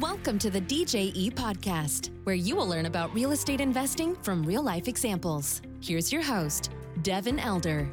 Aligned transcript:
Welcome 0.00 0.38
to 0.38 0.48
the 0.48 0.62
DJE 0.62 1.32
podcast, 1.34 2.08
where 2.24 2.34
you 2.34 2.56
will 2.56 2.66
learn 2.66 2.86
about 2.86 3.12
real 3.14 3.32
estate 3.32 3.60
investing 3.60 4.16
from 4.22 4.42
real 4.42 4.62
life 4.62 4.88
examples. 4.88 5.60
Here's 5.82 6.10
your 6.10 6.22
host, 6.22 6.70
Devin 7.02 7.38
Elder. 7.38 7.86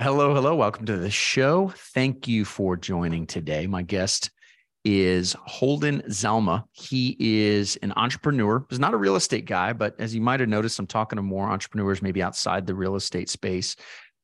Hello, 0.00 0.32
hello. 0.32 0.56
Welcome 0.56 0.86
to 0.86 0.96
the 0.96 1.10
show. 1.10 1.74
Thank 1.76 2.26
you 2.26 2.46
for 2.46 2.74
joining 2.74 3.26
today. 3.26 3.66
My 3.66 3.82
guest 3.82 4.30
is 4.82 5.36
Holden 5.44 6.00
Zalma. 6.08 6.64
He 6.70 7.16
is 7.18 7.76
an 7.82 7.92
entrepreneur. 7.96 8.64
He's 8.70 8.78
not 8.78 8.94
a 8.94 8.96
real 8.96 9.16
estate 9.16 9.44
guy, 9.44 9.74
but 9.74 9.94
as 9.98 10.14
you 10.14 10.22
might 10.22 10.40
have 10.40 10.48
noticed, 10.48 10.78
I'm 10.78 10.86
talking 10.86 11.16
to 11.16 11.22
more 11.22 11.48
entrepreneurs 11.48 12.00
maybe 12.00 12.22
outside 12.22 12.66
the 12.66 12.74
real 12.74 12.94
estate 12.94 13.28
space. 13.28 13.76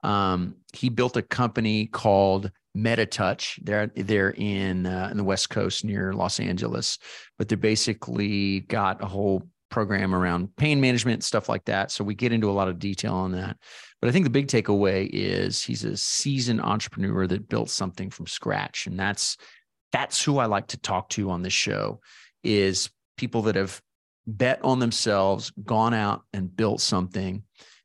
Um, 0.03 0.57
he 0.73 0.89
built 0.89 1.17
a 1.17 1.23
company 1.23 1.87
called 1.87 2.51
MetaTouch. 2.77 3.65
They're 3.65 3.89
they're 3.95 4.31
in 4.33 4.87
uh, 4.87 5.09
in 5.11 5.17
the 5.17 5.25
West 5.25 5.51
Coast 5.51 5.85
near 5.85 6.13
Los 6.13 6.41
Angeles, 6.41 6.99
but 7.39 7.49
they 7.49 7.57
basically 7.57 8.61
got 8.61 9.03
a 9.03 9.07
whole 9.07 9.49
program 9.71 10.15
around 10.15 10.55
pain 10.57 10.81
management 10.81 11.25
stuff 11.25 11.49
like 11.49 11.65
that. 11.65 11.91
So 11.91 12.05
we 12.05 12.15
get 12.15 12.33
into 12.33 12.51
a 12.51 12.53
lot 12.53 12.69
of 12.69 12.79
detail 12.79 13.15
on 13.15 13.33
that. 13.33 13.57
But 14.01 14.09
I 14.09 14.13
think 14.13 14.25
the 14.25 14.31
big 14.31 14.49
takeaway 14.49 15.09
is 15.11 15.63
he's 15.63 15.85
a 15.85 15.97
seasoned 15.97 16.61
entrepreneur 16.61 17.27
that 17.27 17.49
built 17.49 17.71
something 17.71 18.11
from 18.11 18.27
scratch, 18.27 18.87
and 18.87 18.99
that's 18.99 19.37
that's 19.93 20.23
who 20.23 20.39
I 20.39 20.47
like 20.47 20.69
to 20.69 20.79
talk 20.79 21.09
to 21.11 21.31
on 21.31 21.43
this 21.43 21.53
show. 21.53 22.01
Is 22.43 22.91
people 23.17 23.43
that 23.43 23.55
have 23.55 23.81
bet 24.27 24.61
on 24.65 24.79
themselves, 24.79 25.53
gone 25.65 25.95
out 25.95 26.23
and 26.33 26.55
built 26.55 26.81
something 26.81 27.43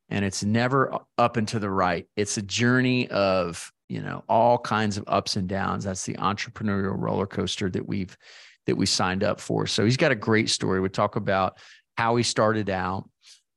and 0.09 0.23
it's 0.23 0.43
never 0.43 0.99
up 1.17 1.37
and 1.37 1.47
to 1.49 1.59
the 1.59 1.69
right. 1.69 2.07
It's 2.15 2.37
a 2.37 2.41
journey 2.41 3.09
of 3.09 3.71
you 3.89 4.01
know 4.01 4.23
all 4.27 4.57
kinds 4.57 4.97
of 4.97 5.03
ups 5.07 5.35
and 5.35 5.47
downs. 5.47 5.83
That's 5.83 6.05
the 6.05 6.15
entrepreneurial 6.15 6.95
roller 6.97 7.27
coaster 7.27 7.69
that 7.69 7.87
we've 7.87 8.17
that 8.65 8.75
we 8.75 8.85
signed 8.85 9.23
up 9.23 9.39
for. 9.39 9.65
So 9.65 9.83
he's 9.83 9.97
got 9.97 10.11
a 10.11 10.15
great 10.15 10.49
story. 10.49 10.79
We 10.79 10.89
talk 10.89 11.15
about 11.15 11.57
how 11.97 12.15
he 12.15 12.23
started 12.23 12.69
out, 12.69 13.09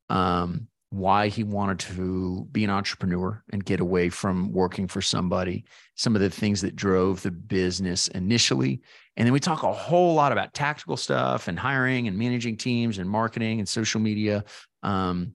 um, 0.09 0.67
why 0.89 1.27
he 1.27 1.43
wanted 1.43 1.79
to 1.79 2.47
be 2.51 2.63
an 2.63 2.69
entrepreneur 2.69 3.43
and 3.51 3.63
get 3.63 3.79
away 3.79 4.09
from 4.09 4.51
working 4.51 4.87
for 4.87 5.01
somebody, 5.01 5.65
some 5.95 6.15
of 6.15 6.21
the 6.21 6.29
things 6.29 6.61
that 6.61 6.75
drove 6.75 7.21
the 7.21 7.31
business 7.31 8.07
initially. 8.09 8.81
And 9.15 9.25
then 9.25 9.33
we 9.33 9.39
talk 9.39 9.63
a 9.63 9.71
whole 9.71 10.13
lot 10.13 10.31
about 10.31 10.53
tactical 10.53 10.97
stuff 10.97 11.47
and 11.47 11.59
hiring 11.59 12.07
and 12.07 12.17
managing 12.17 12.57
teams 12.57 12.97
and 12.97 13.09
marketing 13.09 13.59
and 13.59 13.67
social 13.67 14.01
media. 14.01 14.43
Um, 14.83 15.33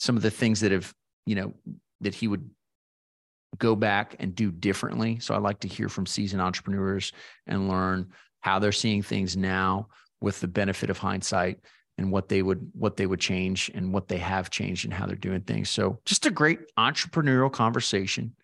some 0.00 0.16
of 0.16 0.22
the 0.22 0.30
things 0.30 0.60
that 0.60 0.72
have, 0.72 0.92
you 1.26 1.36
know, 1.36 1.54
that 2.00 2.14
he 2.14 2.26
would 2.26 2.50
go 3.58 3.76
back 3.76 4.16
and 4.18 4.34
do 4.34 4.50
differently. 4.50 5.18
So 5.20 5.34
I 5.34 5.38
like 5.38 5.60
to 5.60 5.68
hear 5.68 5.88
from 5.88 6.06
seasoned 6.06 6.42
entrepreneurs 6.42 7.12
and 7.46 7.68
learn 7.68 8.08
how 8.40 8.58
they're 8.58 8.72
seeing 8.72 9.02
things 9.02 9.36
now 9.36 9.88
with 10.20 10.40
the 10.40 10.48
benefit 10.48 10.90
of 10.90 10.98
hindsight 10.98 11.60
and 11.98 12.10
what 12.10 12.28
they 12.28 12.40
would 12.42 12.70
what 12.72 12.96
they 12.96 13.06
would 13.06 13.20
change 13.20 13.70
and 13.74 13.92
what 13.92 14.08
they 14.08 14.16
have 14.16 14.48
changed 14.48 14.86
and 14.86 14.94
how 14.94 15.06
they're 15.06 15.16
doing 15.16 15.42
things. 15.42 15.68
So 15.68 16.00
just 16.06 16.24
a 16.26 16.30
great 16.30 16.60
entrepreneurial 16.78 17.52
conversation. 17.52 18.34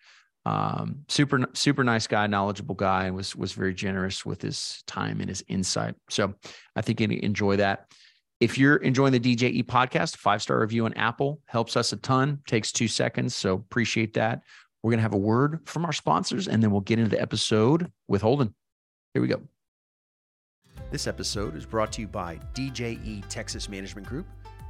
Um, 0.45 0.99
super 1.09 1.45
super 1.53 1.83
nice 1.83 2.05
guy, 2.07 2.27
knowledgeable 2.27 2.75
guy, 2.75 3.05
and 3.05 3.15
was 3.15 3.35
was 3.35 3.53
very 3.53 3.73
generous 3.73 4.25
with 4.25 4.41
his 4.41 4.83
time 4.85 5.19
and 5.19 5.29
his 5.29 5.43
insight. 5.47 5.95
So 6.09 6.35
I 6.75 6.81
think 6.81 7.01
you 7.01 7.19
enjoy 7.21 7.57
that. 7.57 7.91
If 8.39 8.55
you're 8.55 8.75
enjoying 8.77 9.13
the 9.13 9.19
DJE 9.19 9.63
podcast, 9.63 10.17
five 10.17 10.43
star 10.43 10.59
review 10.59 10.85
on 10.85 10.93
Apple 10.93 11.41
helps 11.45 11.75
us 11.75 11.91
a 11.91 11.97
ton, 11.97 12.39
takes 12.47 12.71
two 12.71 12.87
seconds. 12.87 13.35
So 13.35 13.55
appreciate 13.55 14.13
that. 14.13 14.41
We're 14.83 14.91
going 14.91 14.99
to 14.99 15.03
have 15.03 15.15
a 15.15 15.17
word 15.17 15.61
from 15.65 15.85
our 15.85 15.91
sponsors 15.93 16.47
and 16.47 16.61
then 16.61 16.69
we'll 16.69 16.81
get 16.81 16.99
into 16.99 17.09
the 17.09 17.19
episode 17.19 17.91
with 18.07 18.21
Holden. 18.21 18.53
Here 19.13 19.23
we 19.23 19.27
go. 19.27 19.41
This 20.91 21.07
episode 21.07 21.55
is 21.55 21.65
brought 21.65 21.91
to 21.93 22.01
you 22.01 22.07
by 22.07 22.39
DJE 22.53 23.27
Texas 23.27 23.67
Management 23.67 24.07
Group, 24.07 24.27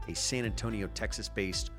a 0.08 0.16
San 0.16 0.46
Antonio, 0.46 0.88
Texas 0.94 1.28
based 1.28 1.72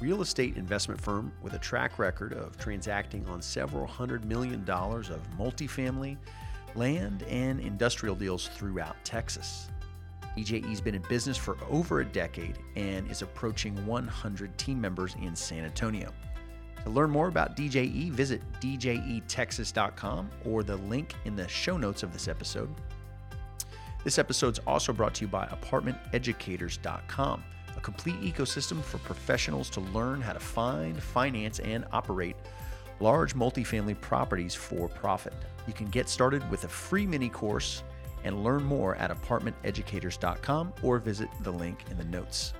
real 0.00 0.22
estate 0.22 0.56
investment 0.56 1.00
firm 1.00 1.32
with 1.42 1.54
a 1.54 1.58
track 1.58 2.00
record 2.00 2.32
of 2.32 2.58
transacting 2.58 3.24
on 3.28 3.40
several 3.40 3.86
hundred 3.86 4.24
million 4.24 4.64
dollars 4.64 5.10
of 5.10 5.20
multifamily, 5.38 6.16
land, 6.74 7.22
and 7.30 7.60
industrial 7.60 8.16
deals 8.16 8.48
throughout 8.48 8.96
Texas. 9.04 9.68
DJE's 10.36 10.80
been 10.80 10.94
in 10.94 11.02
business 11.08 11.36
for 11.36 11.56
over 11.70 12.00
a 12.00 12.04
decade 12.04 12.58
and 12.76 13.10
is 13.10 13.22
approaching 13.22 13.74
100 13.86 14.58
team 14.58 14.80
members 14.80 15.16
in 15.22 15.34
San 15.34 15.64
Antonio. 15.64 16.12
To 16.84 16.90
learn 16.90 17.10
more 17.10 17.28
about 17.28 17.56
DJE, 17.56 18.10
visit 18.10 18.42
djetexas.com 18.60 20.30
or 20.44 20.62
the 20.62 20.76
link 20.76 21.14
in 21.24 21.34
the 21.34 21.48
show 21.48 21.76
notes 21.76 22.02
of 22.02 22.12
this 22.12 22.28
episode. 22.28 22.68
This 24.04 24.18
episode 24.18 24.52
is 24.52 24.60
also 24.66 24.92
brought 24.92 25.14
to 25.14 25.22
you 25.22 25.28
by 25.28 25.46
apartmenteducators.com, 25.46 27.44
a 27.76 27.80
complete 27.80 28.20
ecosystem 28.20 28.82
for 28.82 28.98
professionals 28.98 29.68
to 29.70 29.80
learn 29.80 30.20
how 30.20 30.32
to 30.32 30.38
find, 30.38 31.02
finance, 31.02 31.58
and 31.60 31.86
operate 31.92 32.36
large 33.00 33.34
multifamily 33.34 34.00
properties 34.00 34.54
for 34.54 34.88
profit. 34.88 35.34
You 35.66 35.72
can 35.72 35.86
get 35.86 36.08
started 36.08 36.48
with 36.50 36.64
a 36.64 36.68
free 36.68 37.06
mini 37.06 37.28
course 37.28 37.82
and 38.26 38.42
learn 38.42 38.64
more 38.64 38.96
at 38.96 39.10
apartmenteducators.com 39.10 40.74
or 40.82 40.98
visit 40.98 41.28
the 41.42 41.50
link 41.50 41.84
in 41.90 41.96
the 41.96 42.04
notes. 42.04 42.52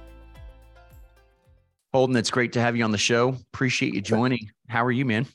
Holden, 1.93 2.17
it's 2.17 2.31
great 2.31 2.53
to 2.53 2.61
have 2.61 2.77
you 2.77 2.85
on 2.85 2.93
the 2.93 2.99
show. 2.99 3.37
Appreciate 3.53 3.95
you 3.95 4.01
joining. 4.01 4.51
How 4.69 4.85
are 4.85 4.93
you, 4.93 5.05
man? 5.05 5.27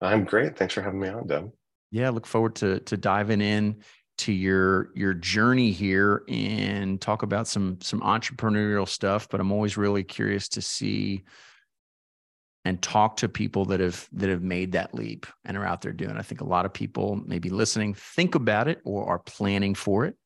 I'm 0.00 0.24
great. 0.24 0.56
Thanks 0.56 0.74
for 0.74 0.82
having 0.82 1.00
me 1.00 1.08
on, 1.08 1.26
Deb. 1.26 1.52
Yeah, 1.90 2.10
look 2.10 2.26
forward 2.26 2.54
to 2.56 2.80
to 2.80 2.96
diving 2.96 3.40
in 3.40 3.82
to 4.18 4.32
your 4.32 4.90
your 4.94 5.14
journey 5.14 5.72
here 5.72 6.22
and 6.28 7.00
talk 7.00 7.22
about 7.22 7.48
some 7.48 7.80
some 7.80 8.00
entrepreneurial 8.00 8.88
stuff. 8.88 9.28
But 9.28 9.40
I'm 9.40 9.52
always 9.52 9.76
really 9.76 10.04
curious 10.04 10.48
to 10.50 10.62
see 10.62 11.24
and 12.64 12.80
talk 12.80 13.16
to 13.16 13.28
people 13.28 13.64
that 13.66 13.80
have 13.80 14.08
that 14.12 14.28
have 14.28 14.42
made 14.42 14.72
that 14.72 14.94
leap 14.94 15.26
and 15.44 15.56
are 15.56 15.64
out 15.64 15.82
there 15.82 15.92
doing. 15.92 16.16
I 16.16 16.22
think 16.22 16.40
a 16.40 16.46
lot 16.46 16.64
of 16.64 16.72
people 16.72 17.20
maybe 17.26 17.50
listening 17.50 17.94
think 17.94 18.34
about 18.34 18.68
it 18.68 18.80
or 18.84 19.06
are 19.08 19.18
planning 19.18 19.74
for 19.74 20.04
it, 20.04 20.16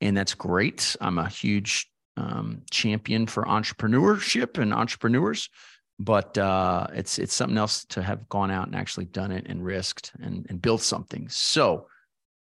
and 0.00 0.16
that's 0.16 0.34
great. 0.34 0.96
I'm 1.00 1.18
a 1.18 1.28
huge 1.28 1.90
um, 2.16 2.62
champion 2.70 3.26
for 3.26 3.44
entrepreneurship 3.44 4.58
and 4.58 4.72
entrepreneurs, 4.72 5.50
but 5.98 6.38
uh, 6.38 6.86
it's 6.92 7.18
it's 7.18 7.34
something 7.34 7.58
else 7.58 7.84
to 7.86 8.02
have 8.02 8.28
gone 8.28 8.50
out 8.50 8.66
and 8.66 8.76
actually 8.76 9.06
done 9.06 9.32
it 9.32 9.46
and 9.48 9.64
risked 9.64 10.12
and 10.20 10.46
and 10.48 10.62
built 10.62 10.82
something. 10.82 11.28
So 11.28 11.88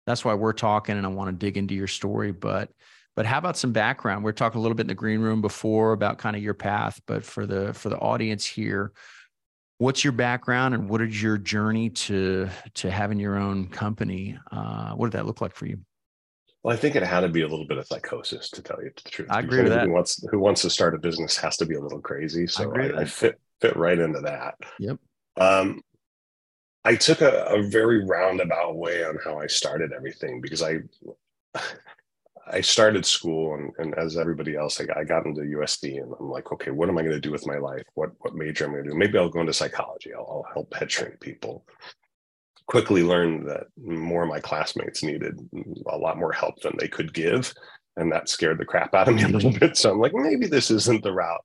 that's 0.07 0.25
why 0.25 0.33
we're 0.33 0.53
talking, 0.53 0.97
and 0.97 1.05
I 1.05 1.09
want 1.09 1.29
to 1.29 1.45
dig 1.45 1.57
into 1.57 1.75
your 1.75 1.87
story, 1.87 2.31
but. 2.31 2.69
But 3.15 3.25
how 3.25 3.37
about 3.37 3.57
some 3.57 3.73
background? 3.73 4.23
We 4.23 4.29
are 4.29 4.33
talking 4.33 4.59
a 4.59 4.61
little 4.61 4.75
bit 4.75 4.83
in 4.83 4.87
the 4.87 4.95
green 4.95 5.19
room 5.19 5.41
before 5.41 5.91
about 5.91 6.19
kind 6.19 6.37
of 6.37 6.41
your 6.41 6.53
path, 6.53 7.01
but 7.05 7.25
for 7.25 7.45
the 7.45 7.73
for 7.73 7.89
the 7.89 7.97
audience 7.97 8.45
here, 8.45 8.93
what's 9.79 10.03
your 10.03 10.13
background 10.13 10.75
and 10.75 10.87
what 10.87 11.01
is 11.01 11.21
your 11.21 11.37
journey 11.37 11.89
to 11.89 12.47
to 12.75 12.91
having 12.91 13.19
your 13.19 13.37
own 13.37 13.67
company? 13.67 14.37
Uh, 14.51 14.91
what 14.91 15.07
did 15.07 15.17
that 15.17 15.25
look 15.25 15.41
like 15.41 15.55
for 15.55 15.65
you? 15.65 15.79
Well 16.61 16.73
i 16.73 16.77
think 16.77 16.95
it 16.95 17.03
had 17.03 17.21
to 17.21 17.29
be 17.29 17.41
a 17.41 17.47
little 17.47 17.65
bit 17.65 17.77
of 17.77 17.87
psychosis 17.87 18.49
to 18.51 18.61
tell 18.61 18.83
you 18.83 18.91
the 19.03 19.09
truth 19.09 19.29
i 19.31 19.39
agree 19.39 19.63
with 19.63 19.71
that. 19.71 19.85
who 19.85 19.93
wants, 19.93 20.23
who 20.29 20.39
wants 20.39 20.61
to 20.63 20.69
start 20.69 20.93
a 20.93 20.97
business 20.97 21.37
has 21.37 21.55
to 21.57 21.65
be 21.65 21.75
a 21.75 21.79
little 21.79 22.01
crazy 22.01 22.47
so 22.47 22.73
i, 22.75 22.87
I, 22.87 22.99
I 22.99 23.05
fit 23.05 23.39
fit 23.61 23.75
right 23.75 23.97
into 23.97 24.21
that. 24.21 24.55
Yep. 24.79 24.97
Um, 25.37 25.81
i 26.83 26.95
took 26.95 27.21
a, 27.21 27.45
a 27.45 27.63
very 27.63 28.05
roundabout 28.05 28.75
way 28.75 29.05
on 29.05 29.17
how 29.23 29.39
i 29.39 29.47
started 29.47 29.93
everything 29.93 30.41
because 30.41 30.61
i 30.61 30.79
I 32.51 32.61
started 32.61 33.05
school 33.05 33.55
and, 33.55 33.71
and 33.77 33.95
as 33.95 34.17
everybody 34.17 34.55
else, 34.55 34.81
I, 34.81 34.99
I 34.99 35.03
got 35.03 35.25
into 35.25 35.41
USD 35.41 36.01
and 36.01 36.13
I'm 36.19 36.29
like, 36.29 36.51
okay, 36.51 36.71
what 36.71 36.89
am 36.89 36.97
I 36.97 37.01
going 37.01 37.13
to 37.13 37.19
do 37.19 37.31
with 37.31 37.47
my 37.47 37.57
life? 37.57 37.83
What 37.95 38.11
what 38.19 38.35
major 38.35 38.65
am 38.65 38.71
I 38.71 38.73
going 38.73 38.85
to 38.85 38.89
do? 38.91 38.97
Maybe 38.97 39.17
I'll 39.17 39.29
go 39.29 39.41
into 39.41 39.53
psychology. 39.53 40.13
I'll, 40.13 40.27
I'll 40.29 40.53
help 40.53 40.73
head 40.73 40.89
train 40.89 41.17
people. 41.19 41.65
Quickly 42.67 43.03
learned 43.03 43.47
that 43.49 43.67
more 43.77 44.23
of 44.23 44.29
my 44.29 44.39
classmates 44.39 45.03
needed 45.03 45.39
a 45.87 45.97
lot 45.97 46.17
more 46.17 46.31
help 46.31 46.61
than 46.61 46.73
they 46.77 46.87
could 46.87 47.13
give, 47.13 47.53
and 47.97 48.11
that 48.11 48.29
scared 48.29 48.59
the 48.59 48.65
crap 48.65 48.93
out 48.93 49.07
of 49.07 49.15
me 49.15 49.23
a 49.23 49.27
little 49.27 49.51
bit. 49.51 49.75
So 49.75 49.91
I'm 49.91 49.99
like, 49.99 50.13
maybe 50.13 50.45
this 50.45 50.69
isn't 50.69 51.03
the 51.03 51.11
route. 51.11 51.43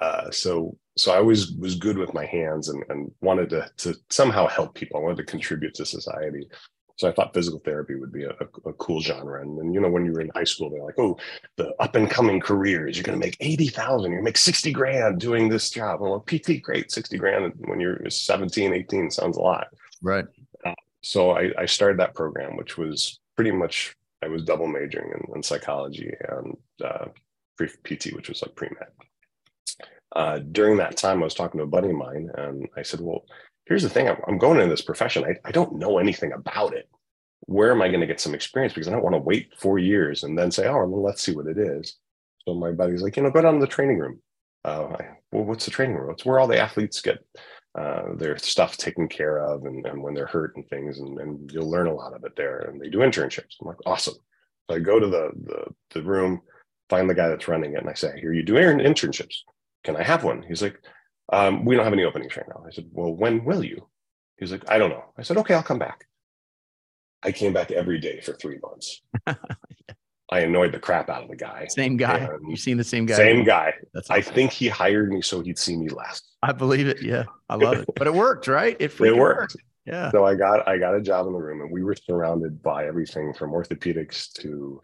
Uh, 0.00 0.30
so 0.30 0.76
so 0.96 1.12
I 1.12 1.18
always 1.18 1.52
was 1.52 1.76
good 1.76 1.98
with 1.98 2.14
my 2.14 2.26
hands 2.26 2.68
and, 2.68 2.82
and 2.88 3.10
wanted 3.20 3.50
to 3.50 3.70
to 3.78 3.94
somehow 4.10 4.46
help 4.46 4.74
people. 4.74 4.98
I 4.98 5.02
wanted 5.02 5.18
to 5.18 5.24
contribute 5.24 5.74
to 5.74 5.86
society. 5.86 6.48
So 6.96 7.08
I 7.08 7.12
thought 7.12 7.34
physical 7.34 7.60
therapy 7.60 7.94
would 7.94 8.12
be 8.12 8.24
a, 8.24 8.30
a, 8.30 8.70
a 8.70 8.72
cool 8.74 9.00
genre. 9.00 9.42
And 9.42 9.58
then, 9.58 9.72
you 9.72 9.80
know, 9.80 9.90
when 9.90 10.06
you 10.06 10.12
were 10.12 10.22
in 10.22 10.30
high 10.34 10.44
school, 10.44 10.70
they're 10.70 10.82
like, 10.82 10.98
oh, 10.98 11.18
the 11.56 11.74
up 11.78 11.94
and 11.94 12.10
coming 12.10 12.40
careers, 12.40 12.96
you're 12.96 13.04
going 13.04 13.20
to 13.20 13.24
make 13.24 13.36
80,000, 13.40 14.10
you're 14.10 14.18
going 14.18 14.24
to 14.24 14.28
make 14.28 14.38
60 14.38 14.72
grand 14.72 15.20
doing 15.20 15.48
this 15.48 15.68
job. 15.68 16.00
Well, 16.00 16.20
PT, 16.20 16.62
great, 16.62 16.90
60 16.90 17.18
grand 17.18 17.52
when 17.66 17.80
you're 17.80 18.08
17, 18.08 18.72
18 18.72 19.10
sounds 19.10 19.36
a 19.36 19.40
lot. 19.40 19.68
Right. 20.02 20.24
Uh, 20.64 20.74
so 21.02 21.32
I, 21.32 21.50
I, 21.58 21.66
started 21.66 21.98
that 22.00 22.14
program, 22.14 22.56
which 22.56 22.78
was 22.78 23.20
pretty 23.34 23.50
much, 23.50 23.94
I 24.22 24.28
was 24.28 24.42
double 24.42 24.66
majoring 24.66 25.12
in, 25.12 25.36
in 25.36 25.42
psychology 25.42 26.12
and 26.28 26.56
uh, 26.82 27.06
PT, 27.84 28.14
which 28.14 28.28
was 28.28 28.42
like 28.42 28.54
pre-med. 28.54 28.88
Uh, 30.12 30.38
during 30.52 30.78
that 30.78 30.96
time, 30.96 31.20
I 31.20 31.24
was 31.24 31.34
talking 31.34 31.58
to 31.58 31.64
a 31.64 31.68
buddy 31.68 31.90
of 31.90 31.96
mine 31.96 32.30
and 32.36 32.66
I 32.74 32.82
said, 32.82 33.00
well, 33.00 33.26
here's 33.66 33.82
the 33.82 33.90
thing 33.90 34.08
I'm, 34.08 34.38
going 34.38 34.58
into 34.58 34.70
this 34.70 34.82
profession. 34.82 35.24
I, 35.24 35.36
I 35.44 35.50
don't 35.50 35.76
know 35.76 35.98
anything 35.98 36.32
about 36.32 36.74
it. 36.74 36.88
Where 37.40 37.70
am 37.70 37.82
I 37.82 37.88
going 37.88 38.00
to 38.00 38.06
get 38.06 38.20
some 38.20 38.34
experience? 38.34 38.72
Because 38.72 38.88
I 38.88 38.92
don't 38.92 39.02
want 39.02 39.14
to 39.14 39.20
wait 39.20 39.52
four 39.58 39.78
years 39.78 40.22
and 40.22 40.38
then 40.38 40.50
say, 40.50 40.66
oh, 40.66 40.86
well, 40.86 41.02
let's 41.02 41.22
see 41.22 41.34
what 41.34 41.46
it 41.46 41.58
is. 41.58 41.96
So 42.44 42.54
my 42.54 42.72
buddy's 42.72 43.02
like, 43.02 43.16
you 43.16 43.22
know, 43.22 43.30
go 43.30 43.42
down 43.42 43.54
to 43.54 43.60
the 43.60 43.66
training 43.66 43.98
room. 43.98 44.20
Uh, 44.64 44.96
I, 44.98 45.08
well, 45.32 45.44
what's 45.44 45.64
the 45.64 45.70
training 45.70 45.96
room? 45.96 46.10
It's 46.10 46.24
where 46.24 46.38
all 46.38 46.46
the 46.48 46.60
athletes 46.60 47.00
get 47.00 47.24
uh, 47.78 48.14
their 48.16 48.38
stuff 48.38 48.76
taken 48.76 49.06
care 49.08 49.38
of 49.38 49.64
and, 49.64 49.84
and 49.86 50.02
when 50.02 50.14
they're 50.14 50.26
hurt 50.26 50.56
and 50.56 50.66
things. 50.68 50.98
And, 50.98 51.18
and 51.20 51.52
you'll 51.52 51.70
learn 51.70 51.88
a 51.88 51.94
lot 51.94 52.14
of 52.14 52.24
it 52.24 52.34
there. 52.36 52.60
And 52.60 52.80
they 52.80 52.88
do 52.88 52.98
internships. 52.98 53.56
I'm 53.60 53.68
like, 53.68 53.76
awesome. 53.84 54.14
So 54.68 54.76
I 54.76 54.78
go 54.78 54.98
to 54.98 55.06
the, 55.06 55.30
the, 55.44 55.66
the 55.90 56.02
room, 56.02 56.40
find 56.88 57.08
the 57.08 57.14
guy 57.14 57.28
that's 57.28 57.48
running 57.48 57.74
it, 57.74 57.80
and 57.80 57.90
I 57.90 57.94
say, 57.94 58.18
here, 58.20 58.32
you 58.32 58.42
do 58.42 58.54
internships. 58.54 59.38
Can 59.84 59.96
I 59.96 60.02
have 60.02 60.24
one? 60.24 60.42
He's 60.42 60.62
like, 60.62 60.80
um, 61.32 61.64
we 61.64 61.74
don't 61.74 61.84
have 61.84 61.92
any 61.92 62.04
openings 62.04 62.36
right 62.36 62.46
now. 62.48 62.64
I 62.66 62.70
said, 62.70 62.88
well, 62.92 63.12
when 63.12 63.44
will 63.44 63.64
you? 63.64 63.86
He's 64.38 64.52
like, 64.52 64.68
I 64.70 64.78
don't 64.78 64.90
know. 64.90 65.04
I 65.16 65.22
said, 65.22 65.36
okay, 65.38 65.54
I'll 65.54 65.62
come 65.62 65.78
back. 65.78 66.06
I 67.22 67.32
came 67.32 67.52
back 67.52 67.70
every 67.70 67.98
day 67.98 68.20
for 68.20 68.34
three 68.34 68.58
months. 68.62 69.02
I 70.28 70.40
annoyed 70.40 70.72
the 70.72 70.78
crap 70.78 71.08
out 71.08 71.22
of 71.22 71.28
the 71.28 71.36
guy. 71.36 71.66
Same 71.68 71.96
guy. 71.96 72.28
You've 72.48 72.58
seen 72.58 72.76
the 72.76 72.84
same 72.84 73.06
guy. 73.06 73.16
Same 73.16 73.44
guy. 73.44 73.72
That's 73.94 74.10
awesome. 74.10 74.18
I 74.18 74.22
think 74.22 74.52
he 74.52 74.68
hired 74.68 75.12
me 75.12 75.22
so 75.22 75.40
he'd 75.40 75.58
see 75.58 75.76
me 75.76 75.88
less. 75.88 76.20
I 76.42 76.52
believe 76.52 76.88
it. 76.88 77.00
Yeah, 77.00 77.24
I 77.48 77.54
love 77.54 77.78
it. 77.78 77.88
But 77.94 78.08
it 78.08 78.14
worked, 78.14 78.48
right? 78.48 78.76
It, 78.80 78.92
it 79.00 79.16
worked. 79.16 79.18
worked. 79.18 79.56
Yeah. 79.86 80.10
So 80.10 80.24
I 80.24 80.34
got 80.34 80.66
I 80.66 80.78
got 80.78 80.96
a 80.96 81.00
job 81.00 81.28
in 81.28 81.32
the 81.32 81.38
room, 81.38 81.60
and 81.60 81.70
we 81.70 81.84
were 81.84 81.94
surrounded 81.94 82.60
by 82.60 82.88
everything 82.88 83.34
from 83.34 83.52
orthopedics 83.52 84.32
to 84.40 84.82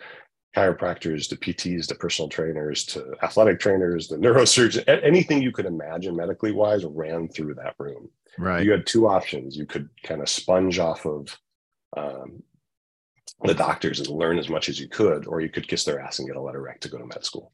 chiropractors 0.57 1.29
to 1.29 1.37
PTs 1.37 1.87
to 1.87 1.95
personal 1.95 2.29
trainers 2.29 2.85
to 2.87 3.15
athletic 3.23 3.59
trainers, 3.59 4.09
the 4.09 4.17
neurosurgeon, 4.17 5.03
anything 5.03 5.43
you 5.43 5.53
could 5.53 5.67
imagine 5.67 6.17
medically 6.17 6.53
wise 6.53 6.85
ran 6.85 7.29
through 7.29 7.55
that 7.55 7.75
room. 7.79 8.11
Right. 8.39 8.65
You 8.65 8.73
had 8.73 8.87
two 8.87 9.09
options. 9.09 9.57
You 9.57 9.67
could 9.67 9.89
kind 10.03 10.21
of 10.21 10.29
sponge 10.29 10.79
off 10.79 11.07
of 11.07 11.39
um, 11.97 12.43
the 13.45 13.55
doctors 13.55 14.01
and 14.01 14.09
learn 14.09 14.39
as 14.39 14.49
much 14.49 14.69
as 14.69 14.79
you 14.79 14.89
could, 14.89 15.27
or 15.27 15.41
you 15.41 15.49
could 15.49 15.69
kiss 15.69 15.85
their 15.85 16.01
ass 16.01 16.19
and 16.19 16.29
get 16.29 16.37
a 16.37 16.41
letter 16.41 16.63
rec 16.63 16.81
to 16.81 16.89
go 16.89 16.99
to 16.99 17.07
med 17.07 17.25
school. 17.25 17.53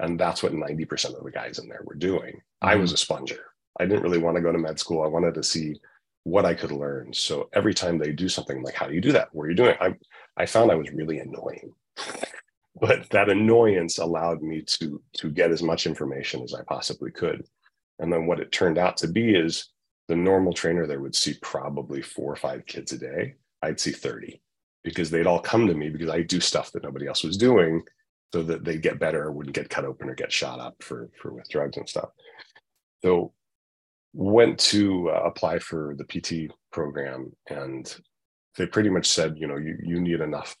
And 0.00 0.18
that's 0.18 0.42
what 0.42 0.52
90% 0.52 1.16
of 1.16 1.24
the 1.24 1.30
guys 1.30 1.58
in 1.58 1.68
there 1.68 1.82
were 1.84 1.94
doing. 1.94 2.34
Mm-hmm. 2.34 2.68
I 2.68 2.76
was 2.76 2.92
a 2.92 2.96
sponger. 2.96 3.40
I 3.78 3.86
didn't 3.86 4.02
really 4.02 4.18
want 4.18 4.36
to 4.36 4.42
go 4.42 4.52
to 4.52 4.58
med 4.58 4.78
school. 4.78 5.02
I 5.02 5.08
wanted 5.08 5.34
to 5.34 5.42
see 5.42 5.80
what 6.24 6.44
I 6.44 6.54
could 6.54 6.72
learn. 6.72 7.12
So 7.12 7.48
every 7.52 7.74
time 7.74 7.98
they 7.98 8.12
do 8.12 8.28
something 8.28 8.62
like, 8.62 8.74
how 8.74 8.86
do 8.86 8.94
you 8.94 9.00
do 9.00 9.12
that? 9.12 9.28
What 9.32 9.44
are 9.44 9.50
you 9.50 9.56
doing? 9.56 9.74
I, 9.80 9.94
I 10.36 10.46
found 10.46 10.70
I 10.70 10.76
was 10.76 10.90
really 10.92 11.18
annoying. 11.18 11.72
But 12.80 13.08
that 13.10 13.28
annoyance 13.28 13.98
allowed 13.98 14.42
me 14.42 14.62
to 14.62 15.02
to 15.18 15.30
get 15.30 15.50
as 15.50 15.62
much 15.62 15.86
information 15.86 16.42
as 16.42 16.54
I 16.54 16.62
possibly 16.62 17.10
could. 17.10 17.44
And 17.98 18.12
then 18.12 18.26
what 18.26 18.40
it 18.40 18.52
turned 18.52 18.78
out 18.78 18.96
to 18.98 19.08
be 19.08 19.34
is 19.34 19.68
the 20.08 20.16
normal 20.16 20.52
trainer 20.52 20.86
there 20.86 21.00
would 21.00 21.14
see 21.14 21.34
probably 21.42 22.02
four 22.02 22.32
or 22.32 22.36
five 22.36 22.66
kids 22.66 22.92
a 22.92 22.98
day. 22.98 23.34
I'd 23.62 23.78
see 23.78 23.92
30 23.92 24.42
because 24.82 25.10
they'd 25.10 25.26
all 25.26 25.38
come 25.38 25.66
to 25.68 25.74
me 25.74 25.88
because 25.88 26.10
I 26.10 26.22
do 26.22 26.40
stuff 26.40 26.72
that 26.72 26.82
nobody 26.82 27.06
else 27.06 27.22
was 27.22 27.36
doing 27.36 27.82
so 28.32 28.42
that 28.42 28.64
they'd 28.64 28.82
get 28.82 28.98
better 28.98 29.22
or 29.24 29.32
wouldn't 29.32 29.54
get 29.54 29.70
cut 29.70 29.84
open 29.84 30.08
or 30.08 30.14
get 30.14 30.32
shot 30.32 30.58
up 30.58 30.74
for, 30.82 31.10
for 31.20 31.32
with 31.32 31.48
drugs 31.48 31.76
and 31.76 31.88
stuff. 31.88 32.08
So 33.04 33.32
went 34.14 34.58
to 34.58 35.10
uh, 35.10 35.22
apply 35.24 35.58
for 35.60 35.94
the 35.96 36.04
PT 36.04 36.52
program 36.72 37.32
and 37.48 37.94
they 38.56 38.66
pretty 38.66 38.90
much 38.90 39.06
said, 39.06 39.36
you 39.38 39.46
know, 39.46 39.56
you, 39.56 39.78
you 39.82 40.00
need 40.00 40.20
enough 40.20 40.56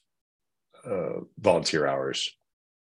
uh, 0.84 1.20
volunteer 1.38 1.86
hours 1.86 2.36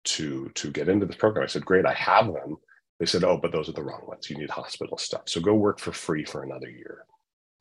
to 0.05 0.51
to 0.55 0.71
get 0.71 0.89
into 0.89 1.07
this 1.07 1.17
program. 1.17 1.45
I 1.45 1.49
said, 1.49 1.65
great, 1.65 1.87
I 1.87 1.95
have 1.95 2.27
them. 2.27 2.57
They 3.01 3.07
said, 3.07 3.25
oh, 3.25 3.39
but 3.41 3.53
those 3.53 3.69
are 3.69 3.73
the 3.73 3.83
wrong 3.83 4.03
ones. 4.07 4.31
You 4.31 4.39
need 4.39 4.51
hospital 4.51 4.97
stuff. 4.99 5.23
So 5.27 5.41
go 5.41 5.55
work 5.55 5.81
for 5.81 5.93
free 5.93 6.25
for 6.25 6.43
another 6.43 6.71
year. 6.71 7.05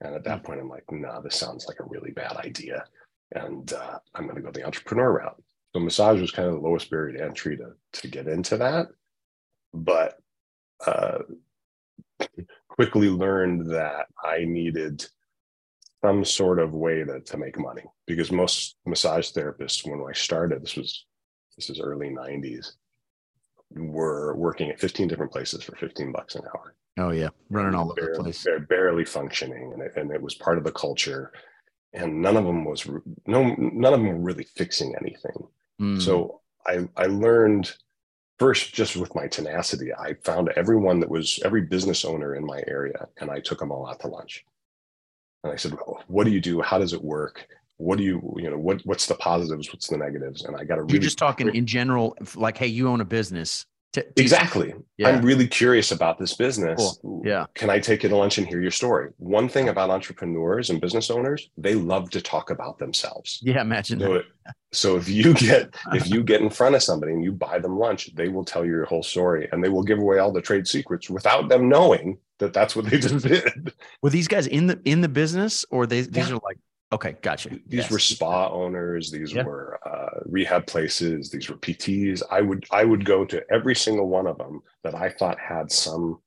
And 0.01 0.15
at 0.15 0.23
that 0.25 0.39
hmm. 0.39 0.45
point, 0.45 0.59
I'm 0.59 0.69
like, 0.69 0.83
nah, 0.91 1.21
this 1.21 1.35
sounds 1.35 1.65
like 1.67 1.79
a 1.79 1.85
really 1.85 2.11
bad 2.11 2.37
idea. 2.37 2.83
And 3.33 3.71
uh, 3.73 3.97
I'm 4.13 4.25
going 4.25 4.35
to 4.35 4.41
go 4.41 4.51
the 4.51 4.65
entrepreneur 4.65 5.17
route. 5.17 5.41
So 5.73 5.79
massage 5.79 6.21
was 6.21 6.31
kind 6.31 6.47
of 6.47 6.55
the 6.55 6.61
lowest 6.61 6.89
barrier 6.91 7.17
to 7.17 7.23
entry 7.23 7.57
to, 7.57 7.71
to 8.01 8.07
get 8.07 8.27
into 8.27 8.57
that. 8.57 8.87
But 9.73 10.19
uh, 10.85 11.19
quickly 12.67 13.09
learned 13.09 13.71
that 13.71 14.07
I 14.23 14.45
needed 14.45 15.03
some 16.03 16.25
sort 16.25 16.59
of 16.59 16.73
way 16.73 17.03
to, 17.03 17.21
to 17.21 17.37
make 17.37 17.57
money 17.57 17.83
because 18.05 18.31
most 18.31 18.75
massage 18.85 19.31
therapists, 19.31 19.87
when 19.89 20.03
I 20.07 20.13
started, 20.13 20.61
this 20.61 20.75
was 20.75 21.05
this 21.57 21.69
is 21.69 21.79
early 21.79 22.09
90s, 22.09 22.73
were 23.71 24.35
working 24.35 24.69
at 24.69 24.79
15 24.79 25.07
different 25.07 25.31
places 25.31 25.63
for 25.63 25.75
15 25.75 26.11
bucks 26.11 26.35
an 26.35 26.43
hour. 26.53 26.75
Oh 26.97 27.11
yeah, 27.11 27.29
running 27.49 27.73
all 27.73 27.93
barely, 27.93 28.09
over 28.09 28.17
the 28.17 28.23
place. 28.23 28.43
They're 28.43 28.59
barely 28.59 29.05
functioning, 29.05 29.71
and 29.73 29.81
it, 29.81 29.93
and 29.95 30.11
it 30.11 30.21
was 30.21 30.35
part 30.35 30.57
of 30.57 30.63
the 30.63 30.71
culture. 30.71 31.31
And 31.93 32.21
none 32.21 32.37
of 32.37 32.43
them 32.43 32.65
was 32.65 32.87
no, 33.25 33.55
none 33.57 33.93
of 33.93 33.99
them 33.99 34.07
were 34.07 34.15
really 34.15 34.47
fixing 34.55 34.95
anything. 34.99 35.47
Mm. 35.81 36.01
So 36.01 36.41
I 36.67 36.87
I 36.97 37.05
learned 37.05 37.73
first 38.39 38.73
just 38.73 38.95
with 38.95 39.15
my 39.15 39.27
tenacity. 39.27 39.93
I 39.93 40.15
found 40.23 40.49
everyone 40.55 40.99
that 40.99 41.09
was 41.09 41.39
every 41.45 41.61
business 41.61 42.03
owner 42.03 42.35
in 42.35 42.45
my 42.45 42.63
area, 42.67 43.07
and 43.19 43.31
I 43.31 43.39
took 43.39 43.59
them 43.59 43.71
all 43.71 43.87
out 43.87 43.99
to 44.01 44.07
lunch. 44.07 44.45
And 45.43 45.51
I 45.51 45.55
said, 45.55 45.73
well, 45.73 46.03
"What 46.07 46.23
do 46.25 46.31
you 46.31 46.41
do? 46.41 46.61
How 46.61 46.77
does 46.77 46.93
it 46.93 47.03
work? 47.03 47.47
what 47.77 47.97
do 47.97 48.03
you 48.03 48.35
you 48.37 48.49
know 48.49 48.57
what 48.57 48.81
what's 48.85 49.07
the 49.07 49.15
positives 49.15 49.71
what's 49.73 49.87
the 49.87 49.97
negatives 49.97 50.43
and 50.45 50.55
i 50.55 50.63
got 50.63 50.75
to 50.75 50.83
really 50.83 50.93
you're 50.93 51.01
just 51.01 51.17
talking 51.17 51.53
in 51.53 51.65
general 51.65 52.15
like 52.35 52.57
hey 52.57 52.67
you 52.67 52.87
own 52.87 53.01
a 53.01 53.05
business 53.05 53.65
to, 53.93 54.05
exactly. 54.19 54.73
Yeah. 54.97 55.09
i'm 55.09 55.23
really 55.23 55.47
curious 55.47 55.91
about 55.91 56.19
this 56.19 56.35
business. 56.35 56.99
Cool. 57.01 57.21
yeah. 57.25 57.45
Can 57.55 57.69
i 57.69 57.79
take 57.79 58.03
you 58.03 58.09
to 58.09 58.15
lunch 58.15 58.37
and 58.37 58.47
hear 58.47 58.61
your 58.61 58.71
story? 58.71 59.11
One 59.17 59.47
thing 59.47 59.69
about 59.69 59.89
entrepreneurs 59.89 60.69
and 60.69 60.81
business 60.81 61.09
owners 61.09 61.49
they 61.57 61.75
love 61.75 62.09
to 62.11 62.21
talk 62.21 62.49
about 62.49 62.77
themselves. 62.79 63.39
Yeah 63.41 63.61
imagine 63.61 63.99
so, 63.99 64.21
so 64.71 64.97
if 64.97 65.07
you 65.07 65.33
get 65.33 65.73
if 65.93 66.09
you 66.09 66.23
get 66.23 66.41
in 66.41 66.49
front 66.49 66.75
of 66.75 66.83
somebody 66.83 67.13
and 67.13 67.23
you 67.23 67.31
buy 67.31 67.59
them 67.59 67.77
lunch 67.77 68.13
they 68.15 68.27
will 68.27 68.45
tell 68.45 68.65
you 68.65 68.71
your 68.71 68.85
whole 68.85 69.03
story 69.03 69.47
and 69.51 69.63
they 69.63 69.69
will 69.69 69.83
give 69.83 69.99
away 69.99 70.19
all 70.19 70.31
the 70.31 70.41
trade 70.41 70.67
secrets 70.67 71.09
without 71.09 71.49
them 71.49 71.69
knowing 71.69 72.17
that 72.39 72.53
that's 72.53 72.75
what 72.75 72.85
they 72.85 72.99
just 72.99 73.25
did. 73.27 73.73
Were 74.01 74.09
these 74.09 74.27
guys 74.27 74.47
in 74.47 74.67
the 74.67 74.79
in 74.85 75.01
the 75.01 75.09
business 75.09 75.65
or 75.69 75.85
they 75.85 76.01
these 76.01 76.29
yeah. 76.29 76.35
are 76.35 76.41
like 76.43 76.57
Okay, 76.93 77.15
gotcha. 77.23 77.49
These 77.49 77.61
yes. 77.85 77.91
were 77.91 77.97
spa 77.97 78.49
owners. 78.49 79.09
These 79.09 79.33
yep. 79.33 79.47
were 79.47 79.79
uh, 79.83 80.19
rehab 80.25 80.67
places. 80.67 81.31
These 81.31 81.49
were 81.49 81.57
PTs. 81.57 82.21
I 82.29 82.41
would 82.41 82.67
I 82.69 82.83
would 82.83 83.03
go 83.03 83.25
to 83.25 83.43
every 83.51 83.75
single 83.75 84.07
one 84.07 84.27
of 84.27 84.37
them 84.37 84.61
that 84.83 84.93
I 84.93 85.09
thought 85.09 85.39
had 85.39 85.71
some 85.71 86.19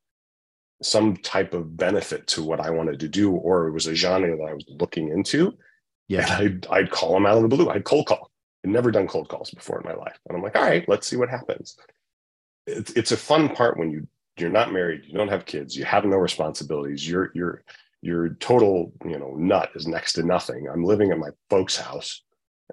some 0.83 1.15
type 1.17 1.53
of 1.53 1.77
benefit 1.77 2.27
to 2.27 2.43
what 2.43 2.59
I 2.59 2.69
wanted 2.69 2.99
to 2.99 3.07
do, 3.07 3.31
or 3.31 3.67
it 3.67 3.71
was 3.71 3.87
a 3.87 3.95
genre 3.95 4.35
that 4.35 4.43
I 4.43 4.53
was 4.53 4.65
looking 4.67 5.07
into. 5.07 5.57
Yeah, 6.09 6.27
I'd, 6.37 6.67
I'd 6.67 6.91
call 6.91 7.13
them 7.13 7.25
out 7.25 7.37
of 7.37 7.43
the 7.43 7.55
blue. 7.55 7.69
I'd 7.69 7.85
cold 7.85 8.07
call. 8.07 8.29
I'd 8.65 8.71
never 8.71 8.91
done 8.91 9.07
cold 9.07 9.29
calls 9.29 9.51
before 9.51 9.79
in 9.79 9.87
my 9.87 9.95
life, 9.95 10.19
and 10.27 10.35
I'm 10.35 10.43
like, 10.43 10.57
all 10.57 10.63
right, 10.63 10.87
let's 10.89 11.07
see 11.07 11.15
what 11.15 11.29
happens. 11.29 11.77
It's 12.65 12.91
it's 12.91 13.13
a 13.13 13.17
fun 13.17 13.55
part 13.55 13.77
when 13.79 13.89
you 13.89 14.05
you're 14.37 14.49
not 14.49 14.73
married, 14.73 15.03
you 15.05 15.17
don't 15.17 15.29
have 15.29 15.45
kids, 15.45 15.77
you 15.77 15.85
have 15.85 16.03
no 16.03 16.17
responsibilities. 16.17 17.07
You're 17.07 17.31
you're 17.33 17.63
your 18.01 18.29
total, 18.35 18.93
you 19.05 19.17
know, 19.17 19.35
nut 19.35 19.71
is 19.75 19.87
next 19.87 20.13
to 20.13 20.23
nothing. 20.23 20.67
I'm 20.71 20.83
living 20.83 21.11
at 21.11 21.17
my 21.17 21.29
folks' 21.49 21.77
house. 21.77 22.23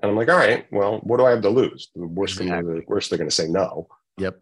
And 0.02 0.10
I'm 0.10 0.16
like, 0.16 0.28
all 0.28 0.36
right, 0.36 0.66
well, 0.72 1.00
what 1.04 1.18
do 1.18 1.26
I 1.26 1.30
have 1.30 1.42
to 1.42 1.50
lose? 1.50 1.90
The 1.94 2.06
worst, 2.06 2.40
exactly. 2.40 2.80
the 2.80 2.82
worst 2.86 3.10
they're 3.10 3.18
going 3.18 3.30
to 3.30 3.34
say 3.34 3.48
no. 3.48 3.88
Yep. 4.18 4.40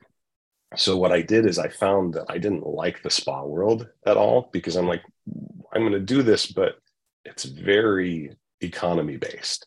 So 0.76 0.96
what 0.96 1.12
I 1.12 1.20
did 1.20 1.46
is 1.46 1.58
I 1.58 1.68
found 1.68 2.14
that 2.14 2.26
I 2.28 2.38
didn't 2.38 2.66
like 2.66 3.02
the 3.02 3.10
spa 3.10 3.44
world 3.44 3.86
at 4.06 4.16
all 4.16 4.48
because 4.52 4.76
I'm 4.76 4.86
like, 4.86 5.02
I'm 5.74 5.82
going 5.82 5.92
to 5.92 6.00
do 6.00 6.22
this, 6.22 6.46
but 6.46 6.76
it's 7.24 7.44
very 7.44 8.34
economy 8.60 9.18
based. 9.18 9.66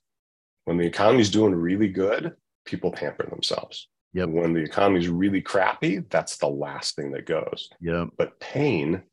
When 0.66 0.78
the 0.78 0.88
economy's 0.88 1.30
doing 1.30 1.54
really 1.54 1.90
good, 1.90 2.34
people 2.66 2.92
pamper 2.92 3.28
themselves. 3.30 3.88
Yep. 4.14 4.30
When 4.30 4.54
the 4.54 4.62
economy's 4.62 5.08
really 5.08 5.42
crappy, 5.42 6.00
that's 6.10 6.38
the 6.38 6.48
last 6.48 6.96
thing 6.96 7.12
that 7.12 7.28
goes. 7.28 7.70
Yep. 7.82 8.10
But 8.18 8.40
pain 8.40 9.04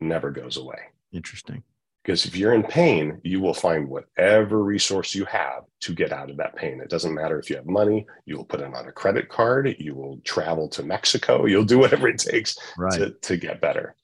never 0.00 0.30
goes 0.30 0.56
away. 0.56 0.78
Interesting. 1.12 1.62
Because 2.02 2.24
if 2.24 2.34
you're 2.34 2.54
in 2.54 2.62
pain, 2.62 3.20
you 3.22 3.40
will 3.40 3.54
find 3.54 3.88
whatever 3.88 4.64
resource 4.64 5.14
you 5.14 5.26
have 5.26 5.64
to 5.80 5.94
get 5.94 6.12
out 6.12 6.30
of 6.30 6.38
that 6.38 6.56
pain. 6.56 6.80
It 6.80 6.88
doesn't 6.88 7.14
matter 7.14 7.38
if 7.38 7.50
you 7.50 7.56
have 7.56 7.66
money, 7.66 8.06
you 8.24 8.36
will 8.36 8.44
put 8.44 8.60
it 8.60 8.74
on 8.74 8.88
a 8.88 8.92
credit 8.92 9.28
card, 9.28 9.76
you 9.78 9.94
will 9.94 10.18
travel 10.24 10.68
to 10.70 10.82
Mexico, 10.82 11.44
you'll 11.44 11.64
do 11.64 11.78
whatever 11.80 12.08
it 12.08 12.18
takes 12.18 12.56
right. 12.78 12.92
to, 12.92 13.10
to 13.10 13.36
get 13.36 13.60
better. 13.60 13.94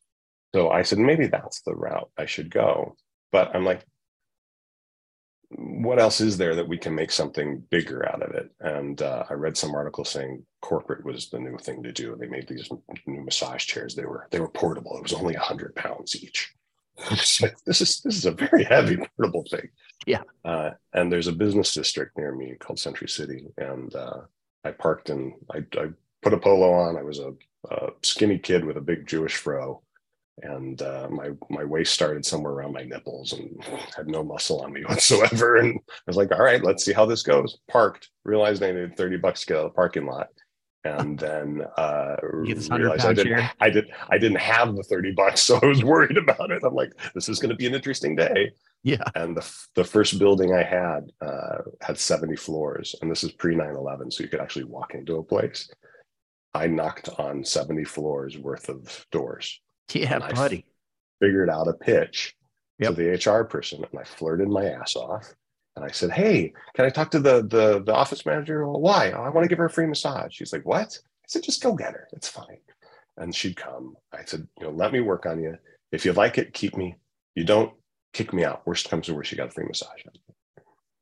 So 0.55 0.71
I 0.71 0.83
said, 0.83 0.99
maybe 0.99 1.27
that's 1.27 1.63
the 1.63 1.75
route 1.75 2.11
I 2.19 2.27
should 2.27 2.51
go. 2.51 2.97
But 3.33 3.55
I'm 3.55 3.65
like, 3.65 3.85
what 5.51 5.99
else 5.99 6.21
is 6.21 6.37
there 6.37 6.55
that 6.57 6.69
we 6.69 6.77
can 6.77 6.95
make 6.95 7.13
something 7.13 7.63
bigger 7.71 8.07
out 8.09 8.23
of 8.23 8.35
it? 8.35 8.51
And 8.61 9.01
uh, 9.01 9.25
I 9.31 9.35
read 9.35 9.57
some 9.57 9.75
article 9.75 10.05
saying 10.05 10.45
corporate 10.61 11.05
was 11.05 11.31
the 11.31 11.39
new 11.39 11.57
thing 11.59 11.83
to 11.83 11.93
do. 11.93 12.17
They 12.19 12.27
made 12.27 12.49
these 12.49 12.69
new 13.07 13.23
massage 13.23 13.65
chairs. 13.65 13.95
They 13.95 14.05
were 14.05 14.27
they 14.31 14.41
were 14.41 14.49
portable. 14.49 14.97
It 14.97 15.03
was 15.03 15.13
only 15.13 15.35
a 15.35 15.41
hundred 15.41 15.75
pounds 15.77 16.17
each 16.17 16.53
like, 17.41 17.57
this 17.65 17.81
is 17.81 18.01
this 18.01 18.17
is 18.17 18.27
a 18.27 18.31
very 18.31 18.65
heavy 18.65 18.97
portable 19.17 19.45
thing. 19.51 19.69
Yeah. 20.07 20.23
Uh, 20.45 20.71
and 20.93 21.13
there's 21.13 21.27
a 21.27 21.33
business 21.33 21.75
district 21.75 22.17
near 22.17 22.35
me 22.35 22.55
called 22.59 22.79
Century 22.79 23.09
City, 23.09 23.47
and 23.59 23.95
uh, 23.95 24.21
I 24.65 24.71
parked 24.71 25.11
and 25.11 25.35
I, 25.51 25.59
I, 25.79 25.89
put 26.23 26.33
a 26.33 26.39
polo 26.39 26.73
on. 26.73 26.97
I 26.97 27.03
was 27.03 27.19
a, 27.21 27.33
a, 27.71 27.91
skinny 28.03 28.39
kid 28.39 28.65
with 28.65 28.77
a 28.77 28.81
big 28.81 29.07
Jewish 29.07 29.37
fro, 29.37 29.83
and 30.43 30.81
uh, 30.83 31.09
my 31.11 31.31
my 31.51 31.65
waist 31.65 31.93
started 31.93 32.25
somewhere 32.25 32.53
around 32.53 32.73
my 32.73 32.83
nipples 32.83 33.33
and 33.33 33.63
had 33.97 34.09
no 34.09 34.23
muscle 34.23 34.61
on 34.61 34.73
me 34.73 34.83
whatsoever. 34.85 35.57
And 35.57 35.79
I 35.79 36.03
was 36.07 36.17
like, 36.17 36.33
all 36.33 36.43
right, 36.43 36.63
let's 36.63 36.85
see 36.85 36.93
how 36.93 37.07
this 37.07 37.23
goes. 37.23 37.59
Parked, 37.71 38.11
realized 38.25 38.63
I 38.63 38.73
needed 38.73 38.97
30 38.97 39.19
bucks 39.19 39.41
to 39.41 39.47
get 39.47 39.57
out 39.59 39.67
of 39.67 39.73
the 39.73 39.77
parking 39.77 40.07
lot. 40.07 40.29
And 40.87 41.19
then 41.19 41.63
uh, 41.77 42.17
realized 42.23 43.05
I 43.05 43.13
didn't, 43.13 43.51
I 43.61 43.71
did 43.71 43.91
I 44.09 44.19
didn't 44.19 44.41
have 44.41 44.77
the 44.77 44.83
30 44.83 45.13
bucks, 45.13 45.41
so 45.47 45.59
I 45.63 45.67
was 45.67 45.85
worried 45.85 46.17
about 46.17 46.51
it. 46.51 46.63
I'm 46.65 46.75
like, 46.75 46.93
this 47.15 47.29
is 47.29 47.39
going 47.39 47.51
to 47.51 47.57
be 47.57 47.67
an 47.67 47.75
interesting 47.75 48.17
day. 48.17 48.53
Yeah. 48.83 49.05
And 49.15 49.37
the, 49.37 49.55
the 49.75 49.85
first 49.85 50.19
building 50.19 50.55
I 50.55 50.63
had 50.63 51.11
uh, 51.21 51.59
had 51.81 51.99
70 51.99 52.37
floors, 52.37 52.95
and 53.03 53.11
this 53.11 53.25
is 53.25 53.33
pre 53.33 53.55
9 53.55 53.75
11, 53.75 54.11
so 54.11 54.23
you 54.23 54.29
could 54.29 54.41
actually 54.41 54.65
walk 54.65 54.95
into 54.95 55.17
a 55.17 55.25
place. 55.25 55.69
I 56.55 56.69
knocked 56.69 57.09
on 57.19 57.45
70 57.45 57.85
floors 57.85 58.39
worth 58.39 58.69
of 58.69 59.07
doors 59.11 59.61
yeah, 59.93 60.19
buddy. 60.19 60.65
Figured 61.21 61.49
out 61.49 61.69
a 61.69 61.73
pitch 61.73 62.35
yep. 62.79 62.95
to 62.95 62.97
the 62.97 63.31
HR 63.31 63.45
person, 63.45 63.85
and 63.85 64.01
I 64.01 64.05
flirted 64.05 64.49
my 64.49 64.67
ass 64.67 64.97
off. 64.97 65.33
And 65.77 65.85
I 65.85 65.91
said, 65.91 66.11
"Hey, 66.11 66.53
can 66.75 66.87
I 66.87 66.91
talk 66.91 67.11
to 67.13 67.21
the 67.21 67.43
the, 67.43 67.83
the 67.85 67.95
office 67.95 68.25
manager? 68.25 68.67
Well, 68.67 68.81
why? 68.81 69.13
Oh, 69.13 69.23
I 69.23 69.29
want 69.29 69.45
to 69.45 69.49
give 69.49 69.59
her 69.59 69.67
a 69.67 69.71
free 69.71 69.87
massage." 69.87 70.35
She's 70.35 70.53
like, 70.53 70.65
"What?" 70.65 70.99
I 71.03 71.27
said, 71.29 71.43
"Just 71.43 71.63
go 71.63 71.75
get 71.75 71.93
her. 71.93 72.09
It's 72.13 72.29
fine." 72.29 72.59
And 73.19 73.35
she'd 73.35 73.57
come. 73.57 73.95
I 74.13 74.25
said, 74.25 74.49
"You 74.59 74.67
know, 74.67 74.73
let 74.73 74.93
me 74.93 75.01
work 75.01 75.27
on 75.27 75.41
you. 75.41 75.57
If 75.93 76.05
you 76.05 76.13
like 76.13 76.39
it, 76.39 76.55
keep 76.55 76.77
me. 76.77 76.97
You 77.35 77.45
don't 77.45 77.73
kick 78.13 78.33
me 78.33 78.45
out. 78.45 78.67
Worst 78.67 78.89
comes 78.89 79.07
to 79.07 79.15
worst, 79.15 79.31
you 79.31 79.37
got 79.37 79.49
a 79.49 79.53
free 79.53 79.67
massage." 79.67 80.03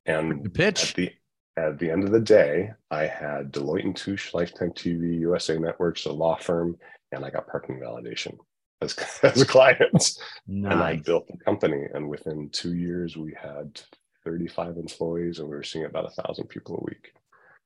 And 0.06 0.44
the 0.44 0.50
pitch 0.50 0.90
at 0.90 0.96
the 0.96 1.12
at 1.56 1.78
the 1.78 1.90
end 1.90 2.04
of 2.04 2.10
the 2.10 2.20
day, 2.20 2.72
I 2.90 3.06
had 3.06 3.52
Deloitte 3.52 3.84
and 3.84 3.96
Touche, 3.96 4.34
Lifetime 4.34 4.70
TV, 4.70 5.20
USA 5.20 5.56
Networks, 5.56 6.04
a 6.06 6.12
law 6.12 6.36
firm, 6.36 6.76
and 7.12 7.24
I 7.24 7.30
got 7.30 7.46
parking 7.46 7.78
validation 7.78 8.36
as, 8.82 8.96
as 9.22 9.44
clients. 9.44 10.18
Nice. 10.48 10.72
And 10.72 10.82
I 10.82 10.96
built 10.96 11.28
the 11.28 11.36
company. 11.44 11.86
And 11.94 12.08
within 12.08 12.50
two 12.50 12.74
years, 12.74 13.16
we 13.16 13.34
had 13.40 13.80
35 14.24 14.76
employees 14.76 15.38
and 15.38 15.48
we 15.48 15.56
were 15.56 15.62
seeing 15.62 15.84
about 15.84 16.06
a 16.06 16.22
thousand 16.22 16.48
people 16.48 16.76
a 16.76 16.84
week. 16.84 17.12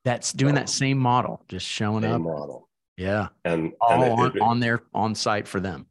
That's 0.05 0.33
doing 0.33 0.55
that 0.55 0.69
same 0.69 0.99
model, 0.99 1.43
just 1.49 1.67
showing 1.67 2.05
up. 2.05 2.21
model. 2.21 2.69
Yeah. 2.97 3.29
And 3.45 3.73
all 3.81 3.93
and 3.93 4.03
it, 4.03 4.11
on, 4.11 4.37
it, 4.37 4.41
on 4.41 4.61
their 4.61 4.83
on 4.95 5.15
site 5.15 5.47
for 5.47 5.61
them. 5.61 5.87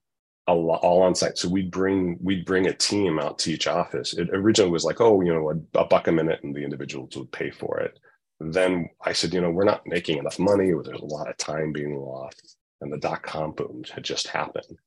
All, 0.47 0.69
all 0.71 1.01
on 1.01 1.13
site. 1.13 1.37
So 1.37 1.49
we'd 1.49 1.71
bring 1.71 2.17
we'd 2.21 2.45
bring 2.45 2.67
a 2.67 2.73
team 2.73 3.19
out 3.19 3.37
to 3.39 3.51
each 3.51 3.67
office. 3.67 4.13
It 4.13 4.29
originally 4.31 4.71
was 4.71 4.85
like, 4.85 5.01
oh, 5.01 5.21
you 5.21 5.33
know, 5.33 5.49
a, 5.51 5.79
a 5.79 5.85
buck 5.85 6.07
a 6.07 6.11
minute, 6.11 6.39
and 6.43 6.55
the 6.55 6.63
individuals 6.63 7.15
would 7.17 7.31
pay 7.31 7.51
for 7.51 7.79
it. 7.79 7.99
Then 8.39 8.89
I 9.03 9.13
said, 9.13 9.33
you 9.33 9.41
know, 9.41 9.51
we're 9.51 9.65
not 9.65 9.85
making 9.85 10.17
enough 10.17 10.39
money. 10.39 10.71
Or 10.71 10.83
there's 10.83 11.01
a 11.01 11.05
lot 11.05 11.29
of 11.29 11.37
time 11.37 11.73
being 11.73 11.97
lost, 11.97 12.57
and 12.81 12.91
the 12.91 12.97
dot 12.97 13.23
com 13.23 13.51
boom 13.51 13.83
had 13.91 14.03
just 14.03 14.27
happened. 14.27 14.77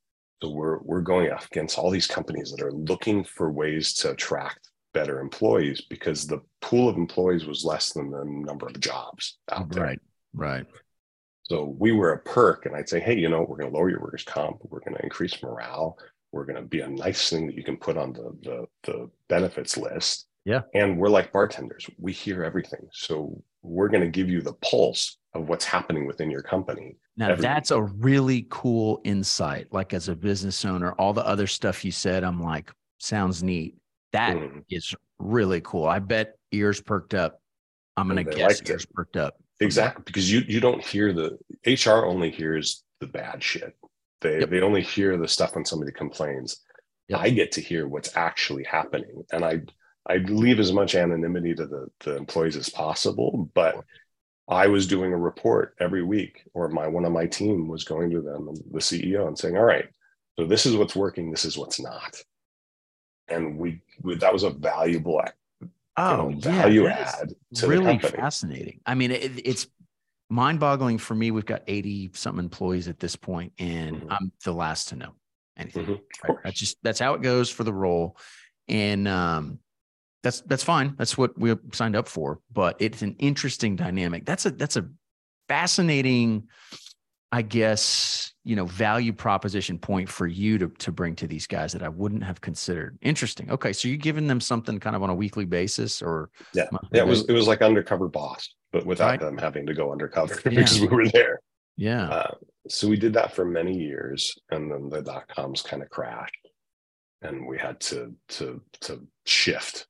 So 0.41 0.49
we're 0.49 0.79
we're 0.79 1.01
going 1.01 1.31
up 1.31 1.45
against 1.45 1.77
all 1.77 1.91
these 1.91 2.07
companies 2.07 2.51
that 2.51 2.65
are 2.65 2.73
looking 2.73 3.23
for 3.23 3.51
ways 3.51 3.93
to 3.95 4.11
attract 4.11 4.70
better 4.93 5.19
employees 5.19 5.81
because 5.81 6.27
the 6.27 6.41
pool 6.61 6.89
of 6.89 6.97
employees 6.97 7.45
was 7.45 7.65
less 7.65 7.93
than 7.93 8.11
the 8.11 8.23
number 8.25 8.67
of 8.67 8.79
jobs 8.79 9.37
out 9.51 9.69
there. 9.71 9.83
Right. 9.83 9.99
Right. 10.33 10.65
So 11.43 11.75
we 11.77 11.91
were 11.91 12.13
a 12.13 12.19
perk, 12.19 12.65
and 12.65 12.75
I'd 12.75 12.87
say, 12.87 12.99
hey, 12.99 13.17
you 13.17 13.27
know, 13.27 13.41
we're 13.41 13.57
going 13.57 13.71
to 13.71 13.77
lower 13.77 13.89
your 13.89 13.99
workers' 13.99 14.23
comp. 14.23 14.59
We're 14.69 14.79
going 14.79 14.95
to 14.95 15.03
increase 15.03 15.41
morale. 15.43 15.97
We're 16.31 16.45
going 16.45 16.55
to 16.55 16.61
be 16.61 16.79
a 16.79 16.87
nice 16.87 17.29
thing 17.29 17.45
that 17.47 17.55
you 17.55 17.63
can 17.63 17.75
put 17.75 17.97
on 17.97 18.13
the, 18.13 18.37
the 18.41 18.67
the 18.83 19.09
benefits 19.27 19.75
list. 19.75 20.27
Yeah. 20.45 20.61
And 20.73 20.97
we're 20.97 21.09
like 21.09 21.33
bartenders. 21.33 21.89
We 21.97 22.13
hear 22.13 22.43
everything. 22.43 22.87
So 22.93 23.43
we're 23.61 23.89
going 23.89 24.03
to 24.03 24.09
give 24.09 24.29
you 24.29 24.41
the 24.41 24.53
pulse 24.53 25.17
of 25.33 25.49
what's 25.49 25.65
happening 25.65 26.07
within 26.07 26.31
your 26.31 26.41
company 26.41 26.95
now 27.17 27.35
that's 27.35 27.71
a 27.71 27.81
really 27.81 28.47
cool 28.49 29.01
insight. 29.03 29.67
Like 29.71 29.93
as 29.93 30.07
a 30.07 30.15
business 30.15 30.63
owner, 30.65 30.93
all 30.93 31.13
the 31.13 31.25
other 31.25 31.47
stuff 31.47 31.83
you 31.83 31.91
said, 31.91 32.23
I'm 32.23 32.41
like, 32.41 32.71
sounds 32.99 33.43
neat. 33.43 33.75
That 34.13 34.35
mm. 34.35 34.63
is 34.69 34.93
really 35.19 35.61
cool. 35.61 35.85
I 35.85 35.99
bet 35.99 36.35
ears 36.51 36.81
perked 36.81 37.13
up. 37.13 37.41
I'm 37.97 38.07
gonna 38.07 38.23
guess 38.23 38.61
ears 38.67 38.83
it. 38.83 38.93
perked 38.93 39.17
up. 39.17 39.35
Exactly, 39.59 40.03
because 40.05 40.31
you 40.31 40.41
you 40.47 40.59
don't 40.59 40.83
hear 40.83 41.13
the 41.13 41.37
HR 41.65 42.05
only 42.05 42.31
hears 42.31 42.83
the 42.99 43.07
bad 43.07 43.43
shit. 43.43 43.75
They 44.21 44.39
yep. 44.39 44.49
they 44.49 44.61
only 44.61 44.81
hear 44.81 45.17
the 45.17 45.27
stuff 45.27 45.55
when 45.55 45.65
somebody 45.65 45.91
complains. 45.91 46.61
Yep. 47.09 47.19
I 47.19 47.29
get 47.29 47.51
to 47.53 47.61
hear 47.61 47.87
what's 47.87 48.15
actually 48.15 48.63
happening, 48.63 49.23
and 49.31 49.43
I 49.45 49.61
I 50.07 50.17
leave 50.17 50.59
as 50.59 50.73
much 50.73 50.95
anonymity 50.95 51.53
to 51.55 51.65
the 51.65 51.87
the 52.01 52.17
employees 52.17 52.55
as 52.55 52.69
possible, 52.69 53.49
but 53.53 53.75
I 54.47 54.67
was 54.67 54.87
doing 54.87 55.13
a 55.13 55.17
report 55.17 55.75
every 55.79 56.03
week, 56.03 56.43
or 56.53 56.69
my 56.69 56.87
one 56.87 57.05
of 57.05 57.11
my 57.11 57.25
team 57.27 57.67
was 57.67 57.83
going 57.83 58.09
to 58.11 58.21
them 58.21 58.47
and 58.47 58.57
the 58.71 58.79
CEO 58.79 59.27
and 59.27 59.37
saying, 59.37 59.57
"All 59.57 59.63
right, 59.63 59.87
so 60.37 60.45
this 60.45 60.65
is 60.65 60.75
what's 60.75 60.95
working, 60.95 61.29
this 61.29 61.45
is 61.45 61.57
what's 61.57 61.79
not," 61.79 62.17
and 63.31 63.57
we, 63.57 63.81
we 64.01 64.15
that 64.15 64.33
was 64.33 64.43
a 64.43 64.49
valuable 64.49 65.21
oh 65.97 66.29
you 66.29 66.35
know, 66.35 66.39
value 66.39 66.87
add 66.87 67.33
to 67.55 67.67
really 67.67 67.97
fascinating. 67.99 68.79
I 68.85 68.95
mean, 68.95 69.11
it, 69.11 69.45
it's 69.45 69.67
mind-boggling 70.29 70.97
for 70.97 71.15
me. 71.15 71.31
We've 71.31 71.45
got 71.45 71.63
eighty 71.67 72.09
something 72.13 72.43
employees 72.43 72.87
at 72.87 72.99
this 72.99 73.15
point, 73.15 73.53
and 73.59 73.97
mm-hmm. 73.97 74.11
I'm 74.11 74.31
the 74.43 74.53
last 74.53 74.89
to 74.89 74.95
know 74.95 75.13
anything. 75.57 75.85
Mm-hmm. 75.85 76.31
Right? 76.31 76.37
That's 76.43 76.59
just 76.59 76.77
that's 76.83 76.99
how 76.99 77.13
it 77.15 77.21
goes 77.21 77.49
for 77.49 77.63
the 77.63 77.73
role, 77.73 78.17
and 78.67 79.07
um, 79.07 79.59
that's 80.23 80.41
that's 80.41 80.63
fine. 80.63 80.95
That's 80.97 81.17
what 81.17 81.37
we 81.37 81.55
signed 81.73 81.95
up 81.95 82.07
for. 82.07 82.39
But 82.51 82.77
it's 82.79 83.01
an 83.01 83.15
interesting 83.19 83.75
dynamic. 83.75 84.25
That's 84.25 84.45
a 84.45 84.51
that's 84.51 84.77
a 84.77 84.87
fascinating, 85.49 86.47
I 87.31 87.41
guess, 87.41 88.30
you 88.43 88.55
know, 88.55 88.65
value 88.65 89.13
proposition 89.13 89.77
point 89.77 90.09
for 90.09 90.27
you 90.27 90.57
to 90.57 90.67
to 90.67 90.91
bring 90.91 91.15
to 91.15 91.27
these 91.27 91.47
guys 91.47 91.73
that 91.73 91.83
I 91.83 91.89
wouldn't 91.89 92.23
have 92.23 92.41
considered. 92.41 92.97
Interesting. 93.01 93.51
Okay, 93.51 93.73
so 93.73 93.87
you're 93.87 93.97
giving 93.97 94.27
them 94.27 94.41
something 94.41 94.79
kind 94.79 94.95
of 94.95 95.03
on 95.03 95.09
a 95.09 95.15
weekly 95.15 95.45
basis, 95.45 96.01
or 96.01 96.29
yeah, 96.53 96.65
yeah, 96.91 97.01
it 97.01 97.07
was 97.07 97.25
it 97.25 97.33
was 97.33 97.47
like 97.47 97.61
undercover 97.61 98.07
boss, 98.07 98.53
but 98.71 98.85
without 98.85 99.09
right. 99.09 99.19
them 99.19 99.37
having 99.37 99.65
to 99.67 99.73
go 99.73 99.91
undercover 99.91 100.35
yeah. 100.45 100.49
because 100.49 100.79
we 100.79 100.87
were 100.87 101.07
there. 101.09 101.39
Yeah. 101.77 102.09
Uh, 102.09 102.33
so 102.67 102.87
we 102.87 102.97
did 102.97 103.13
that 103.13 103.33
for 103.33 103.45
many 103.45 103.77
years, 103.77 104.35
and 104.51 104.71
then 104.71 104.89
the 104.89 105.01
dot 105.01 105.27
coms 105.27 105.61
kind 105.61 105.81
of 105.81 105.89
crashed, 105.89 106.47
and 107.21 107.47
we 107.47 107.57
had 107.57 107.79
to 107.81 108.13
to 108.29 108.61
to 108.81 109.07
shift 109.25 109.87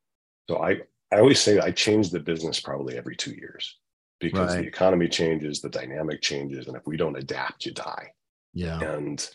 so 0.51 0.61
I, 0.61 0.81
I 1.13 1.19
always 1.19 1.39
say 1.39 1.59
I 1.59 1.71
change 1.71 2.09
the 2.09 2.19
business 2.19 2.59
probably 2.59 2.97
every 2.97 3.15
two 3.15 3.31
years 3.31 3.77
because 4.19 4.53
right. 4.53 4.61
the 4.61 4.67
economy 4.67 5.07
changes, 5.07 5.61
the 5.61 5.69
dynamic 5.69 6.21
changes, 6.21 6.67
and 6.67 6.75
if 6.75 6.83
we 6.85 6.97
don't 6.97 7.17
adapt, 7.17 7.65
you 7.65 7.73
die. 7.73 8.09
Yeah. 8.53 8.79
And 8.79 9.27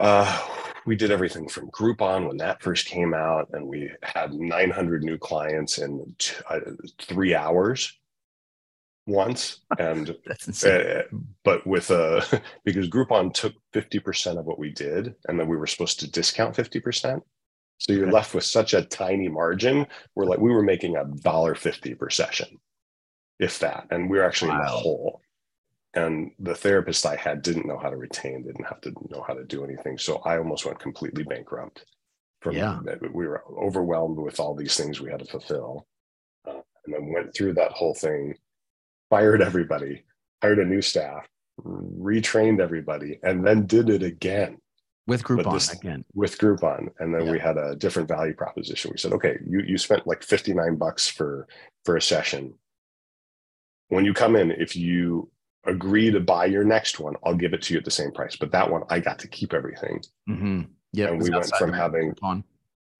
uh, 0.00 0.46
we 0.86 0.96
did 0.96 1.10
everything 1.10 1.48
from 1.48 1.70
Groupon 1.70 2.28
when 2.28 2.36
that 2.38 2.62
first 2.62 2.86
came 2.86 3.14
out, 3.14 3.48
and 3.52 3.66
we 3.66 3.90
had 4.02 4.32
900 4.32 5.02
new 5.02 5.18
clients 5.18 5.78
in 5.78 6.14
t- 6.18 6.36
uh, 6.48 6.60
three 7.00 7.34
hours 7.34 7.98
once. 9.06 9.60
And 9.78 10.16
uh, 10.64 11.02
but 11.44 11.66
with 11.66 11.90
uh, 11.90 12.22
because 12.64 12.88
Groupon 12.88 13.32
took 13.32 13.54
50% 13.74 14.38
of 14.38 14.44
what 14.46 14.58
we 14.58 14.70
did, 14.70 15.14
and 15.28 15.38
then 15.38 15.48
we 15.48 15.56
were 15.56 15.66
supposed 15.66 16.00
to 16.00 16.10
discount 16.10 16.56
50%. 16.56 17.20
So 17.78 17.92
you're 17.92 18.10
left 18.10 18.34
with 18.34 18.44
such 18.44 18.74
a 18.74 18.82
tiny 18.82 19.28
margin. 19.28 19.86
We're 20.14 20.26
like 20.26 20.40
we 20.40 20.50
were 20.50 20.62
making 20.62 20.96
a 20.96 21.04
dollar 21.04 21.54
fifty 21.54 21.94
per 21.94 22.10
session, 22.10 22.58
if 23.38 23.60
that, 23.60 23.86
and 23.90 24.10
we 24.10 24.18
are 24.18 24.24
actually 24.24 24.50
wow. 24.50 24.56
in 24.56 24.62
the 24.62 24.70
hole. 24.70 25.20
And 25.94 26.32
the 26.38 26.54
therapist 26.54 27.06
I 27.06 27.16
had 27.16 27.42
didn't 27.42 27.66
know 27.66 27.78
how 27.78 27.90
to 27.90 27.96
retain, 27.96 28.42
didn't 28.42 28.66
have 28.66 28.80
to 28.82 28.92
know 29.10 29.24
how 29.26 29.34
to 29.34 29.44
do 29.44 29.64
anything. 29.64 29.98
So 29.98 30.18
I 30.24 30.38
almost 30.38 30.66
went 30.66 30.78
completely 30.78 31.24
bankrupt. 31.24 31.84
From 32.40 32.54
yeah, 32.54 32.78
we 33.12 33.26
were 33.26 33.42
overwhelmed 33.50 34.18
with 34.18 34.38
all 34.38 34.54
these 34.54 34.76
things 34.76 35.00
we 35.00 35.10
had 35.10 35.18
to 35.18 35.24
fulfill, 35.24 35.88
uh, 36.46 36.60
and 36.84 36.94
then 36.94 37.12
went 37.12 37.34
through 37.34 37.54
that 37.54 37.72
whole 37.72 37.94
thing, 37.94 38.34
fired 39.10 39.42
everybody, 39.42 40.04
hired 40.40 40.60
a 40.60 40.64
new 40.64 40.80
staff, 40.80 41.26
retrained 41.60 42.60
everybody, 42.60 43.18
and 43.24 43.44
then 43.44 43.66
did 43.66 43.90
it 43.90 44.04
again 44.04 44.58
with 45.08 45.24
Groupon 45.24 45.54
this, 45.54 45.72
again. 45.72 46.04
With 46.14 46.38
Groupon, 46.38 46.90
and 47.00 47.12
then 47.12 47.26
yeah. 47.26 47.32
we 47.32 47.38
had 47.40 47.56
a 47.56 47.74
different 47.74 48.06
value 48.06 48.34
proposition. 48.34 48.92
We 48.92 48.98
said, 48.98 49.14
okay, 49.14 49.38
you 49.44 49.62
you 49.66 49.76
spent 49.76 50.06
like 50.06 50.22
fifty 50.22 50.54
nine 50.54 50.76
bucks 50.76 51.08
for 51.08 51.48
for 51.84 51.96
a 51.96 52.02
session. 52.02 52.54
When 53.88 54.04
you 54.04 54.14
come 54.14 54.36
in, 54.36 54.52
if 54.52 54.76
you 54.76 55.28
agree 55.68 56.10
to 56.10 56.20
buy 56.20 56.46
your 56.46 56.64
next 56.64 56.98
one, 56.98 57.14
I'll 57.24 57.34
give 57.34 57.52
it 57.52 57.62
to 57.62 57.74
you 57.74 57.78
at 57.78 57.84
the 57.84 57.90
same 57.90 58.12
price. 58.12 58.36
But 58.36 58.52
that 58.52 58.70
one, 58.70 58.82
I 58.90 59.00
got 59.00 59.18
to 59.20 59.28
keep 59.28 59.54
everything. 59.54 60.02
Mm-hmm. 60.28 60.62
Yeah, 60.92 61.08
and 61.08 61.22
we 61.22 61.30
went 61.30 61.52
from 61.58 61.72
having 61.72 62.14
Groupon. 62.14 62.44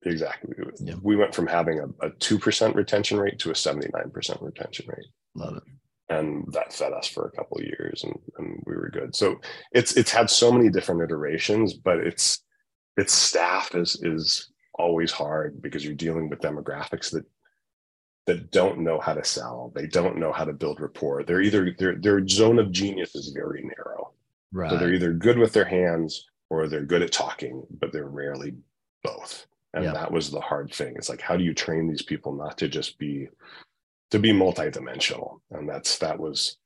exactly. 0.03 0.55
We 1.01 1.15
went 1.15 1.33
from 1.33 1.47
having 1.47 1.93
a 2.01 2.09
two 2.11 2.39
percent 2.39 2.75
retention 2.75 3.19
rate 3.19 3.39
to 3.39 3.51
a 3.51 3.55
seventy 3.55 3.89
nine 3.93 4.11
percent 4.11 4.41
retention 4.41 4.85
rate. 4.87 5.07
Love 5.35 5.57
it 5.57 5.63
and 6.09 6.51
that 6.51 6.73
fed 6.73 6.91
us 6.91 7.07
for 7.07 7.25
a 7.25 7.31
couple 7.31 7.57
of 7.57 7.63
years 7.63 8.03
and, 8.03 8.17
and 8.37 8.61
we 8.65 8.75
were 8.75 8.89
good 8.89 9.15
so 9.15 9.39
it's 9.71 9.95
it's 9.95 10.11
had 10.11 10.29
so 10.29 10.51
many 10.51 10.69
different 10.69 11.01
iterations 11.01 11.73
but 11.73 11.99
it's 11.99 12.43
its 12.97 13.13
staff 13.13 13.75
is 13.75 14.01
is 14.03 14.51
always 14.75 15.11
hard 15.11 15.61
because 15.61 15.85
you're 15.85 15.93
dealing 15.93 16.29
with 16.29 16.39
demographics 16.39 17.11
that 17.11 17.25
that 18.29 18.51
don't 18.51 18.79
know 18.79 18.99
how 18.99 19.13
to 19.13 19.23
sell 19.23 19.71
they 19.75 19.87
don't 19.87 20.17
know 20.17 20.31
how 20.31 20.45
to 20.45 20.53
build 20.53 20.79
rapport 20.79 21.23
they're 21.23 21.41
either 21.41 21.75
their 21.77 21.95
their 21.95 22.27
zone 22.27 22.59
of 22.59 22.71
genius 22.71 23.15
is 23.15 23.29
very 23.29 23.61
narrow 23.63 24.11
right 24.51 24.69
so 24.69 24.77
they're 24.77 24.93
either 24.93 25.13
good 25.13 25.37
with 25.37 25.53
their 25.53 25.65
hands 25.65 26.29
or 26.49 26.67
they're 26.67 26.83
good 26.83 27.01
at 27.01 27.11
talking, 27.11 27.65
but 27.79 27.91
they're 27.91 28.07
rarely 28.07 28.55
both. 29.03 29.45
And 29.73 29.83
yeah. 29.83 29.93
that 29.93 30.11
was 30.11 30.31
the 30.31 30.41
hard 30.41 30.73
thing. 30.73 30.95
It's 30.95 31.09
like, 31.09 31.21
how 31.21 31.37
do 31.37 31.43
you 31.43 31.53
train 31.53 31.87
these 31.87 32.01
people 32.01 32.33
not 32.33 32.57
to 32.57 32.67
just 32.67 32.97
be 32.97 33.29
to 34.09 34.19
be 34.19 34.31
multidimensional? 34.31 35.41
And 35.51 35.69
that's 35.69 35.99
that 35.99 36.19
was 36.19 36.57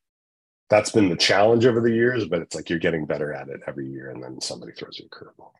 that's 0.69 0.91
been 0.91 1.09
the 1.09 1.17
challenge 1.17 1.65
over 1.65 1.81
the 1.81 1.91
years, 1.91 2.25
but 2.25 2.41
it's 2.41 2.55
like 2.55 2.69
you're 2.69 2.79
getting 2.79 3.05
better 3.05 3.33
at 3.33 3.49
it 3.49 3.59
every 3.67 3.89
year, 3.89 4.09
and 4.09 4.23
then 4.23 4.39
somebody 4.39 4.71
throws 4.71 4.97
you 4.97 5.07
a 5.11 5.15
curveball. 5.15 5.51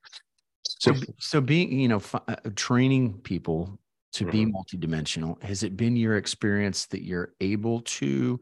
So, 0.79 0.93
so 1.19 1.41
being 1.41 1.77
you 1.77 1.89
know 1.89 1.97
f- 1.97 2.15
uh, 2.15 2.35
training 2.55 3.19
people 3.23 3.77
to 4.13 4.25
mm-hmm. 4.25 4.31
be 4.31 4.51
multidimensional, 4.51 5.41
has 5.43 5.63
it 5.63 5.75
been 5.75 5.95
your 5.95 6.17
experience 6.17 6.85
that 6.87 7.03
you're 7.03 7.33
able 7.41 7.81
to 7.81 8.39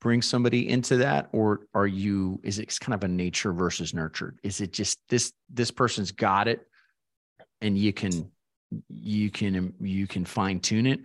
bring 0.00 0.22
somebody 0.22 0.68
into 0.68 0.98
that 0.98 1.28
or 1.32 1.60
are 1.74 1.86
you 1.86 2.38
is 2.44 2.58
it 2.58 2.78
kind 2.80 2.94
of 2.94 3.02
a 3.02 3.08
nature 3.08 3.52
versus 3.52 3.94
nurture? 3.94 4.34
Is 4.42 4.60
it 4.60 4.72
just 4.72 4.98
this 5.08 5.32
this 5.52 5.70
person's 5.70 6.12
got 6.12 6.48
it 6.48 6.66
and 7.60 7.76
you 7.78 7.92
can 7.92 8.30
you 8.88 9.30
can 9.30 9.74
you 9.80 10.06
can 10.06 10.24
fine 10.24 10.60
tune 10.60 10.86
it? 10.86 11.00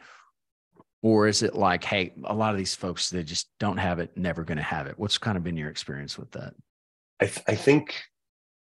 Or 1.02 1.28
is 1.28 1.42
it 1.42 1.56
like 1.56 1.84
hey 1.84 2.14
a 2.26 2.34
lot 2.36 2.52
of 2.52 2.58
these 2.58 2.76
folks 2.76 3.10
they 3.10 3.24
just 3.24 3.50
don't 3.60 3.78
have 3.78 4.00
it 4.00 4.16
never 4.18 4.44
going 4.44 4.58
to 4.58 4.64
have 4.64 4.88
it? 4.88 5.00
What's 5.00 5.18
kind 5.18 5.38
of 5.38 5.44
been 5.44 5.58
your 5.58 5.70
experience 5.70 6.18
with 6.18 6.32
that? 6.32 6.54
I, 7.22 7.26
th- 7.26 7.46
I 7.48 7.56
think 7.56 7.96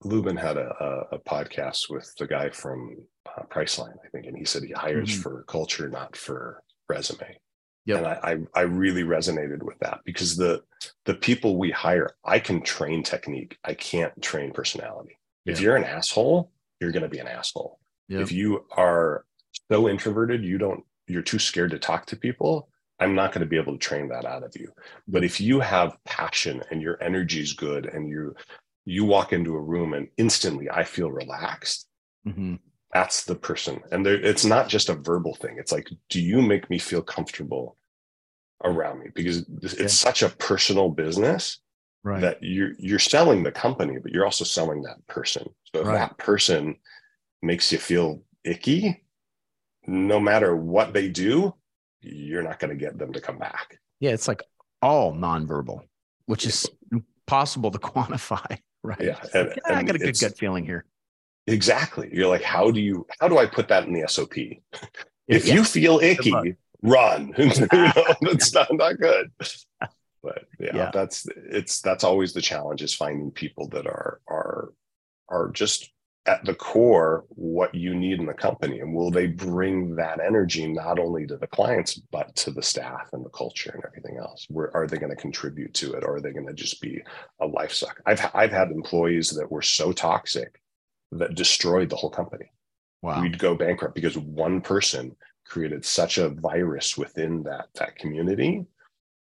lubin 0.04 0.37
had 0.37 0.56
a, 0.56 0.75
a, 1.12 1.16
a, 1.16 1.18
podcast 1.21 1.90
with 1.90 2.12
the 2.18 2.26
guy 2.26 2.50
from 2.50 2.97
uh, 3.37 3.42
priceline 3.44 3.94
i 4.04 4.09
think 4.09 4.26
and 4.26 4.37
he 4.37 4.44
said 4.44 4.62
he 4.62 4.73
hires 4.73 5.11
mm-hmm. 5.11 5.21
for 5.23 5.44
culture 5.44 5.88
not 5.88 6.16
for 6.16 6.62
resume 6.88 7.37
Yep. 7.85 7.99
And 7.99 8.06
I, 8.06 8.18
I, 8.23 8.61
I 8.61 8.62
really 8.62 9.02
resonated 9.02 9.62
with 9.62 9.78
that 9.80 10.00
because 10.04 10.37
the 10.37 10.62
the 11.04 11.14
people 11.14 11.59
we 11.59 11.71
hire, 11.71 12.14
I 12.25 12.38
can 12.38 12.62
train 12.62 13.02
technique. 13.02 13.59
I 13.64 13.75
can't 13.75 14.21
train 14.23 14.52
personality. 14.52 15.18
If 15.44 15.61
you're 15.61 15.76
an 15.76 15.85
asshole, 15.85 16.52
you're 16.80 16.92
going 16.92 17.02
to 17.02 17.09
be 17.09 17.18
an 17.18 17.26
asshole. 17.26 17.80
Yep. 18.09 18.21
If 18.21 18.32
you 18.32 18.64
are 18.76 19.25
so 19.71 19.88
introverted, 19.88 20.44
you 20.44 20.59
don't 20.59 20.85
you're 21.09 21.23
too 21.23 21.40
scared 21.40 21.73
to 21.73 21.78
talk 21.78 22.06
to 22.06 22.16
people. 22.16 22.68
I'm 23.00 23.16
not 23.16 23.32
going 23.32 23.40
to 23.40 23.49
be 23.49 23.56
able 23.56 23.73
to 23.73 23.78
train 23.78 24.09
that 24.11 24.25
out 24.25 24.44
of 24.44 24.54
you. 24.56 24.73
But 25.09 25.25
if 25.25 25.40
you 25.40 25.59
have 25.59 25.97
passion 26.04 26.62
and 26.71 26.80
your 26.80 27.02
energy 27.02 27.40
is 27.40 27.52
good 27.52 27.87
and 27.87 28.09
you 28.09 28.37
you 28.84 29.04
walk 29.04 29.32
into 29.32 29.54
a 29.54 29.60
room 29.60 29.94
and 29.94 30.08
instantly 30.16 30.70
I 30.70 30.84
feel 30.84 31.10
relaxed, 31.10 31.86
mm-hmm. 32.26 32.56
That's 32.92 33.24
the 33.24 33.34
person. 33.34 33.80
And 33.90 34.04
there, 34.04 34.20
it's 34.20 34.44
not 34.44 34.68
just 34.68 34.90
a 34.90 34.94
verbal 34.94 35.34
thing. 35.34 35.56
It's 35.58 35.72
like 35.72 35.88
do 36.10 36.20
you 36.20 36.42
make 36.42 36.68
me 36.68 36.78
feel 36.78 37.02
comfortable 37.02 37.76
around 38.62 39.00
me? 39.00 39.06
Because 39.14 39.44
it's 39.62 39.78
yeah. 39.78 39.86
such 39.86 40.22
a 40.22 40.28
personal 40.28 40.90
business 40.90 41.60
right. 42.04 42.20
that 42.20 42.38
you're 42.42 42.72
you're 42.78 42.98
selling 42.98 43.42
the 43.42 43.52
company 43.52 43.98
but 43.98 44.12
you're 44.12 44.26
also 44.26 44.44
selling 44.44 44.82
that 44.82 45.04
person. 45.06 45.48
So 45.74 45.80
if 45.80 45.86
right. 45.86 45.94
that 45.94 46.18
person 46.18 46.76
makes 47.40 47.72
you 47.72 47.78
feel 47.78 48.22
icky 48.44 49.04
no 49.86 50.20
matter 50.20 50.54
what 50.54 50.92
they 50.92 51.08
do 51.08 51.54
you're 52.00 52.42
not 52.42 52.58
going 52.58 52.76
to 52.76 52.76
get 52.76 52.98
them 52.98 53.12
to 53.12 53.20
come 53.20 53.38
back. 53.38 53.78
Yeah 54.00 54.10
it's 54.10 54.28
like 54.28 54.42
all 54.82 55.14
nonverbal 55.14 55.80
which 56.26 56.44
is 56.44 56.68
impossible 56.92 57.70
to 57.70 57.78
quantify 57.78 58.58
right 58.82 59.00
yeah, 59.00 59.20
and, 59.34 59.52
yeah 59.68 59.78
i 59.78 59.82
got 59.82 59.96
a 59.96 59.98
good 59.98 60.18
gut 60.18 60.36
feeling 60.36 60.64
here 60.64 60.84
Exactly. 61.46 62.08
You're 62.12 62.28
like, 62.28 62.42
how 62.42 62.70
do 62.70 62.80
you 62.80 63.06
how 63.20 63.28
do 63.28 63.38
I 63.38 63.46
put 63.46 63.68
that 63.68 63.84
in 63.84 63.92
the 63.92 64.06
SOP? 64.08 64.36
if 65.28 65.46
yeah. 65.46 65.54
you 65.54 65.64
feel 65.64 65.98
icky, 65.98 66.56
run. 66.82 67.34
you 67.38 67.46
know, 67.46 67.92
that's 68.20 68.54
not, 68.54 68.72
not 68.72 68.98
good. 68.98 69.32
But 70.22 70.44
yeah, 70.60 70.76
yeah, 70.76 70.90
that's 70.92 71.26
it's 71.50 71.80
that's 71.80 72.04
always 72.04 72.32
the 72.32 72.40
challenge 72.40 72.82
is 72.82 72.94
finding 72.94 73.32
people 73.32 73.68
that 73.70 73.86
are 73.86 74.20
are 74.28 74.72
are 75.28 75.50
just 75.50 75.90
at 76.26 76.45
the 76.45 76.55
core 76.55 77.25
what 77.31 77.75
you 77.75 77.95
need 77.95 78.21
in 78.21 78.26
the 78.26 78.33
company 78.33 78.79
and 78.79 78.95
will 78.95 79.11
they 79.11 79.26
bring 79.26 79.97
that 79.97 80.21
energy 80.21 80.73
not 80.73 81.00
only 81.00 81.26
to 81.26 81.37
the 81.37 81.49
clients 81.49 82.00
but 82.12 82.35
to 82.37 82.52
the 82.52 82.63
staff 82.63 83.08
and 83.13 83.25
the 83.25 83.30
culture 83.30 83.73
and 83.75 83.82
everything 83.85 84.19
else 84.19 84.47
where 84.49 84.75
are 84.76 84.87
they 84.87 84.99
going 84.99 85.11
to 85.11 85.17
contribute 85.17 85.75
to 85.75 85.95
it 85.95 86.04
or 86.04 86.17
are 86.17 86.21
they 86.21 86.30
going 86.30 86.47
to 86.47 86.52
just 86.52 86.80
be 86.80 87.02
a 87.41 87.47
life 87.47 87.73
suck 87.73 88.00
i've 88.06 88.25
i've 88.35 88.52
had 88.52 88.71
employees 88.71 89.30
that 89.30 89.50
were 89.50 89.63
so 89.63 89.91
toxic 89.91 90.63
that 91.13 91.35
destroyed 91.35 91.91
the 91.91 91.97
whole 91.97 92.11
company. 92.11 92.50
Wow. 93.02 93.21
We'd 93.21 93.39
go 93.39 93.54
bankrupt 93.54 93.95
because 93.95 94.17
one 94.17 94.61
person 94.61 95.15
created 95.47 95.85
such 95.85 96.19
a 96.19 96.30
virus 96.30 96.97
within 96.97 97.43
that 97.43 97.67
that 97.75 97.97
community 97.97 98.65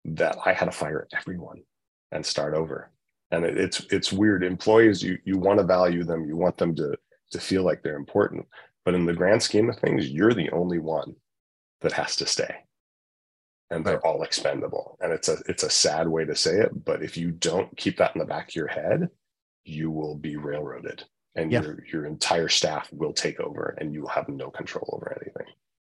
that 0.07 0.37
I 0.45 0.53
had 0.53 0.67
to 0.67 0.71
fire 0.71 1.07
everyone 1.17 1.63
and 2.11 2.25
start 2.25 2.55
over. 2.55 2.91
And 3.35 3.45
it, 3.45 3.59
it's 3.59 3.81
it's 3.91 4.13
weird. 4.13 4.45
Employees, 4.45 5.03
you 5.03 5.19
you 5.25 5.39
want 5.39 5.59
to 5.59 5.65
value 5.65 6.05
them, 6.05 6.25
you 6.25 6.37
want 6.37 6.57
them 6.57 6.75
to 6.77 6.97
to 7.33 7.41
feel 7.41 7.65
like 7.65 7.83
they're 7.83 7.97
important, 7.97 8.47
but 8.85 8.95
in 8.95 9.07
the 9.07 9.13
grand 9.13 9.43
scheme 9.43 9.69
of 9.69 9.79
things, 9.79 10.09
you're 10.09 10.35
the 10.35 10.51
only 10.51 10.79
one 10.79 11.17
that 11.81 11.93
has 11.93 12.15
to 12.17 12.27
stay, 12.27 12.55
and 13.71 13.85
they're 13.85 14.05
all 14.07 14.23
expendable. 14.23 14.97
And 15.01 15.13
it's 15.13 15.29
a 15.29 15.39
it's 15.49 15.65
a 15.65 15.71
sad 15.71 16.07
way 16.07 16.25
to 16.25 16.37
say 16.37 16.59
it, 16.59 16.85
but 16.85 17.03
if 17.03 17.17
you 17.17 17.33
don't 17.33 17.77
keep 17.77 17.97
that 17.97 18.15
in 18.15 18.21
the 18.21 18.25
back 18.25 18.51
of 18.51 18.55
your 18.55 18.69
head, 18.69 19.09
you 19.65 19.91
will 19.91 20.15
be 20.15 20.37
railroaded. 20.37 21.05
And 21.35 21.51
yeah. 21.51 21.63
your 21.63 21.85
your 21.93 22.07
entire 22.07 22.49
staff 22.49 22.89
will 22.93 23.13
take 23.13 23.41
over 23.41 23.77
and 23.79 23.93
you 23.93 24.03
will 24.03 24.09
have 24.09 24.29
no 24.29 24.51
control 24.51 24.89
over 24.93 25.19
anything. 25.21 25.53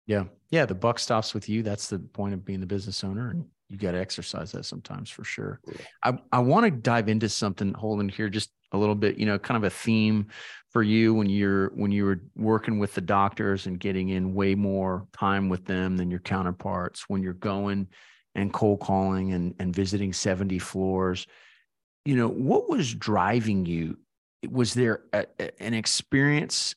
Yeah. 0.05 0.25
Yeah 0.51 0.65
the 0.65 0.75
buck 0.75 0.99
stops 0.99 1.33
with 1.33 1.49
you. 1.49 1.63
That's 1.63 1.87
the 1.87 1.99
point 1.99 2.33
of 2.33 2.45
being 2.45 2.61
the 2.61 2.65
business 2.65 3.03
owner 3.03 3.31
and 3.31 3.45
you 3.69 3.77
got 3.77 3.91
to 3.91 3.99
exercise 3.99 4.51
that 4.51 4.65
sometimes 4.65 5.09
for 5.09 5.23
sure. 5.23 5.59
I, 6.03 6.17
I 6.31 6.39
want 6.39 6.65
to 6.65 6.71
dive 6.71 7.09
into 7.09 7.29
something 7.29 7.73
Holden 7.73 8.09
here 8.09 8.29
just 8.29 8.51
a 8.71 8.77
little 8.77 8.95
bit 8.95 9.17
you 9.17 9.25
know 9.25 9.39
kind 9.39 9.57
of 9.57 9.63
a 9.63 9.69
theme 9.69 10.27
for 10.69 10.83
you 10.83 11.13
when 11.13 11.29
you're 11.29 11.69
when 11.75 11.91
you 11.91 12.05
were 12.05 12.21
working 12.35 12.79
with 12.79 12.93
the 12.93 13.01
doctors 13.01 13.67
and 13.67 13.79
getting 13.79 14.09
in 14.09 14.33
way 14.33 14.55
more 14.55 15.07
time 15.13 15.49
with 15.49 15.65
them 15.65 15.95
than 15.97 16.11
your 16.11 16.19
counterparts 16.19 17.05
when 17.07 17.23
you're 17.23 17.33
going 17.33 17.87
and 18.33 18.51
cold 18.51 18.81
calling 18.81 19.31
and, 19.31 19.55
and 19.59 19.73
visiting 19.73 20.11
70 20.11 20.59
floors 20.59 21.25
you 22.05 22.15
know 22.15 22.29
what 22.29 22.69
was 22.69 22.93
driving 22.93 23.65
you? 23.65 23.97
Was 24.49 24.75
there 24.75 25.01
a, 25.11 25.25
an 25.61 25.73
experience 25.73 26.75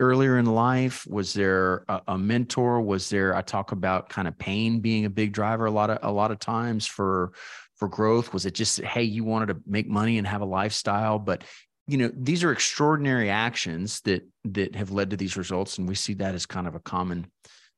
earlier 0.00 0.38
in 0.38 0.46
life? 0.46 1.06
Was 1.06 1.32
there 1.32 1.84
a, 1.88 2.00
a, 2.08 2.18
mentor? 2.18 2.80
Was 2.80 3.08
there 3.10 3.34
i 3.34 3.42
talk 3.42 3.72
about 3.72 4.08
kind 4.08 4.26
of 4.26 4.36
pain 4.38 4.80
being 4.80 5.04
a 5.04 5.10
big 5.10 5.32
driver 5.32 5.66
a 5.66 5.70
lot 5.70 5.90
of 5.90 5.98
a 6.02 6.12
lot 6.12 6.30
of 6.30 6.38
times 6.38 6.86
for 6.86 7.32
for 7.76 7.88
growth. 7.88 8.32
Was 8.32 8.46
it 8.46 8.54
just 8.54 8.80
hey 8.82 9.02
you 9.02 9.24
wanted 9.24 9.46
to 9.46 9.56
make 9.66 9.88
money 9.88 10.18
and 10.18 10.26
have 10.26 10.40
a 10.40 10.46
lifestyle? 10.46 11.18
But 11.18 11.44
you 11.86 11.98
know 11.98 12.10
these 12.14 12.42
are 12.44 12.52
extraordinary 12.52 13.30
actions 13.30 14.00
that 14.02 14.26
that 14.44 14.74
have 14.74 14.90
led 14.90 15.10
to 15.10 15.16
these 15.16 15.36
results 15.36 15.78
and 15.78 15.88
we 15.88 15.94
see 15.94 16.14
that 16.14 16.34
as 16.34 16.46
kind 16.46 16.66
of 16.66 16.74
a 16.74 16.80
common 16.80 17.26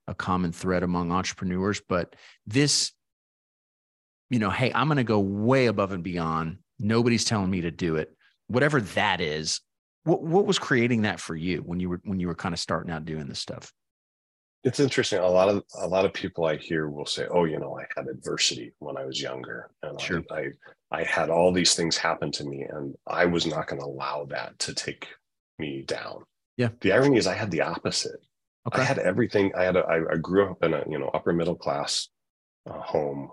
a 0.07 0.15
common 0.15 0.53
thread 0.53 0.83
among 0.83 1.13
entrepreneurs. 1.13 1.81
But 1.87 2.17
this 2.47 2.93
you 4.31 4.39
know 4.39 4.51
hey 4.51 4.73
i'm 4.75 4.89
going 4.89 4.97
to 4.97 5.05
go 5.05 5.21
way 5.21 5.67
above 5.67 5.93
and 5.93 6.03
beyond. 6.03 6.59
Nobody's 6.79 7.25
telling 7.25 7.51
me 7.51 7.63
to 7.63 7.71
do 7.71 7.97
it. 7.97 8.15
Whatever 8.49 8.81
that 8.81 9.21
is 9.21 9.61
what 10.07 10.23
what 10.23 10.47
was 10.47 10.59
creating 10.59 11.03
that 11.03 11.19
for 11.19 11.35
you 11.35 11.59
when 11.59 11.81
you 11.81 11.89
were 11.89 12.01
when 12.05 12.21
you 12.21 12.29
were 12.29 12.35
kind 12.35 12.53
of 12.53 12.61
starting 12.61 12.93
out 12.93 13.05
doing 13.05 13.27
this 13.27 13.41
stuff? 13.41 13.73
It's 14.63 14.79
interesting 14.79 15.19
a 15.19 15.29
lot 15.29 15.49
of 15.49 15.65
a 15.81 15.87
lot 15.87 16.05
of 16.05 16.13
people 16.13 16.45
i 16.45 16.57
hear 16.57 16.89
will 16.89 17.07
say 17.07 17.27
oh 17.31 17.45
you 17.45 17.59
know 17.59 17.79
i 17.79 17.87
had 17.95 18.09
adversity 18.09 18.73
when 18.81 18.97
i 18.97 19.05
was 19.05 19.21
younger 19.21 19.71
and 19.83 20.01
sure. 20.01 20.25
I, 20.31 20.35
I 20.35 20.51
i 20.91 21.05
had 21.05 21.31
all 21.31 21.53
these 21.53 21.75
things 21.75 21.97
happen 21.97 22.33
to 22.33 22.45
me 22.45 22.63
and 22.63 22.95
i 23.07 23.27
was 23.27 23.47
not 23.47 23.69
going 23.69 23.81
to 23.81 23.87
allow 23.87 24.25
that 24.31 24.59
to 24.61 24.75
take 24.75 25.07
me 25.59 25.83
down. 25.83 26.25
Yeah. 26.57 26.71
The 26.81 26.93
irony 26.93 27.19
is 27.19 27.27
i 27.27 27.35
had 27.35 27.51
the 27.51 27.63
opposite. 27.63 28.21
Okay. 28.67 28.83
i 28.83 28.85
had 28.85 28.99
everything 28.99 29.53
i 29.57 29.63
had 29.63 29.77
a, 29.77 29.81
I, 29.81 30.15
I 30.15 30.17
grew 30.17 30.51
up 30.51 30.63
in 30.65 30.75
a 30.75 30.83
you 30.89 30.99
know 30.99 31.11
upper 31.15 31.33
middle 31.33 31.55
class 31.55 32.09
uh, 32.69 32.81
home 32.81 33.31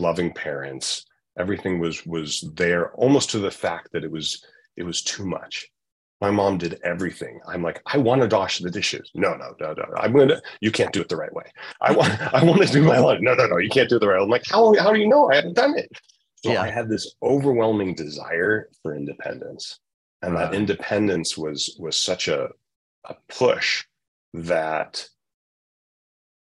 loving 0.00 0.32
parents 0.32 1.04
everything 1.38 1.78
was 1.78 2.04
was 2.06 2.40
there 2.54 2.92
almost 2.94 3.30
to 3.30 3.38
the 3.38 3.52
fact 3.52 3.90
that 3.92 4.02
it 4.02 4.10
was 4.10 4.44
it 4.76 4.82
was 4.82 5.02
too 5.02 5.26
much 5.26 5.68
my 6.20 6.30
mom 6.30 6.58
did 6.58 6.80
everything. 6.82 7.40
I'm 7.46 7.62
like 7.62 7.82
i 7.86 7.98
want 7.98 8.28
to 8.28 8.36
wash 8.36 8.58
the 8.58 8.70
dishes. 8.70 9.10
No 9.14 9.34
no 9.36 9.54
no 9.60 9.72
no 9.74 9.84
i'm 9.98 10.12
gonna 10.12 10.40
you 10.60 10.70
can't 10.70 10.92
do 10.92 11.00
it 11.00 11.08
the 11.08 11.16
right 11.16 11.32
way. 11.32 11.44
I 11.80 11.92
want 11.92 12.20
i 12.34 12.42
want 12.42 12.62
to 12.62 12.72
do 12.72 12.82
my 12.82 12.98
lunch 12.98 13.20
no 13.22 13.34
no 13.34 13.46
no 13.46 13.58
you 13.58 13.70
can't 13.70 13.88
do 13.88 13.96
it 13.96 14.00
the 14.00 14.08
right 14.08 14.18
way. 14.18 14.24
I'm 14.24 14.30
like 14.30 14.46
how, 14.46 14.74
how 14.78 14.92
do 14.92 15.00
you 15.00 15.08
know? 15.08 15.30
I 15.30 15.36
haven't 15.36 15.54
done 15.54 15.76
it. 15.78 15.90
So 16.44 16.52
yeah. 16.52 16.62
i 16.62 16.70
had 16.70 16.88
this 16.88 17.14
overwhelming 17.22 17.94
desire 17.94 18.68
for 18.82 18.94
independence 18.94 19.80
and 20.22 20.36
that 20.36 20.46
uh-huh. 20.46 20.54
independence 20.54 21.36
was 21.36 21.76
was 21.78 21.98
such 21.98 22.28
a 22.28 22.48
a 23.04 23.14
push 23.28 23.84
that 24.34 25.06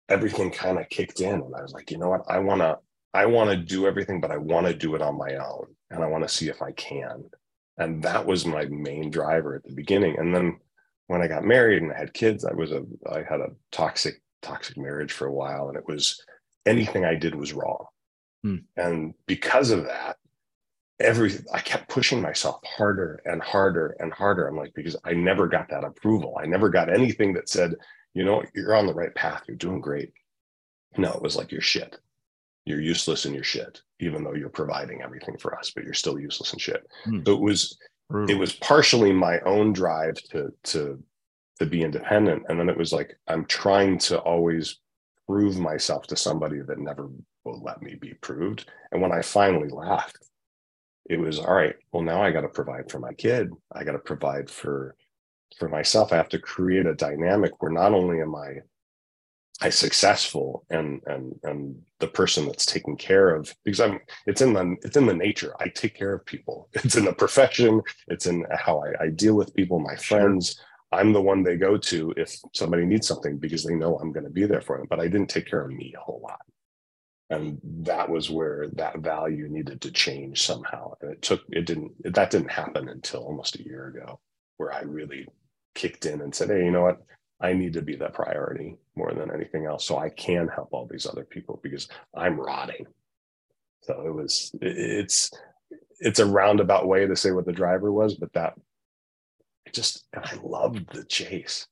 everything 0.09 0.51
kind 0.51 0.77
of 0.77 0.89
kicked 0.89 1.19
in 1.21 1.33
and 1.33 1.55
i 1.55 1.61
was 1.61 1.73
like 1.73 1.89
you 1.91 1.97
know 1.97 2.09
what? 2.09 2.23
I 2.29 2.39
want 2.39 2.61
to 2.61 2.77
I 3.15 3.25
want 3.27 3.49
to 3.49 3.55
do 3.55 3.87
everything, 3.87 4.19
but 4.19 4.29
I 4.29 4.35
want 4.35 4.67
to 4.67 4.73
do 4.73 4.93
it 4.93 5.01
on 5.01 5.17
my 5.17 5.35
own 5.35 5.67
and 5.89 6.03
I 6.03 6.07
want 6.07 6.27
to 6.27 6.33
see 6.33 6.49
if 6.49 6.61
I 6.61 6.73
can. 6.73 7.23
And 7.77 8.01
that 8.03 8.25
was 8.25 8.45
my 8.45 8.65
main 8.65 9.09
driver 9.09 9.55
at 9.55 9.63
the 9.63 9.73
beginning. 9.73 10.17
And 10.17 10.33
then 10.33 10.59
when 11.07 11.21
I 11.21 11.27
got 11.27 11.43
married 11.43 11.81
and 11.81 11.91
I 11.91 11.97
had 11.97 12.13
kids, 12.13 12.45
I 12.45 12.53
was 12.53 12.71
a 12.71 12.83
I 13.11 13.23
had 13.23 13.41
a 13.41 13.51
toxic, 13.71 14.21
toxic 14.41 14.77
marriage 14.77 15.11
for 15.11 15.27
a 15.27 15.33
while. 15.33 15.67
And 15.67 15.77
it 15.77 15.87
was 15.87 16.23
anything 16.65 17.05
I 17.05 17.15
did 17.15 17.35
was 17.35 17.53
wrong. 17.53 17.85
Hmm. 18.43 18.57
And 18.77 19.13
because 19.27 19.71
of 19.71 19.85
that, 19.85 20.17
every 20.99 21.33
I 21.53 21.59
kept 21.59 21.89
pushing 21.89 22.21
myself 22.21 22.61
harder 22.65 23.21
and 23.25 23.41
harder 23.41 23.95
and 23.99 24.13
harder. 24.13 24.47
I'm 24.47 24.57
like, 24.57 24.73
because 24.73 24.95
I 25.03 25.13
never 25.13 25.47
got 25.47 25.69
that 25.69 25.83
approval. 25.83 26.37
I 26.41 26.45
never 26.45 26.69
got 26.69 26.93
anything 26.93 27.33
that 27.33 27.49
said, 27.49 27.75
you 28.13 28.23
know, 28.23 28.43
you're 28.53 28.75
on 28.75 28.87
the 28.87 28.93
right 28.93 29.13
path. 29.13 29.43
You're 29.47 29.57
doing 29.57 29.81
great. 29.81 30.13
No, 30.97 31.11
it 31.11 31.21
was 31.21 31.35
like 31.35 31.51
you're 31.51 31.61
shit. 31.61 31.99
You're 32.65 32.81
useless 32.81 33.25
and 33.25 33.35
you're 33.35 33.43
shit, 33.43 33.81
even 33.99 34.23
though 34.23 34.33
you're 34.33 34.49
providing 34.49 35.01
everything 35.01 35.37
for 35.37 35.57
us, 35.57 35.71
but 35.75 35.83
you're 35.83 35.93
still 35.93 36.19
useless 36.19 36.51
and 36.51 36.61
shit. 36.61 36.85
Hmm. 37.03 37.21
So 37.25 37.33
it 37.33 37.41
was 37.41 37.77
Brutal. 38.09 38.35
it 38.35 38.39
was 38.39 38.53
partially 38.53 39.11
my 39.11 39.39
own 39.41 39.73
drive 39.73 40.15
to 40.31 40.49
to 40.65 41.01
to 41.59 41.65
be 41.65 41.83
independent. 41.83 42.43
And 42.49 42.59
then 42.59 42.69
it 42.69 42.77
was 42.77 42.91
like 42.91 43.17
I'm 43.27 43.45
trying 43.45 43.97
to 43.99 44.19
always 44.19 44.79
prove 45.27 45.57
myself 45.57 46.07
to 46.07 46.15
somebody 46.15 46.61
that 46.61 46.79
never 46.79 47.09
will 47.43 47.61
let 47.63 47.81
me 47.81 47.95
be 47.95 48.13
proved. 48.15 48.69
And 48.91 49.01
when 49.01 49.11
I 49.11 49.21
finally 49.21 49.69
left, 49.69 50.17
it 51.09 51.19
was 51.19 51.39
all 51.39 51.53
right 51.53 51.75
well 51.91 52.03
now 52.03 52.21
i 52.21 52.31
got 52.31 52.41
to 52.41 52.47
provide 52.47 52.89
for 52.89 52.99
my 52.99 53.13
kid 53.13 53.51
i 53.73 53.83
got 53.83 53.91
to 53.93 53.99
provide 53.99 54.49
for 54.49 54.95
for 55.57 55.69
myself 55.69 56.11
i 56.11 56.15
have 56.15 56.29
to 56.29 56.39
create 56.39 56.85
a 56.85 56.95
dynamic 56.95 57.51
where 57.61 57.71
not 57.71 57.93
only 57.93 58.21
am 58.21 58.35
i 58.35 58.55
i 59.61 59.69
successful 59.69 60.65
and 60.69 61.01
and 61.07 61.33
and 61.43 61.75
the 61.99 62.07
person 62.07 62.45
that's 62.45 62.65
taken 62.65 62.95
care 62.95 63.33
of 63.35 63.53
because 63.63 63.79
i'm 63.79 63.99
it's 64.25 64.41
in 64.41 64.53
the 64.53 64.75
it's 64.83 64.97
in 64.97 65.05
the 65.05 65.13
nature. 65.13 65.53
I 65.59 65.69
take 65.69 65.95
care 65.95 66.13
of 66.13 66.25
people. 66.25 66.69
It's 66.83 66.95
in 66.97 67.05
the 67.05 67.13
profession. 67.13 67.81
It's 68.07 68.25
in 68.25 68.45
how 68.51 68.83
i, 68.83 69.05
I 69.05 69.07
deal 69.09 69.35
with 69.35 69.55
people 69.55 69.79
my 69.79 69.95
friends. 69.95 70.55
Sure. 70.55 70.99
i'm 70.99 71.13
the 71.13 71.21
one 71.21 71.43
they 71.43 71.55
go 71.57 71.77
to 71.77 72.13
if 72.17 72.35
somebody 72.53 72.85
needs 72.85 73.07
something 73.07 73.37
because 73.37 73.63
they 73.63 73.75
know 73.75 73.97
i'm 73.97 74.11
going 74.11 74.25
to 74.25 74.29
be 74.39 74.45
there 74.45 74.61
for 74.61 74.77
them 74.77 74.87
but 74.89 74.99
i 74.99 75.07
didn't 75.07 75.29
take 75.29 75.47
care 75.47 75.61
of 75.65 75.71
me 75.71 75.93
a 75.95 76.01
whole 76.01 76.21
lot. 76.23 76.41
And 77.31 77.59
that 77.63 78.07
was 78.09 78.29
where 78.29 78.67
that 78.73 78.99
value 78.99 79.47
needed 79.49 79.81
to 79.81 79.91
change 79.91 80.43
somehow. 80.43 80.93
And 81.01 81.11
it 81.13 81.21
took 81.23 81.41
it 81.49 81.65
didn't 81.65 81.91
that 82.13 82.29
didn't 82.31 82.51
happen 82.51 82.87
until 82.89 83.23
almost 83.23 83.55
a 83.55 83.63
year 83.63 83.87
ago 83.87 84.19
where 84.57 84.71
i 84.73 84.81
really 84.81 85.27
kicked 85.73 86.05
in 86.05 86.21
and 86.21 86.33
said 86.35 86.49
hey 86.49 86.63
you 86.65 86.71
know 86.71 86.83
what? 86.83 86.99
I 87.41 87.53
need 87.53 87.73
to 87.73 87.81
be 87.81 87.95
the 87.95 88.09
priority 88.09 88.77
more 88.95 89.13
than 89.13 89.31
anything 89.33 89.65
else. 89.65 89.85
So 89.85 89.97
i 89.97 90.09
can 90.09 90.47
help 90.47 90.69
all 90.71 90.87
these 90.89 91.05
other 91.05 91.23
people 91.23 91.59
because 91.61 91.87
i'm 92.15 92.39
rotting. 92.39 92.85
So 93.81 94.03
it 94.05 94.13
was 94.13 94.51
it's 94.61 95.31
it's 95.99 96.19
a 96.19 96.25
roundabout 96.25 96.87
way 96.87 97.05
to 97.05 97.15
say 97.15 97.31
what 97.31 97.45
the 97.45 97.53
driver 97.53 97.91
was 97.91 98.15
but 98.15 98.33
that 98.33 98.53
it 99.65 99.73
just 99.73 100.05
and 100.13 100.25
i 100.25 100.35
loved 100.43 100.93
the 100.93 101.03
chase. 101.05 101.67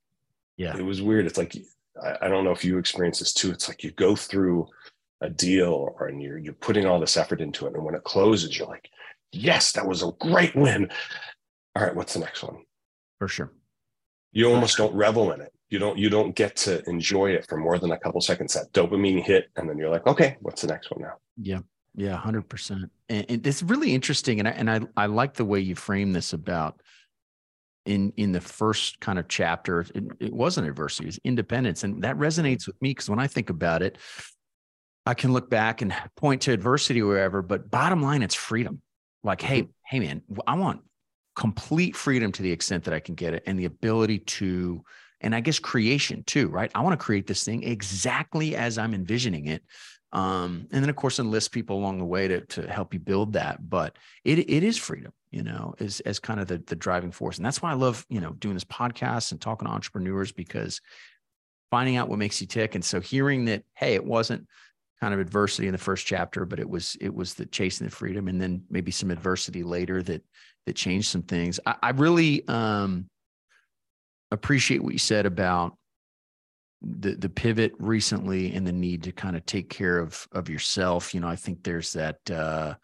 Yeah. 0.58 0.78
It 0.78 0.84
was 0.84 1.02
weird. 1.02 1.26
It's 1.26 1.38
like 1.38 1.56
I, 2.02 2.18
I 2.24 2.28
don't 2.28 2.44
know 2.44 2.52
if 2.52 2.64
you 2.64 2.78
experience 2.78 3.20
this 3.20 3.34
too. 3.34 3.52
It's 3.52 3.68
like 3.68 3.84
you 3.84 3.92
go 3.92 4.16
through 4.16 4.68
a 5.22 5.30
deal 5.30 5.72
or 5.72 6.08
and 6.08 6.22
you're 6.22 6.38
you're 6.38 6.54
putting 6.54 6.86
all 6.86 7.00
this 7.00 7.18
effort 7.18 7.42
into 7.42 7.66
it. 7.66 7.74
And 7.74 7.84
when 7.84 7.96
it 7.96 8.04
closes 8.04 8.58
you're 8.58 8.68
like 8.68 8.90
yes 9.32 9.72
that 9.72 9.88
was 9.88 10.04
a 10.04 10.12
great 10.20 10.56
win. 10.56 10.90
All 11.76 11.84
right 11.84 11.96
what's 11.96 12.14
the 12.14 12.20
next 12.20 12.44
one? 12.44 12.58
For 13.20 13.28
sure. 13.28 13.52
You 14.32 14.52
almost 14.52 14.78
don't 14.78 14.96
revel 14.96 15.32
in 15.32 15.42
it 15.42 15.54
you 15.74 15.80
don't 15.80 15.98
you 15.98 16.10
don't 16.10 16.36
get 16.36 16.56
to 16.56 16.88
enjoy 16.88 17.32
it 17.32 17.48
for 17.48 17.58
more 17.58 17.80
than 17.80 17.92
a 17.92 17.98
couple 17.98 18.22
seconds. 18.22 18.54
That 18.54 18.72
dopamine 18.72 19.24
hit 19.24 19.50
and 19.56 19.68
then 19.68 19.78
you're 19.78 19.90
like 19.90 20.08
okay 20.08 20.38
what's 20.42 20.62
the 20.62 20.68
next 20.68 20.92
one 20.92 21.02
now? 21.02 21.16
Yeah. 21.38 21.60
Yeah 21.96 22.20
100% 22.24 22.90
and, 23.10 23.26
and 23.30 23.46
it's 23.46 23.62
really 23.62 23.94
interesting 23.94 24.40
and 24.40 24.48
I, 24.48 24.52
and 24.52 24.72
I 24.72 24.80
I 24.96 25.06
like 25.08 25.34
the 25.34 25.46
way 25.46 25.60
you 25.60 25.76
frame 25.76 26.14
this 26.14 26.34
about 26.34 26.82
in 27.86 28.14
in 28.18 28.32
the 28.32 28.42
first 28.42 29.00
kind 29.00 29.20
of 29.20 29.28
chapter. 29.28 29.82
It, 29.82 30.04
it 30.20 30.34
wasn't 30.34 30.68
adversity 30.68 31.06
it 31.06 31.08
was 31.08 31.20
independence 31.24 31.84
and 31.84 32.04
that 32.04 32.18
resonates 32.18 32.66
with 32.68 32.82
me 32.82 32.92
because 32.92 33.10
when 33.10 33.20
i 33.20 33.28
think 33.28 33.50
about 33.50 33.82
it 33.82 33.98
I 35.06 35.14
can 35.14 35.34
look 35.34 35.50
back 35.50 35.82
and 35.82 35.94
point 36.16 36.44
to 36.44 36.54
adversity 36.54 37.02
or 37.02 37.08
wherever, 37.08 37.42
but 37.42 37.70
bottom 37.70 38.02
line, 38.02 38.24
it's 38.24 38.36
freedom. 38.36 38.82
Like, 39.24 39.42
hey, 39.42 39.64
mm-hmm. 39.64 39.72
hey, 39.86 40.00
man, 40.00 40.22
I 40.48 40.56
want 40.56 40.82
complete 41.36 41.96
freedom 41.96 42.32
to 42.32 42.42
the 42.42 42.52
extent 42.52 42.84
that 42.86 42.94
I 42.94 43.00
can 43.00 43.16
get 43.16 43.34
it 43.34 43.44
and 43.46 43.58
the 43.58 43.66
ability 43.66 44.20
to, 44.20 44.84
and 45.24 45.34
I 45.34 45.40
guess 45.40 45.60
creation 45.60 46.24
too, 46.24 46.50
right? 46.50 46.72
I 46.76 46.82
want 46.82 47.00
to 47.00 47.04
create 47.04 47.28
this 47.28 47.44
thing 47.44 47.64
exactly 47.64 48.56
as 48.56 48.78
I'm 48.78 48.94
envisioning 48.94 49.48
it. 49.48 49.64
Um, 50.12 50.68
and 50.72 50.84
then 50.84 50.90
of 50.90 50.96
course 50.96 51.18
enlist 51.18 51.52
people 51.52 51.78
along 51.78 51.98
the 51.98 52.06
way 52.06 52.28
to, 52.28 52.42
to 52.42 52.70
help 52.70 52.94
you 52.94 53.00
build 53.00 53.34
that. 53.34 53.68
But 53.68 53.98
it 54.24 54.38
it 54.38 54.64
is 54.64 54.78
freedom, 54.78 55.12
you 55.32 55.42
know, 55.42 55.74
as 55.80 56.02
as 56.02 56.20
kind 56.20 56.40
of 56.40 56.48
the 56.48 56.60
the 56.60 56.76
driving 56.76 57.12
force. 57.12 57.38
And 57.38 57.46
that's 57.46 57.62
why 57.62 57.72
I 57.72 57.76
love, 57.76 58.06
you 58.10 58.22
know, 58.22 58.34
doing 58.34 58.54
this 58.54 58.64
podcast 58.64 59.32
and 59.32 59.42
talking 59.42 59.68
to 59.68 59.74
entrepreneurs 59.74 60.32
because 60.32 60.82
finding 61.72 61.96
out 61.96 62.10
what 62.10 62.20
makes 62.20 62.40
you 62.40 62.46
tick. 62.46 62.76
And 62.76 62.86
so 62.86 63.02
hearing 63.02 63.46
that, 63.46 63.64
hey, 63.74 63.96
it 63.96 64.06
wasn't 64.06 64.48
kind 65.02 65.14
of 65.14 65.20
adversity 65.20 65.68
in 65.68 65.72
the 65.72 65.78
first 65.80 66.06
chapter, 66.06 66.46
but 66.46 66.60
it 66.60 66.70
was 66.70 66.96
it 67.02 67.14
was 67.14 67.34
the 67.34 67.48
chasing 67.48 67.88
the 67.88 67.92
freedom, 67.92 68.28
and 68.28 68.40
then 68.40 68.64
maybe 68.70 68.92
some 68.92 69.10
adversity 69.10 69.64
later 69.64 70.04
that 70.04 70.24
that 70.66 70.76
changed 70.76 71.10
some 71.10 71.24
things. 71.24 71.60
I, 71.66 71.76
I 71.82 71.90
really 71.90 72.48
um, 72.48 73.10
appreciate 74.34 74.84
what 74.84 74.94
you 74.94 75.00
said 75.00 75.26
about 75.26 75.78
the 76.82 77.16
the 77.16 77.30
pivot 77.30 77.74
recently 77.80 78.54
and 78.54 78.68
the 78.68 78.74
need 78.74 79.04
to 79.04 79.12
kind 79.12 79.36
of 79.36 79.46
take 79.46 79.70
care 79.70 80.00
of 80.00 80.28
of 80.32 80.50
yourself. 80.50 81.14
You 81.14 81.22
know, 81.22 81.28
I 81.28 81.36
think 81.36 81.64
there's 81.64 81.94
that 81.94 82.30
uh, 82.30 82.76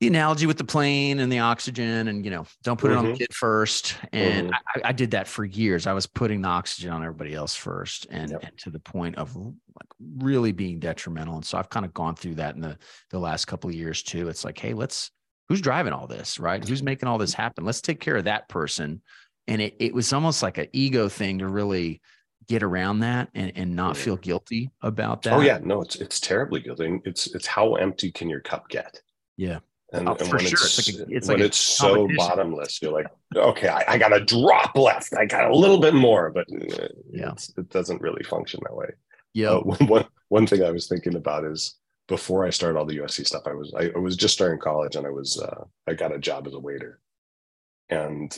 the 0.00 0.08
analogy 0.08 0.46
with 0.46 0.58
the 0.58 0.64
plane 0.64 1.20
and 1.20 1.32
the 1.32 1.38
oxygen 1.38 2.08
and 2.08 2.24
you 2.24 2.30
know 2.30 2.44
don't 2.62 2.78
put 2.78 2.90
mm-hmm. 2.90 2.96
it 2.96 2.98
on 2.98 3.04
the 3.04 3.10
mm-hmm. 3.12 3.18
kid 3.18 3.32
first 3.32 3.96
and 4.12 4.48
mm-hmm. 4.48 4.80
I, 4.84 4.88
I, 4.88 4.92
did 4.92 5.12
that 5.12 5.28
for 5.28 5.44
years 5.44 5.86
i 5.86 5.92
was 5.92 6.06
putting 6.06 6.42
the 6.42 6.48
oxygen 6.48 6.90
on 6.90 7.02
everybody 7.02 7.32
else 7.32 7.54
first 7.54 8.06
and, 8.10 8.32
yep. 8.32 8.42
and 8.42 8.58
to 8.58 8.70
the 8.70 8.80
point 8.80 9.16
of 9.16 9.34
like 9.36 9.88
really 10.18 10.52
being 10.52 10.78
detrimental 10.78 11.36
and 11.36 11.44
so 11.44 11.56
i've 11.56 11.70
kind 11.70 11.86
of 11.86 11.94
gone 11.94 12.16
through 12.16 12.34
that 12.34 12.54
in 12.54 12.60
the 12.60 12.76
the 13.10 13.18
last 13.18 13.46
couple 13.46 13.70
of 13.70 13.76
years 13.76 14.02
too 14.02 14.28
it's 14.28 14.44
like 14.44 14.58
hey 14.58 14.74
let's 14.74 15.10
who's 15.48 15.60
driving 15.60 15.92
all 15.92 16.06
this 16.06 16.38
right 16.38 16.68
who's 16.68 16.82
making 16.82 17.08
all 17.08 17.16
this 17.16 17.32
happen 17.32 17.64
let's 17.64 17.80
take 17.80 18.00
care 18.00 18.16
of 18.16 18.24
that 18.24 18.48
person 18.48 19.00
and 19.46 19.60
it, 19.60 19.76
it 19.78 19.94
was 19.94 20.12
almost 20.12 20.42
like 20.42 20.58
an 20.58 20.68
ego 20.72 21.08
thing 21.08 21.38
to 21.38 21.48
really 21.48 22.00
get 22.46 22.62
around 22.62 23.00
that 23.00 23.30
and, 23.34 23.52
and 23.56 23.74
not 23.74 23.96
feel 23.96 24.16
guilty 24.16 24.70
about 24.82 25.22
that 25.22 25.32
oh 25.32 25.40
yeah. 25.40 25.58
no 25.62 25.80
it's 25.80 25.96
it's 25.96 26.20
terribly 26.20 26.60
guilty. 26.60 27.00
It's 27.04 27.34
it's 27.34 27.46
how 27.46 27.74
empty 27.74 28.10
can 28.10 28.28
your 28.28 28.40
cup 28.40 28.68
get? 28.68 29.00
Yeah. 29.36 29.60
And, 29.92 30.08
oh, 30.08 30.16
and 30.18 30.28
when, 30.32 30.40
sure. 30.40 30.48
it's, 30.48 30.78
it's, 30.78 30.98
like 30.98 31.08
a, 31.08 31.12
it's 31.12 31.28
when 31.28 31.38
like 31.38 31.46
it's 31.46 31.56
so 31.56 32.08
bottomless, 32.16 32.82
you're 32.82 32.92
like, 32.92 33.06
okay, 33.36 33.68
I, 33.68 33.84
I, 33.86 33.98
got 33.98 34.12
a 34.12 34.24
drop 34.24 34.76
left. 34.76 35.14
I 35.14 35.24
got 35.24 35.48
a 35.48 35.56
little 35.56 35.78
bit 35.78 35.94
more, 35.94 36.30
but 36.30 36.48
uh, 36.50 36.88
yeah, 37.12 37.32
it 37.56 37.68
doesn't 37.68 38.00
really 38.00 38.24
function 38.24 38.58
that 38.64 38.74
way. 38.74 38.88
Yeah. 39.34 39.50
Uh, 39.50 39.60
one, 39.86 40.06
one 40.30 40.46
thing 40.48 40.64
I 40.64 40.72
was 40.72 40.88
thinking 40.88 41.14
about 41.14 41.44
is 41.44 41.76
before 42.08 42.44
I 42.44 42.50
started 42.50 42.76
all 42.76 42.86
the 42.86 42.98
USC 42.98 43.24
stuff, 43.24 43.46
I 43.46 43.54
was 43.54 43.72
I, 43.78 43.90
I 43.94 43.98
was 43.98 44.16
just 44.16 44.34
starting 44.34 44.58
college 44.58 44.96
and 44.96 45.06
I 45.06 45.10
was 45.10 45.40
uh, 45.40 45.64
I 45.86 45.94
got 45.94 46.14
a 46.14 46.18
job 46.18 46.48
as 46.48 46.54
a 46.54 46.60
waiter, 46.60 47.00
and 47.88 48.36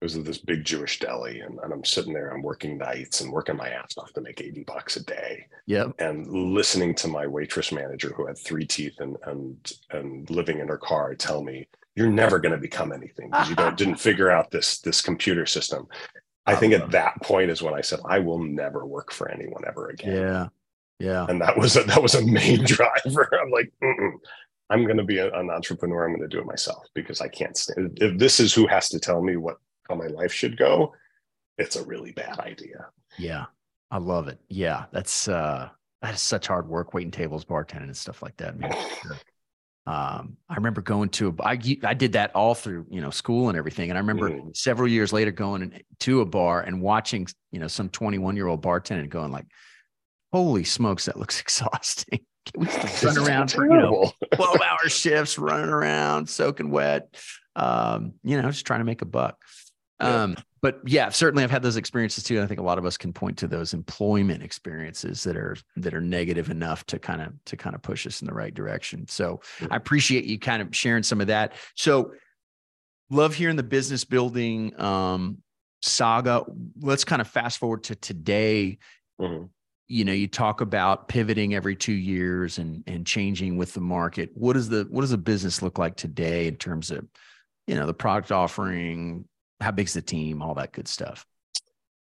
it 0.00 0.04
was 0.04 0.22
this 0.22 0.38
big 0.38 0.64
Jewish 0.64 0.98
deli, 0.98 1.40
and, 1.40 1.58
and, 1.62 1.72
I'm 1.74 1.84
sitting 1.84 2.14
there, 2.14 2.30
I'm 2.30 2.42
working 2.42 2.78
nights 2.78 3.20
and 3.20 3.30
working 3.30 3.56
my 3.56 3.68
ass 3.68 3.98
off 3.98 4.12
to 4.14 4.22
make 4.22 4.40
80 4.40 4.64
bucks 4.64 4.96
a 4.96 5.04
day. 5.04 5.46
Yeah. 5.66 5.88
And 5.98 6.26
listening 6.26 6.94
to 6.96 7.08
my 7.08 7.26
waitress 7.26 7.70
manager 7.70 8.10
who 8.16 8.26
had 8.26 8.38
three 8.38 8.66
teeth 8.66 8.98
and 8.98 9.16
and 9.24 9.72
and 9.90 10.28
living 10.30 10.58
in 10.58 10.68
her 10.68 10.78
car 10.78 11.14
tell 11.14 11.42
me, 11.42 11.68
you're 11.96 12.08
never 12.08 12.38
going 12.38 12.54
to 12.54 12.60
become 12.60 12.92
anything 12.92 13.28
because 13.30 13.50
you 13.50 13.56
don't 13.56 13.76
didn't 13.76 13.96
figure 14.08 14.30
out 14.30 14.50
this 14.50 14.78
this 14.80 15.02
computer 15.02 15.44
system. 15.44 15.86
I 16.46 16.54
think 16.54 16.72
at 16.72 16.80
uh-huh. 16.80 16.92
that 16.92 17.22
point 17.22 17.50
is 17.50 17.60
when 17.60 17.74
I 17.74 17.82
said, 17.82 18.00
I 18.06 18.20
will 18.20 18.42
never 18.42 18.86
work 18.86 19.12
for 19.12 19.30
anyone 19.30 19.62
ever 19.66 19.90
again. 19.90 20.16
Yeah. 20.16 20.48
Yeah. 20.98 21.26
And 21.28 21.40
that 21.40 21.56
was 21.56 21.76
a, 21.76 21.82
that 21.84 22.02
was 22.02 22.14
a 22.14 22.24
main 22.24 22.64
driver. 22.64 23.30
I'm 23.40 23.50
like, 23.50 23.70
Mm-mm. 23.82 24.12
I'm 24.70 24.84
going 24.84 24.98
to 24.98 25.04
be 25.04 25.18
an 25.18 25.50
entrepreneur. 25.50 26.06
I'm 26.06 26.14
going 26.14 26.28
to 26.28 26.34
do 26.34 26.40
it 26.40 26.46
myself 26.46 26.86
because 26.94 27.20
I 27.20 27.28
can't 27.28 27.56
stand. 27.56 27.98
If 28.00 28.18
this 28.18 28.38
is 28.38 28.54
who 28.54 28.66
has 28.68 28.88
to 28.90 29.00
tell 29.00 29.20
me 29.20 29.36
what 29.36 29.56
how 29.90 29.96
my 29.96 30.06
life 30.06 30.32
should 30.32 30.56
go, 30.56 30.94
it's 31.58 31.76
a 31.76 31.84
really 31.84 32.12
bad 32.12 32.38
idea. 32.38 32.86
Yeah. 33.18 33.46
I 33.90 33.98
love 33.98 34.28
it. 34.28 34.38
Yeah. 34.48 34.84
That's 34.92 35.28
uh 35.28 35.68
that 36.00 36.14
is 36.14 36.22
such 36.22 36.46
hard 36.46 36.68
work 36.68 36.94
waiting 36.94 37.10
tables, 37.10 37.44
bartending 37.44 37.82
and 37.82 37.96
stuff 37.96 38.22
like 38.22 38.36
that. 38.38 38.58
Man. 38.58 38.72
um, 39.86 40.36
I 40.48 40.54
remember 40.54 40.80
going 40.80 41.10
to 41.10 41.28
a, 41.28 41.42
I, 41.42 41.58
I 41.84 41.92
did 41.92 42.12
that 42.12 42.34
all 42.34 42.54
through, 42.54 42.86
you 42.88 43.02
know, 43.02 43.10
school 43.10 43.50
and 43.50 43.58
everything. 43.58 43.90
And 43.90 43.98
I 43.98 44.00
remember 44.00 44.30
mm. 44.30 44.56
several 44.56 44.88
years 44.88 45.12
later 45.12 45.30
going 45.30 45.82
to 46.00 46.20
a 46.22 46.24
bar 46.24 46.62
and 46.62 46.80
watching, 46.80 47.26
you 47.52 47.60
know, 47.60 47.66
some 47.66 47.90
21 47.90 48.36
year 48.36 48.46
old 48.46 48.62
bartender 48.62 49.06
going 49.06 49.30
like, 49.30 49.46
holy 50.32 50.64
smokes, 50.64 51.04
that 51.04 51.18
looks 51.18 51.40
exhausting. 51.42 52.20
We 52.56 52.66
used 52.66 53.04
run 53.04 53.18
around 53.18 53.52
for, 53.52 53.64
you 53.66 53.76
know, 53.76 54.10
12 54.34 54.56
hour 54.62 54.88
shifts, 54.88 55.38
running 55.38 55.68
around, 55.68 56.30
soaking 56.30 56.70
wet, 56.70 57.14
um, 57.56 58.14
you 58.22 58.40
know, 58.40 58.50
just 58.50 58.66
trying 58.66 58.80
to 58.80 58.84
make 58.84 59.02
a 59.02 59.06
buck. 59.06 59.36
Um, 60.00 60.36
but 60.62 60.80
yeah, 60.84 61.08
certainly 61.08 61.42
I've 61.42 61.50
had 61.50 61.62
those 61.62 61.76
experiences 61.76 62.24
too. 62.24 62.36
And 62.36 62.44
I 62.44 62.46
think 62.46 62.60
a 62.60 62.62
lot 62.62 62.78
of 62.78 62.84
us 62.84 62.96
can 62.96 63.12
point 63.12 63.38
to 63.38 63.46
those 63.46 63.72
employment 63.74 64.42
experiences 64.42 65.22
that 65.24 65.36
are 65.36 65.56
that 65.76 65.94
are 65.94 66.00
negative 66.00 66.50
enough 66.50 66.84
to 66.86 66.98
kind 66.98 67.22
of 67.22 67.32
to 67.46 67.56
kind 67.56 67.74
of 67.74 67.82
push 67.82 68.06
us 68.06 68.20
in 68.20 68.26
the 68.26 68.34
right 68.34 68.52
direction. 68.54 69.06
So 69.08 69.40
I 69.70 69.76
appreciate 69.76 70.24
you 70.24 70.38
kind 70.38 70.60
of 70.62 70.74
sharing 70.74 71.02
some 71.02 71.20
of 71.20 71.28
that. 71.28 71.54
So 71.74 72.12
love 73.10 73.34
hearing 73.34 73.56
the 73.56 73.62
business 73.62 74.04
building 74.04 74.78
um, 74.80 75.38
saga. 75.82 76.44
Let's 76.80 77.04
kind 77.04 77.22
of 77.22 77.28
fast 77.28 77.58
forward 77.58 77.84
to 77.84 77.94
today. 77.94 78.78
Mm-hmm. 79.20 79.46
you 79.88 80.04
know, 80.04 80.12
you 80.12 80.28
talk 80.28 80.60
about 80.60 81.08
pivoting 81.08 81.54
every 81.54 81.74
two 81.76 81.92
years 81.92 82.58
and 82.58 82.84
and 82.86 83.06
changing 83.06 83.56
with 83.56 83.74
the 83.74 83.80
market. 83.80 84.30
What 84.34 84.52
does 84.52 84.68
the 84.68 84.86
what 84.88 85.00
does 85.00 85.10
the 85.10 85.18
business 85.18 85.62
look 85.62 85.78
like 85.78 85.96
today 85.96 86.46
in 86.46 86.56
terms 86.56 86.90
of, 86.90 87.06
you 87.66 87.74
know, 87.74 87.86
the 87.86 87.94
product 87.94 88.30
offering? 88.30 89.24
How 89.60 89.70
big's 89.70 89.94
the 89.94 90.02
team? 90.02 90.42
All 90.42 90.54
that 90.54 90.72
good 90.72 90.88
stuff. 90.88 91.26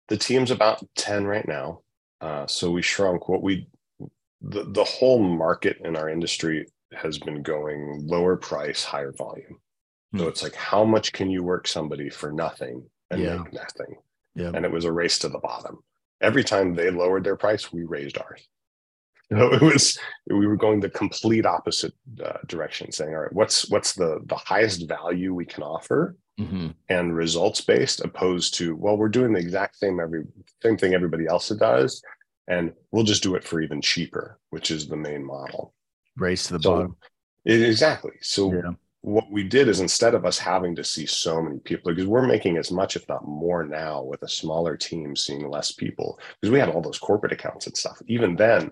The 0.08 0.16
team's 0.16 0.50
about 0.50 0.82
ten 0.96 1.24
right 1.24 1.46
now. 1.46 1.80
Uh, 2.20 2.46
so 2.46 2.70
we 2.70 2.82
shrunk. 2.82 3.28
What 3.28 3.42
we 3.42 3.68
the 4.40 4.64
the 4.64 4.84
whole 4.84 5.22
market 5.22 5.78
in 5.84 5.96
our 5.96 6.08
industry 6.08 6.66
has 6.92 7.18
been 7.18 7.42
going 7.42 8.06
lower 8.06 8.36
price, 8.36 8.84
higher 8.84 9.12
volume. 9.12 9.60
So 10.16 10.24
hmm. 10.24 10.28
it's 10.28 10.42
like, 10.42 10.54
how 10.54 10.84
much 10.84 11.12
can 11.12 11.30
you 11.30 11.42
work 11.42 11.68
somebody 11.68 12.10
for 12.10 12.32
nothing 12.32 12.84
and 13.10 13.22
yeah. 13.22 13.36
make 13.36 13.52
nothing? 13.52 13.94
Yeah. 14.34 14.50
And 14.54 14.64
it 14.64 14.72
was 14.72 14.84
a 14.84 14.92
race 14.92 15.18
to 15.20 15.28
the 15.28 15.38
bottom. 15.38 15.78
Every 16.20 16.44
time 16.44 16.74
they 16.74 16.90
lowered 16.90 17.24
their 17.24 17.36
price, 17.36 17.72
we 17.72 17.84
raised 17.84 18.18
ours. 18.18 18.46
So 19.32 19.52
it 19.52 19.62
was 19.62 19.98
we 20.28 20.46
were 20.46 20.56
going 20.56 20.80
the 20.80 20.90
complete 20.90 21.46
opposite 21.46 21.94
uh, 22.22 22.38
direction, 22.46 22.92
saying, 22.92 23.14
"All 23.14 23.22
right, 23.22 23.32
what's 23.32 23.68
what's 23.70 23.94
the 23.94 24.20
the 24.26 24.36
highest 24.36 24.88
value 24.88 25.34
we 25.34 25.44
can 25.44 25.62
offer, 25.62 26.16
mm-hmm. 26.38 26.68
and 26.88 27.14
results 27.14 27.60
based, 27.60 28.04
opposed 28.04 28.54
to 28.54 28.76
well, 28.76 28.96
we're 28.96 29.08
doing 29.08 29.32
the 29.32 29.40
exact 29.40 29.76
same 29.76 30.00
every 30.00 30.24
same 30.62 30.76
thing 30.76 30.94
everybody 30.94 31.26
else 31.26 31.48
does, 31.50 32.02
and 32.48 32.72
we'll 32.90 33.04
just 33.04 33.22
do 33.22 33.34
it 33.34 33.44
for 33.44 33.60
even 33.60 33.80
cheaper, 33.80 34.38
which 34.50 34.70
is 34.70 34.88
the 34.88 34.96
main 34.96 35.24
model." 35.24 35.74
Race 36.16 36.48
to 36.48 36.54
the 36.54 36.62
so, 36.62 36.70
bottom. 36.72 36.96
Exactly. 37.44 38.12
So 38.20 38.52
yeah 38.52 38.72
what 39.02 39.30
we 39.30 39.42
did 39.42 39.68
is 39.68 39.80
instead 39.80 40.14
of 40.14 40.26
us 40.26 40.38
having 40.38 40.74
to 40.76 40.84
see 40.84 41.06
so 41.06 41.40
many 41.42 41.58
people 41.60 41.90
because 41.90 42.06
we're 42.06 42.26
making 42.26 42.58
as 42.58 42.70
much 42.70 42.96
if 42.96 43.08
not 43.08 43.26
more 43.26 43.64
now 43.64 44.02
with 44.02 44.22
a 44.22 44.28
smaller 44.28 44.76
team 44.76 45.16
seeing 45.16 45.48
less 45.48 45.72
people 45.72 46.18
because 46.40 46.52
we 46.52 46.58
had 46.58 46.68
all 46.68 46.82
those 46.82 46.98
corporate 46.98 47.32
accounts 47.32 47.66
and 47.66 47.76
stuff 47.76 48.00
even 48.08 48.36
then 48.36 48.70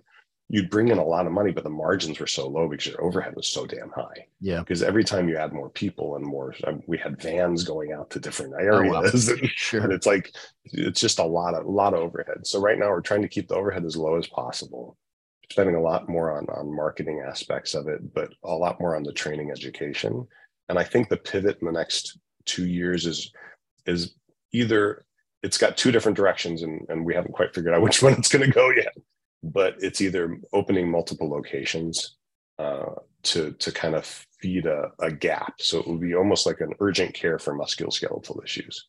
you'd 0.49 0.71
bring 0.71 0.89
in 0.89 0.99
a 0.99 1.05
lot 1.05 1.27
of 1.27 1.33
money 1.33 1.53
but 1.53 1.63
the 1.63 1.71
margins 1.71 2.19
were 2.19 2.27
so 2.27 2.49
low 2.49 2.69
because 2.69 2.87
your 2.87 3.03
overhead 3.03 3.37
was 3.37 3.49
so 3.49 3.67
damn 3.67 3.91
high. 3.91 4.27
Yeah. 4.41 4.61
Because 4.61 4.83
every 4.83 5.05
time 5.05 5.29
you 5.29 5.37
add 5.37 5.53
more 5.53 5.69
people 5.69 6.17
and 6.17 6.25
more 6.25 6.55
um, 6.67 6.83
we 6.87 6.97
had 6.97 7.21
vans 7.21 7.65
going 7.65 7.93
out 7.93 8.11
to 8.11 8.21
different 8.21 8.55
areas. 8.59 9.29
Oh, 9.29 9.33
and, 9.41 9.51
sure. 9.51 9.83
and 9.83 9.93
it's 9.93 10.07
like 10.07 10.35
it's 10.65 11.01
just 11.01 11.19
a 11.19 11.25
lot 11.25 11.55
of 11.55 11.67
a 11.67 11.71
lot 11.71 11.95
of 11.95 12.01
overhead. 12.01 12.47
So 12.47 12.61
right 12.61 12.79
now 12.79 12.89
we're 12.89 13.01
trying 13.01 13.23
to 13.23 13.29
keep 13.29 13.49
the 13.49 13.57
overhead 13.57 13.85
as 13.85 13.97
low 13.97 14.17
as 14.17 14.27
possible. 14.27 14.97
Spending 15.51 15.77
a 15.77 15.83
lot 15.83 16.09
more 16.09 16.37
on 16.37 16.47
on 16.49 16.75
marketing 16.75 17.23
aspects 17.27 17.75
of 17.75 17.89
it, 17.89 18.15
but 18.15 18.33
a 18.43 18.55
lot 18.55 18.81
more 18.81 18.97
on 18.97 19.03
the 19.03 19.13
training 19.13 19.51
education. 19.51 20.27
And 20.69 20.79
I 20.79 20.85
think 20.85 21.09
the 21.09 21.17
pivot 21.17 21.59
in 21.61 21.67
the 21.67 21.73
next 21.73 22.19
two 22.45 22.67
years 22.67 23.07
is 23.07 23.33
is 23.87 24.15
either 24.53 25.05
it's 25.43 25.59
got 25.59 25.77
two 25.77 25.93
different 25.93 26.17
directions 26.17 26.63
and, 26.63 26.85
and 26.89 27.05
we 27.05 27.15
haven't 27.15 27.33
quite 27.33 27.55
figured 27.55 27.75
out 27.75 27.83
which 27.83 28.03
one 28.03 28.15
it's 28.15 28.29
going 28.29 28.45
to 28.45 28.51
go 28.51 28.71
yet 28.71 28.95
but 29.43 29.77
it's 29.81 30.01
either 30.01 30.39
opening 30.53 30.91
multiple 30.91 31.29
locations 31.29 32.17
uh, 32.59 32.95
to 33.23 33.53
to 33.53 33.73
kind 33.73 33.95
of 33.95 34.05
feed 34.41 34.67
a, 34.67 34.91
a 35.01 35.11
gap 35.11 35.55
so 35.59 35.79
it 35.79 35.87
would 35.87 36.01
be 36.01 36.15
almost 36.15 36.47
like 36.47 36.61
an 36.61 36.73
urgent 36.81 37.13
care 37.15 37.39
for 37.39 37.57
musculoskeletal 37.57 38.43
issues 38.45 38.87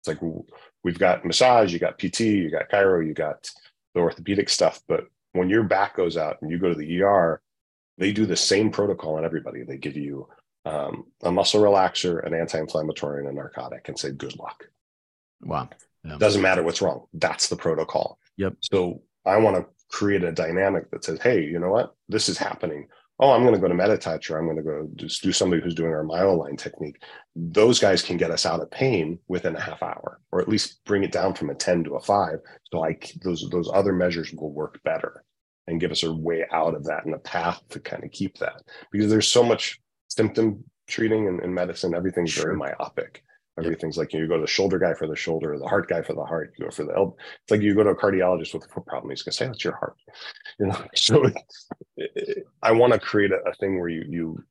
it's 0.00 0.08
like 0.08 0.18
we've 0.84 0.98
got 0.98 1.24
massage 1.24 1.72
you 1.72 1.78
got 1.78 1.98
pt 1.98 2.20
you 2.20 2.50
got 2.50 2.68
chiro 2.70 3.04
you 3.04 3.14
got 3.14 3.48
the 3.94 4.00
orthopedic 4.00 4.48
stuff 4.48 4.80
but 4.88 5.06
when 5.32 5.48
your 5.48 5.62
back 5.62 5.96
goes 5.96 6.16
out 6.16 6.38
and 6.40 6.50
you 6.50 6.58
go 6.58 6.68
to 6.68 6.74
the 6.74 7.02
ER, 7.02 7.40
they 7.98 8.12
do 8.12 8.26
the 8.26 8.36
same 8.36 8.70
protocol 8.70 9.16
on 9.16 9.24
everybody. 9.24 9.62
They 9.62 9.78
give 9.78 9.96
you 9.96 10.28
um, 10.64 11.06
a 11.22 11.32
muscle 11.32 11.60
relaxer, 11.60 12.24
an 12.24 12.34
anti-inflammatory, 12.34 13.20
and 13.20 13.28
a 13.28 13.32
narcotic, 13.32 13.88
and 13.88 13.98
say 13.98 14.10
good 14.10 14.38
luck. 14.38 14.68
Wow. 15.40 15.68
Yeah. 16.04 16.16
Doesn't 16.18 16.42
matter 16.42 16.62
what's 16.62 16.82
wrong. 16.82 17.06
That's 17.12 17.48
the 17.48 17.56
protocol. 17.56 18.18
Yep. 18.36 18.54
So 18.60 19.02
I 19.24 19.36
want 19.38 19.56
to 19.56 19.66
create 19.92 20.24
a 20.24 20.32
dynamic 20.32 20.90
that 20.90 21.04
says, 21.04 21.20
hey, 21.22 21.42
you 21.42 21.58
know 21.58 21.70
what? 21.70 21.94
This 22.08 22.28
is 22.28 22.38
happening. 22.38 22.88
Oh, 23.20 23.30
I'm 23.30 23.42
going 23.42 23.54
to 23.54 23.60
go 23.60 23.68
to 23.68 23.74
MetaTouch 23.74 24.30
or 24.30 24.38
I'm 24.38 24.46
going 24.46 24.56
to 24.56 24.62
go 24.62 24.88
just 24.96 25.22
do 25.22 25.32
somebody 25.32 25.62
who's 25.62 25.74
doing 25.74 25.92
our 25.92 26.02
myoline 26.02 26.58
technique. 26.58 27.02
Those 27.36 27.78
guys 27.78 28.02
can 28.02 28.16
get 28.16 28.30
us 28.30 28.46
out 28.46 28.60
of 28.60 28.70
pain 28.70 29.18
within 29.28 29.54
a 29.54 29.60
half 29.60 29.82
hour, 29.82 30.18
or 30.32 30.40
at 30.40 30.48
least 30.48 30.80
bring 30.84 31.04
it 31.04 31.12
down 31.12 31.34
from 31.34 31.50
a 31.50 31.54
10 31.54 31.84
to 31.84 31.94
a 31.96 32.00
five. 32.00 32.38
So 32.72 32.80
like 32.80 33.12
those 33.22 33.46
those 33.50 33.70
other 33.72 33.92
measures 33.92 34.32
will 34.32 34.52
work 34.52 34.82
better 34.82 35.24
and 35.66 35.78
give 35.80 35.92
us 35.92 36.02
a 36.02 36.12
way 36.12 36.44
out 36.52 36.74
of 36.74 36.84
that 36.84 37.04
and 37.04 37.14
a 37.14 37.18
path 37.18 37.60
to 37.68 37.78
kind 37.78 38.02
of 38.02 38.10
keep 38.10 38.38
that 38.38 38.62
because 38.90 39.10
there's 39.10 39.28
so 39.28 39.44
much 39.44 39.80
symptom 40.08 40.64
treating 40.88 41.26
in, 41.26 41.40
in 41.42 41.54
medicine 41.54 41.94
everything's 41.94 42.32
sure. 42.32 42.44
very 42.44 42.56
myopic 42.56 43.22
everything's 43.58 43.96
yep. 43.96 44.04
like 44.04 44.12
you 44.12 44.26
go 44.26 44.36
to 44.36 44.42
the 44.42 44.46
shoulder 44.46 44.78
guy 44.78 44.94
for 44.94 45.06
the 45.06 45.16
shoulder 45.16 45.58
the 45.58 45.66
heart 45.66 45.88
guy 45.88 46.02
for 46.02 46.14
the 46.14 46.24
heart 46.24 46.52
you 46.58 46.64
go 46.64 46.70
for 46.70 46.84
the 46.84 46.94
elbow 46.96 47.14
it's 47.42 47.50
like 47.50 47.60
you 47.60 47.74
go 47.74 47.84
to 47.84 47.90
a 47.90 47.96
cardiologist 47.96 48.54
with 48.54 48.64
a 48.64 48.68
foot 48.68 48.86
problem 48.86 49.10
he's 49.10 49.22
to 49.22 49.32
say 49.32 49.46
that's 49.46 49.64
your 49.64 49.76
heart 49.76 49.96
you 50.58 50.66
know 50.66 50.84
so 50.94 51.24
it, 51.24 51.36
it, 51.96 52.46
i 52.62 52.72
want 52.72 52.92
to 52.92 52.98
create 52.98 53.32
a, 53.32 53.38
a 53.48 53.54
thing 53.54 53.78
where 53.78 53.88
you 53.88 54.04
you 54.08 54.44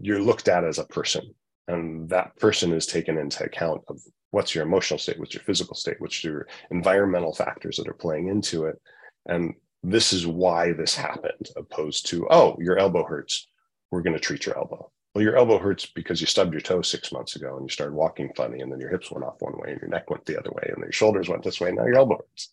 you're 0.00 0.20
looked 0.20 0.48
at 0.48 0.64
as 0.64 0.78
a 0.78 0.84
person 0.86 1.34
and 1.68 2.08
that 2.08 2.36
person 2.36 2.72
is 2.72 2.86
taken 2.86 3.18
into 3.18 3.44
account 3.44 3.80
of 3.88 4.00
what's 4.30 4.54
your 4.54 4.64
emotional 4.64 4.98
state 4.98 5.18
what's 5.18 5.34
your 5.34 5.42
physical 5.42 5.74
state 5.74 6.00
what's 6.00 6.24
your 6.24 6.46
environmental 6.70 7.34
factors 7.34 7.76
that 7.76 7.88
are 7.88 7.94
playing 7.94 8.28
into 8.28 8.64
it 8.64 8.80
and 9.26 9.54
this 9.84 10.12
is 10.12 10.26
why 10.26 10.72
this 10.72 10.96
happened, 10.96 11.50
opposed 11.56 12.06
to, 12.06 12.26
oh, 12.30 12.56
your 12.58 12.78
elbow 12.78 13.04
hurts. 13.04 13.46
We're 13.90 14.02
to 14.02 14.18
treat 14.18 14.46
your 14.46 14.56
elbow. 14.56 14.90
Well, 15.14 15.22
your 15.22 15.36
elbow 15.36 15.58
hurts 15.58 15.86
because 15.86 16.20
you 16.20 16.26
stubbed 16.26 16.52
your 16.52 16.60
toe 16.60 16.82
six 16.82 17.12
months 17.12 17.36
ago 17.36 17.56
and 17.56 17.64
you 17.64 17.68
started 17.70 17.94
walking 17.94 18.32
funny, 18.36 18.60
and 18.60 18.72
then 18.72 18.80
your 18.80 18.90
hips 18.90 19.12
went 19.12 19.24
off 19.24 19.36
one 19.38 19.56
way 19.58 19.70
and 19.70 19.80
your 19.80 19.90
neck 19.90 20.10
went 20.10 20.24
the 20.26 20.38
other 20.38 20.50
way 20.50 20.64
and 20.68 20.82
your 20.82 20.92
shoulders 20.92 21.28
went 21.28 21.44
this 21.44 21.60
way. 21.60 21.68
And 21.68 21.76
now 21.76 21.86
your 21.86 21.96
elbow 21.96 22.16
hurts. 22.16 22.52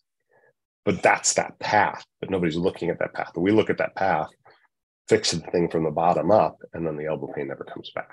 But 0.84 1.02
that's 1.02 1.34
that 1.34 1.58
path, 1.58 2.04
but 2.20 2.30
nobody's 2.30 2.56
looking 2.56 2.90
at 2.90 2.98
that 3.00 3.14
path. 3.14 3.32
But 3.34 3.40
we 3.40 3.52
look 3.52 3.70
at 3.70 3.78
that 3.78 3.94
path, 3.96 4.28
fix 5.08 5.32
the 5.32 5.40
thing 5.40 5.68
from 5.68 5.84
the 5.84 5.90
bottom 5.90 6.30
up, 6.30 6.58
and 6.72 6.86
then 6.86 6.96
the 6.96 7.06
elbow 7.06 7.32
pain 7.34 7.48
never 7.48 7.64
comes 7.64 7.90
back. 7.94 8.10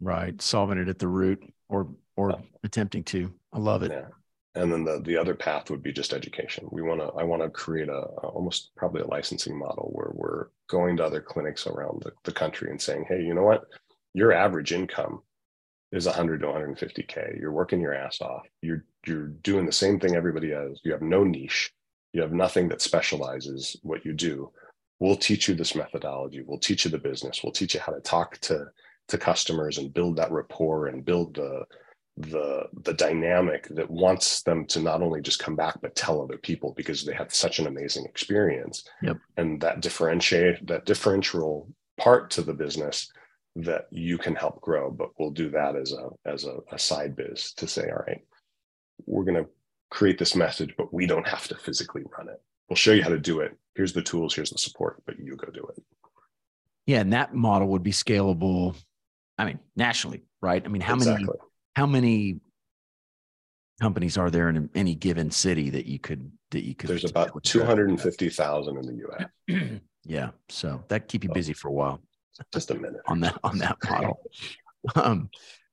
Right. 0.00 0.40
Solving 0.40 0.78
it 0.78 0.88
at 0.88 0.98
the 0.98 1.08
root 1.08 1.42
or 1.68 1.88
or 2.16 2.40
attempting 2.62 3.04
to. 3.04 3.32
I 3.52 3.58
love 3.58 3.82
it. 3.82 3.92
Yeah 3.92 4.06
and 4.54 4.72
then 4.72 4.84
the 4.84 5.00
the 5.00 5.16
other 5.16 5.34
path 5.34 5.70
would 5.70 5.82
be 5.82 5.92
just 5.92 6.12
education. 6.12 6.66
We 6.70 6.82
want 6.82 7.00
to 7.00 7.06
i 7.18 7.22
want 7.22 7.42
to 7.42 7.50
create 7.50 7.88
a, 7.88 7.92
a, 8.22 8.28
almost 8.28 8.70
probably 8.76 9.02
a 9.02 9.06
licensing 9.06 9.58
model 9.58 9.90
where 9.92 10.10
we're 10.12 10.48
going 10.68 10.96
to 10.96 11.04
other 11.04 11.20
clinics 11.20 11.66
around 11.66 12.02
the, 12.02 12.12
the 12.24 12.32
country 12.32 12.70
and 12.70 12.80
saying 12.80 13.06
hey 13.08 13.22
you 13.22 13.34
know 13.34 13.44
what? 13.44 13.64
Your 14.14 14.32
average 14.32 14.72
income 14.72 15.22
is 15.92 16.06
100 16.06 16.40
to 16.40 16.46
150k 16.46 17.40
you're 17.40 17.52
working 17.52 17.80
your 17.80 17.94
ass 17.94 18.20
off. 18.20 18.46
You're 18.62 18.84
you're 19.06 19.28
doing 19.28 19.66
the 19.66 19.72
same 19.72 20.00
thing 20.00 20.14
everybody 20.14 20.50
does. 20.50 20.80
You 20.84 20.92
have 20.92 21.02
no 21.02 21.24
niche. 21.24 21.72
You 22.12 22.22
have 22.22 22.32
nothing 22.32 22.68
that 22.68 22.82
specializes 22.82 23.76
what 23.82 24.04
you 24.04 24.12
do. 24.12 24.50
We'll 24.98 25.16
teach 25.16 25.48
you 25.48 25.54
this 25.54 25.76
methodology. 25.76 26.42
We'll 26.44 26.58
teach 26.58 26.84
you 26.84 26.90
the 26.90 26.98
business. 26.98 27.42
We'll 27.42 27.52
teach 27.52 27.74
you 27.74 27.80
how 27.80 27.92
to 27.92 28.00
talk 28.00 28.38
to 28.38 28.66
to 29.08 29.18
customers 29.18 29.78
and 29.78 29.94
build 29.94 30.16
that 30.16 30.30
rapport 30.32 30.88
and 30.88 31.04
build 31.04 31.34
the 31.34 31.64
the 32.22 32.68
the 32.82 32.92
dynamic 32.92 33.66
that 33.68 33.90
wants 33.90 34.42
them 34.42 34.66
to 34.66 34.80
not 34.80 35.02
only 35.02 35.20
just 35.20 35.38
come 35.38 35.56
back 35.56 35.80
but 35.80 35.94
tell 35.94 36.20
other 36.20 36.36
people 36.38 36.74
because 36.76 37.04
they 37.04 37.14
had 37.14 37.32
such 37.32 37.58
an 37.58 37.66
amazing 37.66 38.04
experience. 38.04 38.84
Yep. 39.02 39.18
and 39.36 39.60
that 39.60 39.80
differentiate 39.80 40.66
that 40.66 40.84
differential 40.86 41.68
part 41.98 42.30
to 42.30 42.42
the 42.42 42.54
business 42.54 43.10
that 43.56 43.86
you 43.90 44.18
can 44.18 44.34
help 44.34 44.60
grow 44.60 44.90
but 44.90 45.10
we'll 45.18 45.30
do 45.30 45.50
that 45.50 45.76
as 45.76 45.92
a 45.92 46.08
as 46.24 46.44
a, 46.44 46.58
a 46.72 46.78
side 46.78 47.16
biz 47.16 47.52
to 47.54 47.66
say 47.66 47.88
all 47.90 48.04
right 48.06 48.22
we're 49.06 49.24
going 49.24 49.42
to 49.42 49.48
create 49.90 50.18
this 50.18 50.36
message 50.36 50.74
but 50.76 50.92
we 50.92 51.06
don't 51.06 51.26
have 51.26 51.48
to 51.48 51.56
physically 51.56 52.02
run 52.16 52.28
it. 52.28 52.40
We'll 52.68 52.76
show 52.76 52.92
you 52.92 53.02
how 53.02 53.08
to 53.08 53.18
do 53.18 53.40
it. 53.40 53.56
Here's 53.74 53.92
the 53.92 54.02
tools 54.02 54.34
here's 54.34 54.50
the 54.50 54.58
support 54.58 55.02
but 55.06 55.18
you 55.18 55.36
go 55.36 55.50
do 55.50 55.66
it. 55.76 55.82
Yeah 56.86 57.00
and 57.00 57.12
that 57.12 57.34
model 57.34 57.68
would 57.68 57.82
be 57.82 57.92
scalable 57.92 58.76
i 59.38 59.44
mean 59.44 59.58
nationally 59.76 60.22
right? 60.40 60.62
I 60.64 60.68
mean 60.68 60.82
how 60.82 60.94
exactly. 60.94 61.26
many 61.26 61.38
how 61.76 61.86
many 61.86 62.40
companies 63.80 64.18
are 64.18 64.30
there 64.30 64.48
in 64.48 64.68
any 64.74 64.94
given 64.94 65.30
city 65.30 65.70
that 65.70 65.86
you 65.86 65.98
could 65.98 66.30
that 66.50 66.64
you 66.64 66.74
could 66.74 66.90
there's 66.90 67.04
about 67.04 67.42
250,000 67.42 68.76
in 68.76 68.86
the 68.86 69.08
US 69.08 69.80
yeah 70.04 70.30
so 70.48 70.82
that 70.88 71.08
keep 71.08 71.24
you 71.24 71.30
busy 71.32 71.52
for 71.52 71.68
a 71.68 71.72
while 71.72 72.00
just 72.52 72.70
a 72.70 72.74
minute 72.74 73.00
on 73.06 73.20
that 73.20 73.38
on 73.42 73.58
that 73.58 73.76
model 73.88 74.20
um 74.94 75.30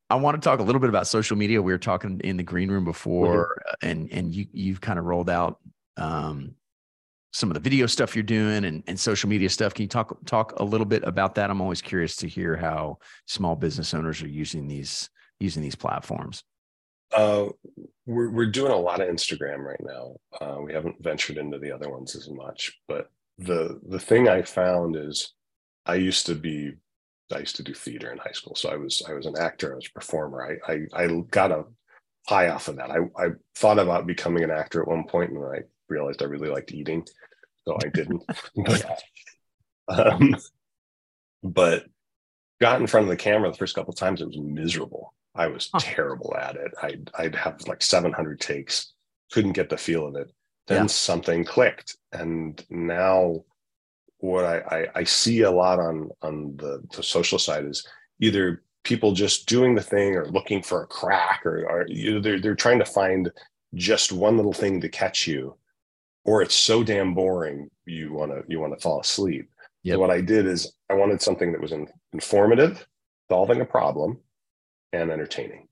I 0.09 0.15
want 0.15 0.41
to 0.41 0.49
talk 0.49 0.59
a 0.59 0.63
little 0.63 0.79
bit 0.79 0.89
about 0.89 1.05
social 1.05 1.35
media. 1.35 1.61
We 1.61 1.73
were 1.73 1.77
talking 1.77 2.21
in 2.23 2.37
the 2.37 2.43
green 2.43 2.71
room 2.71 2.85
before, 2.85 3.57
mm-hmm. 3.59 3.89
and 3.89 4.13
and 4.13 4.33
you 4.33 4.47
you've 4.53 4.79
kind 4.79 4.97
of 4.97 5.05
rolled 5.05 5.29
out 5.29 5.59
um, 5.97 6.55
some 7.33 7.49
of 7.49 7.55
the 7.55 7.59
video 7.59 7.87
stuff 7.87 8.15
you're 8.15 8.23
doing 8.23 8.65
and, 8.65 8.83
and 8.87 8.99
social 8.99 9.29
media 9.29 9.49
stuff. 9.49 9.73
Can 9.73 9.83
you 9.83 9.89
talk 9.89 10.17
talk 10.25 10.59
a 10.59 10.63
little 10.63 10.85
bit 10.85 11.03
about 11.03 11.35
that? 11.35 11.49
I'm 11.49 11.61
always 11.61 11.81
curious 11.81 12.15
to 12.17 12.27
hear 12.27 12.55
how 12.55 12.99
small 13.25 13.55
business 13.55 13.93
owners 13.93 14.21
are 14.21 14.29
using 14.29 14.67
these 14.67 15.09
using 15.39 15.61
these 15.61 15.75
platforms? 15.75 16.43
Uh, 17.13 17.47
we're 18.05 18.29
we're 18.29 18.51
doing 18.51 18.71
a 18.71 18.77
lot 18.77 19.01
of 19.01 19.07
Instagram 19.07 19.59
right 19.59 19.81
now. 19.81 20.15
Uh, 20.41 20.61
we 20.61 20.73
haven't 20.73 21.01
ventured 21.01 21.37
into 21.37 21.57
the 21.57 21.71
other 21.71 21.89
ones 21.89 22.15
as 22.15 22.29
much, 22.29 22.77
but 22.87 23.09
the 23.37 23.79
the 23.87 23.99
thing 23.99 24.27
I 24.27 24.41
found 24.41 24.95
is 24.95 25.33
I 25.85 25.95
used 25.95 26.25
to 26.25 26.35
be 26.35 26.73
I 27.33 27.39
used 27.39 27.55
to 27.57 27.63
do 27.63 27.73
theater 27.73 28.11
in 28.11 28.17
high 28.17 28.31
school, 28.31 28.55
so 28.55 28.69
I 28.69 28.75
was 28.75 29.01
I 29.07 29.13
was 29.13 29.25
an 29.25 29.37
actor, 29.37 29.71
I 29.71 29.75
was 29.75 29.87
a 29.87 29.93
performer. 29.93 30.59
I 30.67 30.73
I, 30.73 31.03
I 31.03 31.07
got 31.31 31.51
a 31.51 31.65
high 32.27 32.49
off 32.49 32.67
of 32.67 32.75
that. 32.77 32.91
I 32.91 32.97
I 33.17 33.29
thought 33.55 33.79
about 33.79 34.07
becoming 34.07 34.43
an 34.43 34.51
actor 34.51 34.81
at 34.81 34.87
one 34.87 35.05
point, 35.05 35.31
and 35.31 35.43
I 35.43 35.59
realized 35.89 36.21
I 36.21 36.25
really 36.25 36.49
liked 36.49 36.73
eating. 36.73 37.05
so 37.65 37.77
I 37.83 37.89
didn't. 37.89 38.23
but, 38.55 39.01
um, 39.87 40.35
but 41.43 41.85
got 42.59 42.81
in 42.81 42.87
front 42.87 43.05
of 43.05 43.09
the 43.09 43.17
camera 43.17 43.51
the 43.51 43.57
first 43.57 43.75
couple 43.75 43.91
of 43.91 43.99
times, 43.99 44.21
it 44.21 44.27
was 44.27 44.37
miserable. 44.37 45.13
I 45.37 45.47
was 45.47 45.69
huh. 45.71 45.79
terrible 45.81 46.35
at 46.37 46.55
it. 46.55 46.73
I'd, 46.81 47.09
I'd 47.17 47.35
have 47.35 47.65
like 47.67 47.81
700 47.81 48.39
takes, 48.39 48.93
couldn't 49.31 49.53
get 49.53 49.69
the 49.69 49.77
feel 49.77 50.07
of 50.07 50.15
it. 50.15 50.31
Then 50.67 50.83
yeah. 50.83 50.87
something 50.87 51.45
clicked. 51.45 51.95
And 52.11 52.63
now 52.69 53.43
what 54.17 54.43
I, 54.43 54.57
I, 54.57 54.87
I, 54.95 55.03
see 55.03 55.41
a 55.41 55.51
lot 55.51 55.79
on, 55.79 56.09
on 56.21 56.57
the, 56.57 56.83
the 56.95 57.03
social 57.03 57.39
side 57.39 57.65
is 57.65 57.87
either 58.19 58.63
people 58.83 59.11
just 59.11 59.47
doing 59.47 59.75
the 59.75 59.81
thing 59.81 60.15
or 60.15 60.27
looking 60.27 60.61
for 60.61 60.81
a 60.81 60.87
crack 60.87 61.45
or, 61.45 61.65
or 61.69 61.85
you 61.87 62.15
know, 62.15 62.19
they're, 62.19 62.39
they're 62.39 62.55
trying 62.55 62.79
to 62.79 62.85
find 62.85 63.31
just 63.75 64.11
one 64.11 64.35
little 64.37 64.53
thing 64.53 64.81
to 64.81 64.89
catch 64.89 65.27
you 65.27 65.55
or 66.27 66.41
it's 66.41 66.53
so 66.55 66.83
damn 66.83 67.15
boring 67.15 67.69
you 67.85 68.13
want 68.13 68.31
to 68.31 68.43
you 68.47 68.59
want 68.59 68.73
to 68.73 68.79
fall 68.79 68.99
asleep 68.99 69.49
yep. 69.83 69.95
so 69.95 69.99
what 69.99 70.11
i 70.11 70.21
did 70.21 70.45
is 70.45 70.73
i 70.89 70.93
wanted 70.93 71.21
something 71.21 71.51
that 71.51 71.61
was 71.61 71.71
in, 71.71 71.87
informative 72.13 72.85
solving 73.29 73.61
a 73.61 73.65
problem 73.65 74.17
and 74.93 75.11
entertaining 75.11 75.67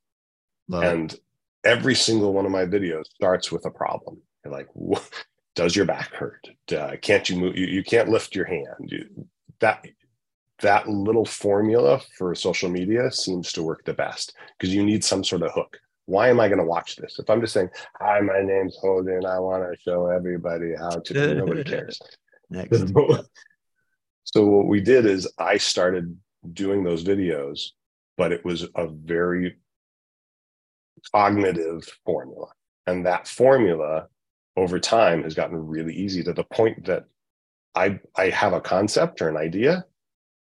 Love 0.68 0.84
and 0.84 1.14
it. 1.14 1.20
every 1.64 1.96
single 1.96 2.34
one 2.34 2.46
of 2.46 2.52
my 2.52 2.66
videos 2.66 3.06
starts 3.14 3.52
with 3.52 3.66
a 3.66 3.72
problem 3.72 4.22
You're 4.44 4.54
like 4.54 4.68
does 5.56 5.76
your 5.76 5.86
back 5.86 6.14
hurt 6.14 6.48
uh, 6.76 6.96
can't 7.02 7.30
you 7.30 7.38
move 7.38 7.58
you, 7.58 7.66
you 7.66 7.84
can't 7.84 8.10
lift 8.10 8.36
your 8.36 8.46
hand 8.46 8.66
you, 8.80 9.28
that 9.60 9.86
that 10.62 10.88
little 10.88 11.26
formula 11.26 12.02
for 12.18 12.34
social 12.34 12.70
media 12.70 13.12
seems 13.12 13.52
to 13.54 13.64
work 13.64 13.84
the 13.86 13.94
best 13.94 14.34
because 14.58 14.74
you 14.74 14.84
need 14.84 15.04
some 15.04 15.24
sort 15.24 15.44
of 15.44 15.52
hook 15.54 15.78
why 16.06 16.30
am 16.30 16.40
I 16.40 16.48
going 16.48 16.60
to 16.60 16.66
watch 16.66 16.96
this? 16.96 17.20
If 17.20 17.30
I'm 17.30 17.42
just 17.42 17.54
saying, 17.54 17.70
hi, 18.00 18.20
my 18.20 18.42
name's 18.42 18.78
Holden, 18.80 19.26
I 19.26 19.40
want 19.40 19.64
to 19.64 19.78
show 19.82 20.08
everybody 20.08 20.74
how 20.78 20.90
to, 20.90 21.36
nobody 21.36 21.64
cares. 21.64 22.00
Next. 22.50 22.94
so 24.24 24.46
what 24.46 24.68
we 24.68 24.82
did 24.82 25.06
is 25.06 25.28
I 25.38 25.58
started 25.58 26.16
doing 26.54 26.84
those 26.84 27.04
videos, 27.04 27.72
but 28.18 28.32
it 28.32 28.44
was 28.46 28.68
a 28.76 28.88
very 28.88 29.58
cognitive 31.12 31.88
formula. 32.06 32.48
And 32.88 33.06
that 33.06 33.28
formula 33.28 34.08
over 34.58 34.80
time 34.80 35.24
has 35.24 35.34
gotten 35.34 35.68
really 35.68 35.94
easy 35.94 36.24
to 36.24 36.34
the 36.34 36.44
point 36.44 36.86
that 36.86 37.06
I, 37.76 38.00
I 38.16 38.30
have 38.30 38.54
a 38.54 38.62
concept 38.62 39.22
or 39.22 39.30
an 39.30 39.38
idea. 39.38 39.86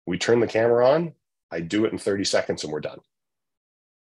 We 0.07 0.19
turn 0.19 0.41
the 0.41 0.47
camera 0.47 0.89
on, 0.89 1.15
I 1.51 1.61
do 1.61 1.85
it 1.85 1.93
in 1.93 1.99
30 1.99 2.25
seconds 2.25 2.65
and 2.65 2.73
we're 2.73 2.81
done. 2.81 3.01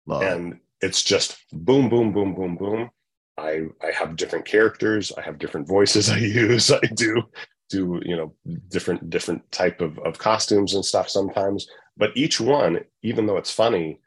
Love. 0.07 0.23
And 0.23 0.61
it's 0.81 1.03
just 1.03 1.39
boom, 1.53 1.89
boom, 1.89 2.13
boom, 2.13 2.35
boom, 2.35 2.57
boom. 2.57 2.91
I 3.37 3.67
I 3.83 3.91
have 3.93 4.17
different 4.17 4.45
characters. 4.45 5.13
I 5.17 5.23
have 5.23 5.39
different 5.39 5.69
voices 5.69 6.11
I 6.11 6.19
use. 6.19 6.71
I 6.71 6.81
do 6.95 7.23
do 7.71 8.01
you 8.05 8.17
know 8.17 8.35
different 8.69 9.09
different 9.11 9.51
type 9.53 9.81
of, 9.81 9.99
of 10.01 10.19
costumes 10.19 10.75
and 10.75 10.85
stuff 10.85 11.09
sometimes. 11.09 11.67
But 11.97 12.17
each 12.17 12.41
one, 12.41 12.81
even 13.03 13.27
though 13.27 13.37
it's 13.37 13.53
funny, 13.53 14.01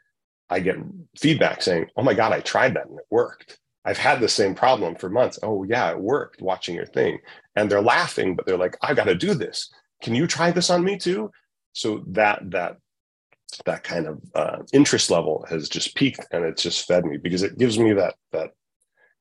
I 0.49 0.59
get 0.59 0.77
feedback 1.17 1.61
saying, 1.61 1.87
"Oh 1.97 2.03
my 2.03 2.13
god, 2.13 2.33
I 2.33 2.41
tried 2.41 2.75
that 2.75 2.87
and 2.87 2.99
it 2.99 3.05
worked." 3.09 3.59
I've 3.85 3.97
had 3.97 4.19
the 4.19 4.29
same 4.29 4.55
problem 4.55 4.95
for 4.95 5.09
months. 5.09 5.39
Oh 5.43 5.63
yeah, 5.63 5.91
it 5.91 5.99
worked 5.99 6.41
watching 6.41 6.75
your 6.75 6.85
thing. 6.85 7.19
And 7.55 7.69
they're 7.69 7.81
laughing, 7.81 8.35
but 8.35 8.45
they're 8.45 8.57
like, 8.57 8.77
I 8.81 8.93
got 8.93 9.05
to 9.05 9.15
do 9.15 9.33
this. 9.33 9.71
Can 10.01 10.15
you 10.15 10.25
try 10.25 10.51
this 10.51 10.69
on 10.69 10.83
me 10.83 10.97
too? 10.97 11.31
So 11.73 12.03
that 12.07 12.39
that 12.51 12.77
that 13.65 13.83
kind 13.83 14.07
of 14.07 14.21
uh, 14.33 14.57
interest 14.71 15.11
level 15.11 15.45
has 15.49 15.69
just 15.69 15.95
peaked 15.95 16.25
and 16.31 16.43
it's 16.43 16.63
just 16.63 16.87
fed 16.87 17.05
me 17.05 17.17
because 17.17 17.43
it 17.43 17.57
gives 17.57 17.77
me 17.77 17.93
that 17.93 18.15
that 18.31 18.51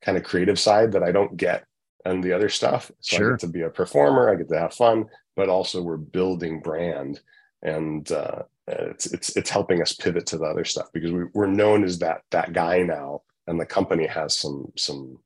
kind 0.00 0.16
of 0.16 0.24
creative 0.24 0.59
side 0.59 0.92
that 0.92 1.02
I 1.02 1.12
don't 1.12 1.37
get 1.37 1.64
and 2.05 2.23
the 2.23 2.33
other 2.33 2.49
stuff. 2.49 2.91
So 3.01 3.17
sure. 3.17 3.29
I 3.29 3.33
get 3.33 3.41
to 3.41 3.49
be 3.49 3.62
a 3.62 3.71
performer, 3.71 4.31
I 4.31 4.37
get 4.37 4.49
to 4.49 4.59
have 4.59 4.75
fun, 4.75 5.07
but 5.37 5.49
also 5.49 5.83
we're 5.83 5.97
building 5.97 6.61
brand 6.61 7.21
and 7.62 8.11
uh, 8.11 8.43
it's 8.67 9.07
it's 9.07 9.37
it's 9.37 9.51
helping 9.51 9.81
us 9.81 9.93
pivot 9.93 10.27
to 10.27 10.38
the 10.38 10.45
other 10.45 10.65
stuff 10.65 10.88
because 10.93 11.12
we, 11.12 11.25
we're 11.33 11.47
known 11.47 11.85
as 11.85 11.99
that 12.01 12.23
that 12.31 12.53
guy 12.53 12.83
now, 12.83 13.23
and 13.47 13.59
the 13.59 13.67
company 13.67 14.07
has 14.07 14.38
some 14.38 14.73
some 14.77 15.19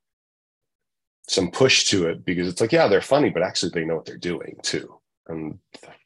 some 1.28 1.50
push 1.50 1.84
to 1.86 2.06
it 2.08 2.24
because 2.24 2.48
it's 2.48 2.60
like 2.60 2.72
yeah 2.72 2.88
they're 2.88 3.00
funny, 3.00 3.30
but 3.30 3.42
actually 3.42 3.70
they 3.70 3.84
know 3.84 3.96
what 3.96 4.04
they're 4.04 4.16
doing 4.16 4.56
too, 4.62 4.98
and 5.28 5.58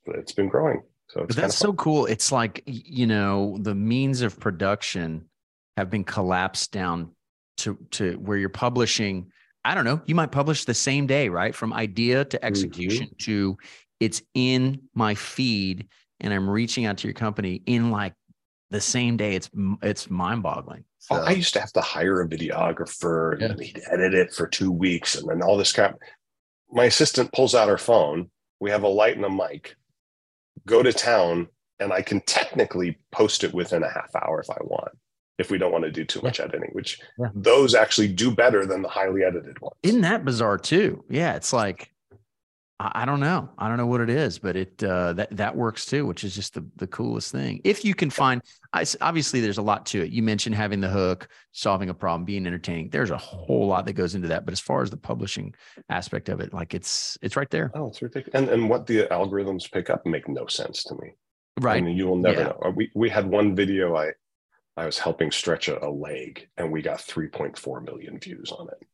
it's 0.06 0.32
been 0.32 0.48
growing. 0.48 0.82
So 1.08 1.26
that's 1.28 1.56
so 1.56 1.72
cool. 1.72 2.06
It's 2.06 2.30
like, 2.30 2.62
you 2.66 3.04
know, 3.04 3.58
the 3.62 3.74
means 3.74 4.22
of 4.22 4.38
production 4.38 5.24
have 5.76 5.90
been 5.90 6.04
collapsed 6.04 6.70
down 6.70 7.10
to, 7.58 7.76
to 7.92 8.12
where 8.18 8.38
you're 8.38 8.48
publishing. 8.48 9.32
I 9.64 9.74
don't 9.74 9.84
know, 9.84 10.00
you 10.06 10.14
might 10.14 10.32
publish 10.32 10.64
the 10.64 10.74
same 10.74 11.06
day, 11.06 11.28
right? 11.28 11.54
From 11.54 11.72
idea 11.72 12.24
to 12.24 12.44
execution 12.44 13.06
mm-hmm. 13.06 13.24
to 13.24 13.58
it's 13.98 14.22
in 14.34 14.80
my 14.94 15.14
feed 15.14 15.88
and 16.20 16.32
I'm 16.32 16.48
reaching 16.48 16.86
out 16.86 16.98
to 16.98 17.06
your 17.06 17.14
company 17.14 17.62
in 17.66 17.90
like 17.90 18.14
the 18.70 18.80
same 18.80 19.16
day. 19.16 19.34
It's 19.34 19.50
it's 19.82 20.08
mind 20.08 20.42
boggling. 20.42 20.84
So. 20.98 21.16
Oh, 21.16 21.24
I 21.24 21.30
used 21.32 21.54
to 21.54 21.60
have 21.60 21.72
to 21.72 21.80
hire 21.80 22.22
a 22.22 22.28
videographer 22.28 23.38
yeah. 23.40 23.48
and 23.48 23.60
he'd 23.60 23.80
edit 23.90 24.14
it 24.14 24.32
for 24.32 24.46
two 24.46 24.70
weeks 24.70 25.16
and 25.16 25.28
then 25.28 25.42
all 25.42 25.56
this 25.56 25.72
crap. 25.72 25.96
My 26.70 26.84
assistant 26.84 27.32
pulls 27.32 27.54
out 27.54 27.68
her 27.68 27.78
phone. 27.78 28.30
We 28.60 28.70
have 28.70 28.82
a 28.82 28.88
light 28.88 29.16
and 29.16 29.24
a 29.24 29.30
mic 29.30 29.76
go 30.66 30.82
to 30.82 30.92
town 30.92 31.48
and 31.78 31.92
I 31.92 32.02
can 32.02 32.20
technically 32.20 32.98
post 33.10 33.44
it 33.44 33.54
within 33.54 33.82
a 33.82 33.90
half 33.90 34.14
hour 34.14 34.40
if 34.40 34.50
I 34.50 34.58
want, 34.60 34.92
if 35.40 35.50
we 35.50 35.58
don't 35.58 35.72
want 35.72 35.84
to 35.84 35.90
do 35.90 36.04
too 36.04 36.20
much 36.22 36.38
yeah. 36.38 36.44
editing, 36.44 36.70
which 36.72 37.00
yeah. 37.18 37.28
those 37.34 37.74
actually 37.74 38.08
do 38.08 38.30
better 38.30 38.66
than 38.66 38.82
the 38.82 38.88
highly 38.88 39.24
edited 39.24 39.58
ones. 39.60 39.74
Isn't 39.82 40.02
that 40.02 40.24
bizarre 40.24 40.58
too? 40.58 41.04
Yeah, 41.08 41.34
it's 41.34 41.52
like 41.52 41.90
I, 42.82 43.04
don't 43.04 43.20
know. 43.20 43.50
I 43.58 43.68
don't 43.68 43.76
know 43.76 43.86
what 43.86 44.00
it 44.00 44.08
is, 44.08 44.38
but 44.38 44.56
it 44.56 44.82
uh, 44.82 45.12
that 45.12 45.36
that 45.36 45.54
works 45.54 45.84
too, 45.84 46.06
which 46.06 46.24
is 46.24 46.34
just 46.34 46.54
the 46.54 46.64
the 46.76 46.86
coolest 46.86 47.30
thing. 47.30 47.60
If 47.62 47.84
you 47.84 47.94
can 47.94 48.08
find, 48.08 48.40
I, 48.72 48.86
obviously, 49.02 49.40
there's 49.42 49.58
a 49.58 49.62
lot 49.62 49.84
to 49.86 50.02
it. 50.02 50.10
You 50.10 50.22
mentioned 50.22 50.54
having 50.54 50.80
the 50.80 50.88
hook, 50.88 51.28
solving 51.52 51.90
a 51.90 51.94
problem, 51.94 52.24
being 52.24 52.46
entertaining. 52.46 52.88
There's 52.88 53.10
a 53.10 53.18
whole 53.18 53.66
lot 53.66 53.84
that 53.84 53.92
goes 53.92 54.14
into 54.14 54.28
that. 54.28 54.46
But 54.46 54.52
as 54.52 54.60
far 54.60 54.82
as 54.82 54.88
the 54.88 54.96
publishing 54.96 55.54
aspect 55.90 56.30
of 56.30 56.40
it, 56.40 56.54
like 56.54 56.72
it's 56.72 57.18
it's 57.20 57.36
right 57.36 57.50
there. 57.50 57.70
Oh, 57.74 57.88
it's 57.88 58.00
ridiculous. 58.00 58.34
And 58.34 58.48
and 58.48 58.70
what 58.70 58.86
the 58.86 59.06
algorithms 59.08 59.70
pick 59.70 59.90
up 59.90 60.06
make 60.06 60.26
no 60.26 60.46
sense 60.46 60.82
to 60.84 60.94
me. 60.94 61.12
Right. 61.60 61.76
I 61.76 61.80
mean, 61.82 61.96
you 61.96 62.06
will 62.06 62.16
never 62.16 62.40
yeah. 62.40 62.46
know. 62.46 62.72
We 62.74 62.90
we 62.94 63.10
had 63.10 63.26
one 63.26 63.54
video 63.54 63.94
I 63.94 64.12
I 64.76 64.86
was 64.86 64.98
helping 64.98 65.30
stretch 65.30 65.68
a, 65.68 65.84
a 65.84 65.90
leg, 65.90 66.48
and 66.56 66.70
we 66.72 66.82
got 66.82 66.98
3.4 66.98 67.84
million 67.84 68.18
views 68.18 68.52
on 68.52 68.68
it. 68.68 68.86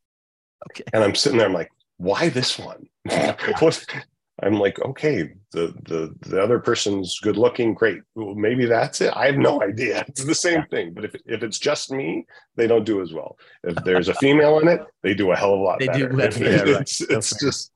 Okay. 0.70 0.84
And 0.92 1.04
I'm 1.04 1.14
sitting 1.14 1.38
there, 1.38 1.46
I'm 1.46 1.54
like, 1.54 1.70
why 1.98 2.28
this 2.28 2.58
one? 2.58 2.88
I'm 4.42 4.54
like, 4.54 4.78
okay, 4.80 5.32
the 5.52 5.74
the 5.84 6.14
the 6.28 6.42
other 6.42 6.58
person's 6.58 7.18
good 7.20 7.38
looking, 7.38 7.72
great. 7.72 8.02
Well, 8.14 8.34
maybe 8.34 8.66
that's 8.66 9.00
it. 9.00 9.12
I 9.16 9.26
have 9.26 9.38
no 9.38 9.62
idea. 9.62 10.04
It's 10.08 10.24
the 10.24 10.34
same 10.34 10.64
thing. 10.70 10.92
But 10.92 11.06
if 11.06 11.14
if 11.24 11.42
it's 11.42 11.58
just 11.58 11.90
me, 11.90 12.26
they 12.54 12.66
don't 12.66 12.84
do 12.84 13.00
as 13.00 13.14
well. 13.14 13.38
If 13.64 13.76
there's 13.84 14.08
a 14.08 14.14
female 14.14 14.58
in 14.58 14.68
it, 14.68 14.82
they 15.02 15.14
do 15.14 15.32
a 15.32 15.36
hell 15.36 15.54
of 15.54 15.60
a 15.60 15.62
lot 15.62 15.78
they 15.78 15.86
better. 15.86 16.08
Do, 16.08 16.16
yeah, 16.44 16.62
right. 16.62 16.80
It's, 16.82 17.00
it's 17.00 17.40
just 17.40 17.72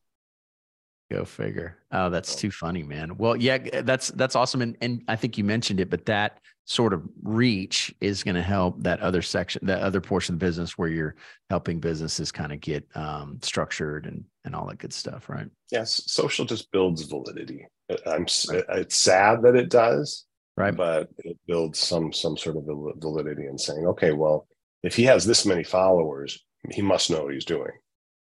Go 1.11 1.25
figure. 1.25 1.77
Oh, 1.91 2.09
that's 2.09 2.37
too 2.37 2.53
funny, 2.53 2.85
man. 2.85 3.17
Well, 3.17 3.35
yeah, 3.35 3.83
that's 3.83 4.09
that's 4.09 4.37
awesome, 4.37 4.63
and 4.63 4.77
and 4.81 5.03
I 5.09 5.17
think 5.17 5.37
you 5.37 5.43
mentioned 5.43 5.81
it, 5.81 5.91
but 5.91 6.07
that 6.07 6.39
sort 6.67 6.93
of 6.93 7.03
reach 7.25 7.93
is 8.01 8.23
going 8.23 8.37
to 8.37 8.43
help 8.43 8.81
that 8.85 9.01
other 9.01 9.23
section, 9.23 9.67
that 9.67 9.83
other 9.83 10.01
portion 10.01 10.35
of 10.35 10.39
the 10.39 10.47
business 10.47 10.79
where 10.79 10.89
you're 10.89 11.17
helping 11.49 11.81
businesses 11.81 12.31
kind 12.31 12.53
of 12.53 12.61
get 12.61 12.87
um, 12.95 13.41
structured 13.43 14.07
and 14.07 14.25
and 14.45 14.55
all 14.55 14.67
that 14.69 14.79
good 14.79 14.93
stuff, 14.93 15.29
right? 15.29 15.49
Yes, 15.73 16.05
social 16.07 16.45
just 16.45 16.71
builds 16.71 17.03
validity. 17.03 17.67
I'm 18.07 18.27
right. 18.49 18.65
it's 18.69 18.97
sad 18.97 19.43
that 19.43 19.57
it 19.57 19.69
does, 19.69 20.27
right? 20.57 20.77
But 20.77 21.09
it 21.19 21.37
builds 21.49 21.81
some 21.81 22.13
some 22.13 22.37
sort 22.37 22.57
of 22.57 22.65
validity 22.99 23.47
in 23.47 23.59
saying, 23.59 23.85
okay, 23.87 24.13
well, 24.13 24.47
if 24.85 24.95
he 24.95 25.03
has 25.05 25.27
this 25.27 25.45
many 25.45 25.65
followers, 25.65 26.39
he 26.71 26.83
must 26.83 27.11
know 27.11 27.25
what 27.25 27.35
he's 27.35 27.45
doing. 27.45 27.73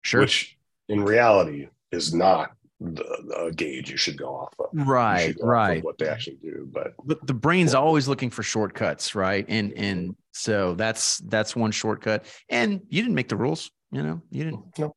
Sure. 0.01 0.21
Which 0.21 0.57
in 0.87 1.03
reality 1.03 1.67
is 1.91 2.13
not 2.13 2.51
the, 2.79 3.03
the 3.27 3.53
gauge 3.55 3.89
you 3.89 3.97
should 3.97 4.17
go 4.17 4.35
off 4.35 4.53
of. 4.59 4.67
Right, 4.73 5.35
right. 5.41 5.79
Of 5.79 5.83
what 5.83 5.97
they 5.97 6.07
actually 6.07 6.37
do, 6.41 6.67
but 6.71 6.93
but 7.03 7.25
the 7.27 7.33
brain's 7.33 7.73
always 7.73 8.07
looking 8.07 8.29
for 8.29 8.43
shortcuts, 8.43 9.15
right? 9.15 9.45
And 9.49 9.73
and 9.73 10.15
so 10.31 10.75
that's 10.75 11.17
that's 11.19 11.55
one 11.55 11.71
shortcut. 11.71 12.25
And 12.49 12.81
you 12.87 13.01
didn't 13.01 13.15
make 13.15 13.29
the 13.29 13.35
rules, 13.35 13.71
you 13.91 14.01
know. 14.01 14.21
You 14.31 14.45
didn't. 14.45 14.79
No. 14.79 14.95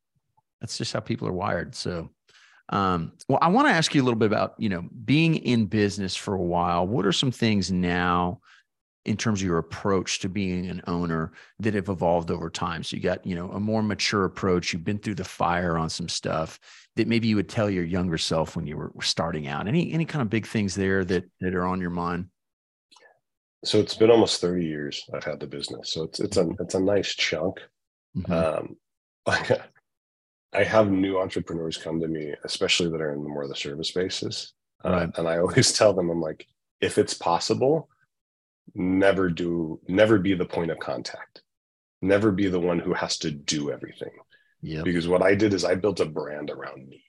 That's 0.60 0.78
just 0.78 0.92
how 0.92 1.00
people 1.00 1.26
are 1.26 1.32
wired. 1.32 1.74
So, 1.74 2.10
um, 2.68 3.12
well, 3.28 3.40
I 3.42 3.48
want 3.48 3.66
to 3.66 3.72
ask 3.72 3.94
you 3.94 4.02
a 4.02 4.04
little 4.04 4.18
bit 4.18 4.26
about 4.26 4.54
you 4.58 4.68
know 4.68 4.88
being 5.04 5.36
in 5.36 5.66
business 5.66 6.14
for 6.14 6.34
a 6.34 6.42
while. 6.42 6.86
What 6.86 7.04
are 7.04 7.12
some 7.12 7.32
things 7.32 7.72
now? 7.72 8.40
In 9.04 9.16
terms 9.16 9.40
of 9.40 9.46
your 9.46 9.58
approach 9.58 10.20
to 10.20 10.28
being 10.28 10.66
an 10.66 10.80
owner 10.86 11.32
that 11.58 11.74
have 11.74 11.88
evolved 11.88 12.30
over 12.30 12.48
time 12.48 12.84
so 12.84 12.96
you 12.96 13.02
got 13.02 13.26
you 13.26 13.34
know 13.34 13.50
a 13.50 13.58
more 13.58 13.82
mature 13.82 14.24
approach 14.24 14.72
you've 14.72 14.84
been 14.84 14.98
through 14.98 15.14
the 15.14 15.24
fire 15.24 15.76
on 15.76 15.90
some 15.90 16.08
stuff 16.08 16.60
that 16.96 17.08
maybe 17.08 17.28
you 17.28 17.36
would 17.36 17.48
tell 17.48 17.70
your 17.70 17.84
younger 17.84 18.18
self 18.18 18.56
when 18.56 18.66
you 18.66 18.76
were 18.76 18.92
starting 19.00 19.48
out? 19.48 19.66
Any 19.66 19.92
any 19.92 20.04
kind 20.04 20.22
of 20.22 20.30
big 20.30 20.46
things 20.46 20.74
there 20.74 21.04
that 21.04 21.24
that 21.40 21.54
are 21.54 21.66
on 21.66 21.80
your 21.80 21.90
mind? 21.90 22.26
So 23.64 23.78
it's 23.78 23.94
been 23.94 24.10
almost 24.10 24.40
30 24.40 24.64
years 24.64 25.02
I've 25.14 25.24
had 25.24 25.38
the 25.40 25.46
business. 25.46 25.92
So 25.92 26.02
it's 26.04 26.20
it's 26.20 26.36
a 26.36 26.48
it's 26.60 26.74
a 26.74 26.80
nice 26.80 27.14
chunk. 27.14 27.60
Mm-hmm. 28.16 28.32
Um, 28.32 28.76
I 30.54 30.64
have 30.64 30.90
new 30.90 31.18
entrepreneurs 31.18 31.78
come 31.78 31.98
to 32.00 32.08
me, 32.08 32.34
especially 32.44 32.90
that 32.90 33.00
are 33.00 33.14
in 33.14 33.26
more 33.26 33.44
of 33.44 33.48
the 33.48 33.56
service 33.56 33.88
spaces. 33.88 34.52
Uh, 34.84 35.06
and 35.16 35.26
I 35.26 35.38
always 35.38 35.72
tell 35.78 35.94
them, 35.94 36.10
I'm 36.10 36.20
like, 36.20 36.46
if 36.82 36.98
it's 36.98 37.14
possible, 37.14 37.88
never 38.74 39.30
do, 39.30 39.80
never 39.88 40.18
be 40.18 40.34
the 40.34 40.44
point 40.44 40.70
of 40.70 40.78
contact. 40.78 41.42
Never 42.00 42.32
be 42.32 42.48
the 42.48 42.60
one 42.60 42.78
who 42.78 42.94
has 42.94 43.18
to 43.18 43.30
do 43.30 43.70
everything. 43.70 44.10
Yep. 44.62 44.84
Because 44.84 45.08
what 45.08 45.22
I 45.22 45.34
did 45.34 45.54
is 45.54 45.64
I 45.64 45.74
built 45.74 46.00
a 46.00 46.06
brand 46.06 46.50
around 46.50 46.88
me. 46.88 47.02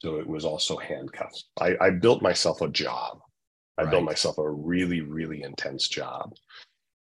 So 0.00 0.16
it 0.18 0.26
was 0.26 0.44
also 0.44 0.76
handcuffs. 0.76 1.44
I, 1.60 1.76
I 1.80 1.90
built 1.90 2.22
myself 2.22 2.60
a 2.60 2.68
job. 2.68 3.20
I 3.76 3.84
built 3.84 4.04
myself 4.04 4.38
a 4.38 4.50
really, 4.50 5.02
really 5.02 5.42
intense 5.42 5.88
job. 5.88 6.32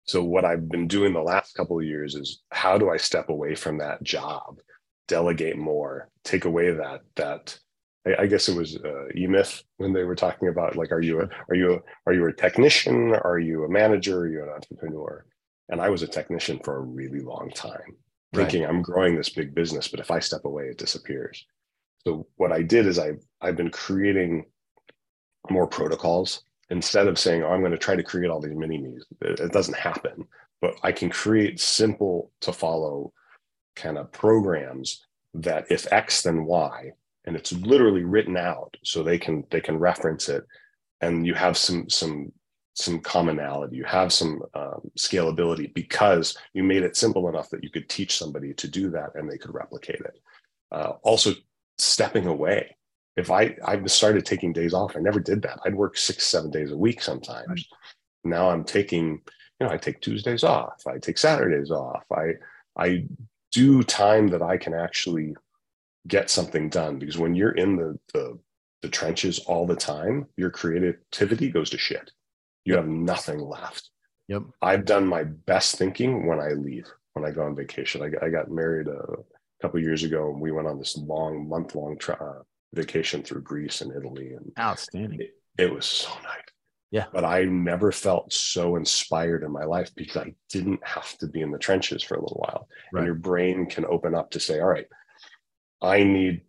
So 0.05 0.23
what 0.25 0.45
I've 0.45 0.69
been 0.69 0.89
doing 0.89 1.13
the 1.13 1.21
last 1.21 1.55
couple 1.55 1.79
of 1.79 1.85
years 1.85 2.15
is 2.15 2.43
how 2.51 2.79
do 2.79 2.91
I 2.91 2.97
step 2.97 3.29
away 3.29 3.55
from 3.55 3.79
that 3.79 4.03
job, 4.03 4.59
delegate 5.07 5.59
more, 5.59 6.09
take 6.25 6.45
away 6.45 6.73
that 6.73 7.01
that 7.17 7.59
I, 8.07 8.23
I 8.23 8.27
guess 8.27 8.49
it 8.49 8.57
was 8.57 8.77
uh, 8.77 9.05
when 9.77 9.93
they 9.93 10.05
were 10.05 10.15
talking 10.15 10.49
about 10.49 10.77
like, 10.77 10.93
are 10.93 11.01
you 11.01 11.21
a, 11.23 11.29
are 11.49 11.55
you 11.55 11.75
a, 11.75 11.79
are 12.07 12.13
you 12.15 12.27
a 12.27 12.33
technician? 12.33 13.15
Are 13.15 13.39
you 13.39 13.65
a 13.65 13.69
manager? 13.69 14.21
Are 14.21 14.29
you 14.29 14.43
an 14.43 14.49
entrepreneur? 14.51 15.25
And 15.69 15.81
I 15.81 15.89
was 15.89 16.03
a 16.03 16.07
technician 16.09 16.59
for 16.65 16.77
a 16.77 16.81
really 16.81 17.21
long 17.21 17.51
time, 17.55 17.97
Right. 18.35 18.51
thinking 18.51 18.65
I'm 18.67 18.83
growing 18.83 19.17
this 19.17 19.29
big 19.29 19.55
business, 19.55 19.89
but 19.89 20.01
if 20.01 20.11
I 20.11 20.19
step 20.19 20.45
away, 20.45 20.65
it 20.65 20.79
disappears. 20.79 21.45
So 22.05 22.27
what 22.37 22.51
I 22.53 22.63
did 22.63 22.87
is 22.87 22.99
I've 22.99 23.23
I've 23.41 23.57
been 23.57 23.71
creating 23.71 24.47
more 25.51 25.67
protocols 25.67 26.43
instead 26.71 27.07
of 27.07 27.19
saying, 27.19 27.43
oh, 27.43 27.49
I'm 27.49 27.61
going 27.61 27.73
to 27.73 27.79
try 27.79 27.95
to 27.97 28.03
create 28.03 28.31
all 28.31 28.41
these 28.41 28.57
mini 28.57 28.79
me's. 28.79 29.05
It, 29.21 29.41
it 29.41 29.53
doesn't 29.53 29.77
happen, 29.77 30.25
but 30.61 30.75
I 30.83 30.93
can 30.93 31.11
create 31.11 31.61
simple 31.61 32.33
to 32.41 32.53
follow 32.53 33.13
kind 33.77 33.99
of 33.99 34.11
programs 34.13 35.05
that 35.35 35.67
if 35.71 35.91
X 35.93 36.23
then 36.23 36.45
Y, 36.45 36.93
and 37.25 37.37
it's 37.37 37.53
literally 37.53 38.05
written 38.05 38.37
out 38.37 38.77
so 38.83 39.03
they 39.03 39.19
can 39.19 39.45
they 39.51 39.61
can 39.61 39.79
reference 39.79 40.29
it, 40.29 40.45
and 41.01 41.27
you 41.27 41.35
have 41.35 41.57
some 41.57 41.89
some 41.89 42.33
some 42.75 42.99
commonality, 43.01 43.77
you 43.77 43.85
have 43.85 44.13
some 44.13 44.41
um, 44.55 44.81
scalability 44.99 45.73
because 45.75 46.39
you 46.55 46.63
made 46.63 46.83
it 46.83 46.97
simple 46.97 47.29
enough 47.29 47.51
that 47.51 47.63
you 47.63 47.69
could 47.71 47.89
teach 47.89 48.17
somebody 48.17 48.55
to 48.55 48.67
do 48.67 48.91
that 48.91 49.11
and 49.15 49.31
they 49.31 49.37
could 49.37 49.53
replicate 49.53 50.01
it. 50.01 50.19
Uh, 50.71 50.93
also, 51.03 51.35
stepping 51.77 52.27
away 52.27 52.75
if 53.17 53.31
I 53.31 53.57
I 53.65 53.85
started 53.87 54.25
taking 54.25 54.53
days 54.53 54.75
off, 54.75 54.97
I 54.97 55.01
never 55.01 55.21
did 55.21 55.43
that. 55.43 55.59
I'd 55.65 55.75
work 55.75 55.97
six, 55.97 56.27
seven 56.27 56.51
days 56.51 56.71
a 56.71 56.77
week 56.77 57.03
sometimes. 57.03 57.49
Right. 57.49 57.65
Now 58.25 58.51
I'm 58.51 58.65
taking, 58.65 59.21
you 59.61 59.67
know, 59.67 59.71
I 59.71 59.77
take 59.77 60.01
Tuesdays 60.01 60.45
off. 60.45 60.83
I 60.87 60.99
take 60.99 61.19
Saturdays 61.19 61.71
off. 61.71 62.05
I 62.13 62.35
I 62.77 63.05
do 63.51 63.83
time 63.83 64.29
that 64.29 64.43
I 64.43 64.57
can 64.57 64.73
actually 64.73 65.37
get 66.09 66.31
something 66.31 66.69
done 66.69 66.99
because 66.99 67.19
when 67.19 67.35
you're 67.35 67.53
in 67.53 67.77
the 67.77 67.99
the, 68.13 68.39
the 68.83 68.89
trenches 68.89 69.39
all 69.41 69.67
the 69.67 69.77
time, 69.77 70.27
your 70.37 70.51
creativity 70.51 71.51
goes 71.51 71.71
to 71.71 71.79
shit. 71.79 72.11
You 72.65 72.75
have 72.77 72.89
nothing 72.89 73.39
left. 73.41 73.91
Yep. 74.29 74.43
I've 74.61 74.85
done 74.85 75.07
my 75.07 75.25
best 75.25 75.77
thinking 75.77 76.27
when 76.27 76.39
I 76.41 76.51
leave, 76.51 76.87
when 77.15 77.25
I 77.25 77.31
go 77.33 77.43
on 77.43 77.57
vacation. 77.57 78.03
I, 78.03 78.09
got- 78.09 78.23
I 78.23 78.29
got 78.31 78.51
married 78.51 78.87
a 78.89 79.05
couple 79.61 79.81
years 79.81 80.03
ago 80.05 80.31
and 80.31 80.41
we 80.41 80.53
went 80.53 80.69
on 80.69 80.79
this 80.79 80.97
long 80.97 81.49
month 81.49 81.75
long 81.75 81.97
tra- 81.99 82.23
uh, 82.23 82.43
vacation 82.75 83.23
through 83.23 83.43
Greece 83.43 83.81
and 83.83 83.93
Italy, 83.95 84.33
and 84.33 84.51
Outstanding. 84.59 85.21
it, 85.21 85.35
it 85.59 85.73
was 85.75 85.85
so 85.87 86.09
nice. 86.23 86.39
Yeah. 86.91 87.07
But 87.13 87.25
I 87.25 87.45
never 87.45 87.91
felt 87.91 88.33
so 88.33 88.77
inspired 88.77 89.43
in 89.45 89.51
my 89.51 89.65
life 89.65 89.91
because 89.97 90.17
I 90.19 90.35
didn't 90.51 90.81
have 90.87 91.17
to 91.19 91.27
be 91.27 91.41
in 91.41 91.51
the 91.51 91.59
trenches 91.59 92.03
for 92.03 92.15
a 92.17 92.21
little 92.21 92.37
while. 92.47 92.69
Right. 92.93 93.01
And 93.01 93.07
your 93.07 93.15
brain 93.15 93.67
can 93.67 93.85
open 93.87 94.15
up 94.15 94.31
to 94.33 94.41
say, 94.41 94.61
all 94.61 94.69
right, 94.69 94.87
I 95.83 96.05
need, 96.05 96.43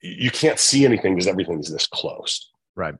you 0.00 0.30
can't 0.30 0.58
see 0.58 0.84
anything 0.84 1.14
because 1.14 1.26
everything's 1.26 1.70
this 1.70 1.86
close. 1.86 2.50
Right. 2.76 2.94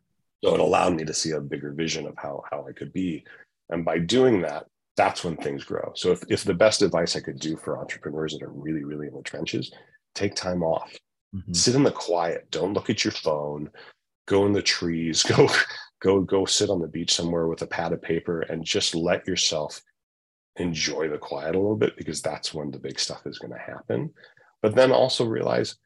So 0.45 0.55
it 0.55 0.61
allowed 0.61 0.95
me 0.97 1.05
to 1.05 1.15
see 1.15 1.31
a 1.31 1.41
bigger 1.41 1.73
vision 1.73 2.07
of 2.07 2.15
how, 2.17 2.43
how 2.51 2.67
I 2.69 2.73
could 2.73 2.93
be. 2.93 3.25
And 3.69 3.85
by 3.85 3.99
doing 3.99 4.43
that, 4.43 4.67
that's 4.97 5.25
when 5.25 5.37
things 5.37 5.65
grow. 5.65 5.93
So 5.95 6.11
if, 6.13 6.23
if 6.29 6.45
the 6.45 6.55
best 6.55 6.83
advice 6.83 7.17
I 7.17 7.21
could 7.21 7.39
do 7.39 7.57
for 7.57 7.79
entrepreneurs 7.79 8.33
that 8.33 8.43
are 8.43 8.51
really, 8.51 8.85
really 8.85 9.07
in 9.07 9.15
the 9.15 9.23
trenches, 9.23 9.73
take 10.15 10.35
time 10.35 10.63
off 10.63 10.93
Mhm. 11.35 11.55
sit 11.55 11.77
in 11.77 11.85
the 11.85 11.93
quiet 11.93 12.51
don't 12.51 12.73
look 12.73 12.91
at 12.91 13.05
your 13.05 13.13
phone 13.13 13.71
go 14.27 14.47
in 14.47 14.53
the 14.53 14.63
trees 14.63 15.23
go 15.37 15.49
go 16.01 16.21
go 16.23 16.45
sit 16.45 16.71
on 16.71 16.81
the 16.81 16.89
beach 16.89 17.15
somewhere 17.15 17.47
with 17.47 17.63
a 17.63 17.67
pad 17.67 17.93
of 17.93 18.03
paper 18.03 18.41
and 18.41 18.65
just 18.65 18.95
let 18.97 19.27
yourself 19.29 19.81
enjoy 20.57 21.09
the 21.09 21.19
quiet 21.19 21.55
a 21.55 21.59
little 21.59 21.77
bit 21.77 21.97
because 21.97 22.21
that's 22.21 22.53
when 22.53 22.73
the 22.73 22.79
big 22.81 22.99
stuff 22.99 23.23
is 23.27 23.39
going 23.39 23.53
to 23.53 23.59
happen 23.59 24.13
but 24.63 24.75
then 24.75 24.93
also 24.93 25.25
realize 25.25 25.77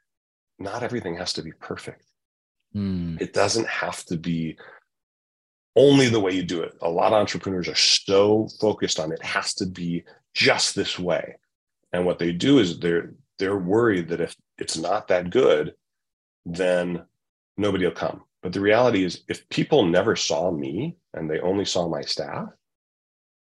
not 0.59 0.83
everything 0.83 1.17
has 1.17 1.33
to 1.35 1.43
be 1.43 1.53
perfect. 1.53 2.05
Mm. 2.75 3.21
it 3.21 3.33
doesn't 3.33 3.69
have 3.69 4.05
to 4.07 4.17
be 4.17 4.59
only 5.77 6.09
the 6.09 6.19
way 6.19 6.33
you 6.33 6.43
do 6.43 6.63
it. 6.63 6.77
A 6.83 6.91
lot 6.91 7.13
of 7.13 7.21
entrepreneurs 7.21 7.69
are 7.69 7.77
so 7.77 8.49
focused 8.61 8.99
on 8.99 9.13
it 9.13 9.23
has 9.23 9.55
to 9.55 9.67
be 9.67 10.03
just 10.35 10.75
this 10.75 10.99
way. 10.99 11.37
And 11.93 12.05
what 12.05 12.19
they 12.19 12.33
do 12.33 12.59
is 12.59 12.81
they're 12.81 13.15
they're 13.39 13.59
worried 13.59 14.09
that 14.09 14.21
if 14.21 14.35
it's 14.59 14.77
not 14.77 15.09
that 15.09 15.31
good 15.31 15.75
then 16.47 17.05
nobody 17.57 17.85
will 17.85 17.93
come. 17.93 18.23
But 18.43 18.53
the 18.53 18.61
reality 18.61 19.05
is 19.05 19.23
if 19.29 19.49
people 19.49 19.87
never 19.87 20.17
saw 20.17 20.51
me 20.51 20.97
and 21.15 21.31
they 21.31 21.41
only 21.41 21.65
saw 21.65 21.89
my 21.89 22.03
staff 22.03 22.49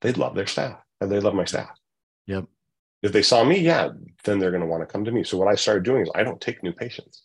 they'd 0.00 0.18
love 0.18 0.34
their 0.34 0.46
staff 0.46 0.78
and 1.00 1.10
they 1.10 1.20
love 1.20 1.34
my 1.34 1.44
staff. 1.44 1.70
Yep. 2.26 2.44
If 3.02 3.12
they 3.12 3.22
saw 3.22 3.44
me 3.44 3.58
yeah 3.58 3.88
then 4.26 4.38
they're 4.38 4.50
going 4.50 4.60
to 4.60 4.66
want 4.66 4.82
to 4.82 4.92
come 4.92 5.04
to 5.04 5.12
me. 5.12 5.24
So 5.24 5.38
what 5.38 5.48
i 5.48 5.54
started 5.54 5.84
doing 5.84 6.02
is 6.02 6.10
i 6.14 6.22
don't 6.22 6.40
take 6.40 6.62
new 6.62 6.72
patients. 6.72 7.22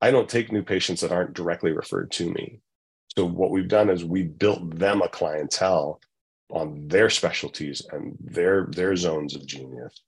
I 0.00 0.10
don't 0.10 0.28
take 0.28 0.52
new 0.52 0.62
patients 0.62 1.00
that 1.00 1.12
aren't 1.12 1.32
directly 1.32 1.72
referred 1.72 2.10
to 2.12 2.30
me. 2.30 2.60
So 3.16 3.24
what 3.24 3.50
we've 3.50 3.68
done 3.68 3.88
is 3.88 4.04
we 4.04 4.24
built 4.24 4.78
them 4.78 5.00
a 5.00 5.08
clientele 5.08 6.00
on 6.50 6.86
their 6.88 7.08
specialties 7.08 7.82
and 7.92 8.16
their 8.20 8.66
their 8.70 8.96
zones 8.96 9.34
of 9.34 9.46
genius 9.46 10.02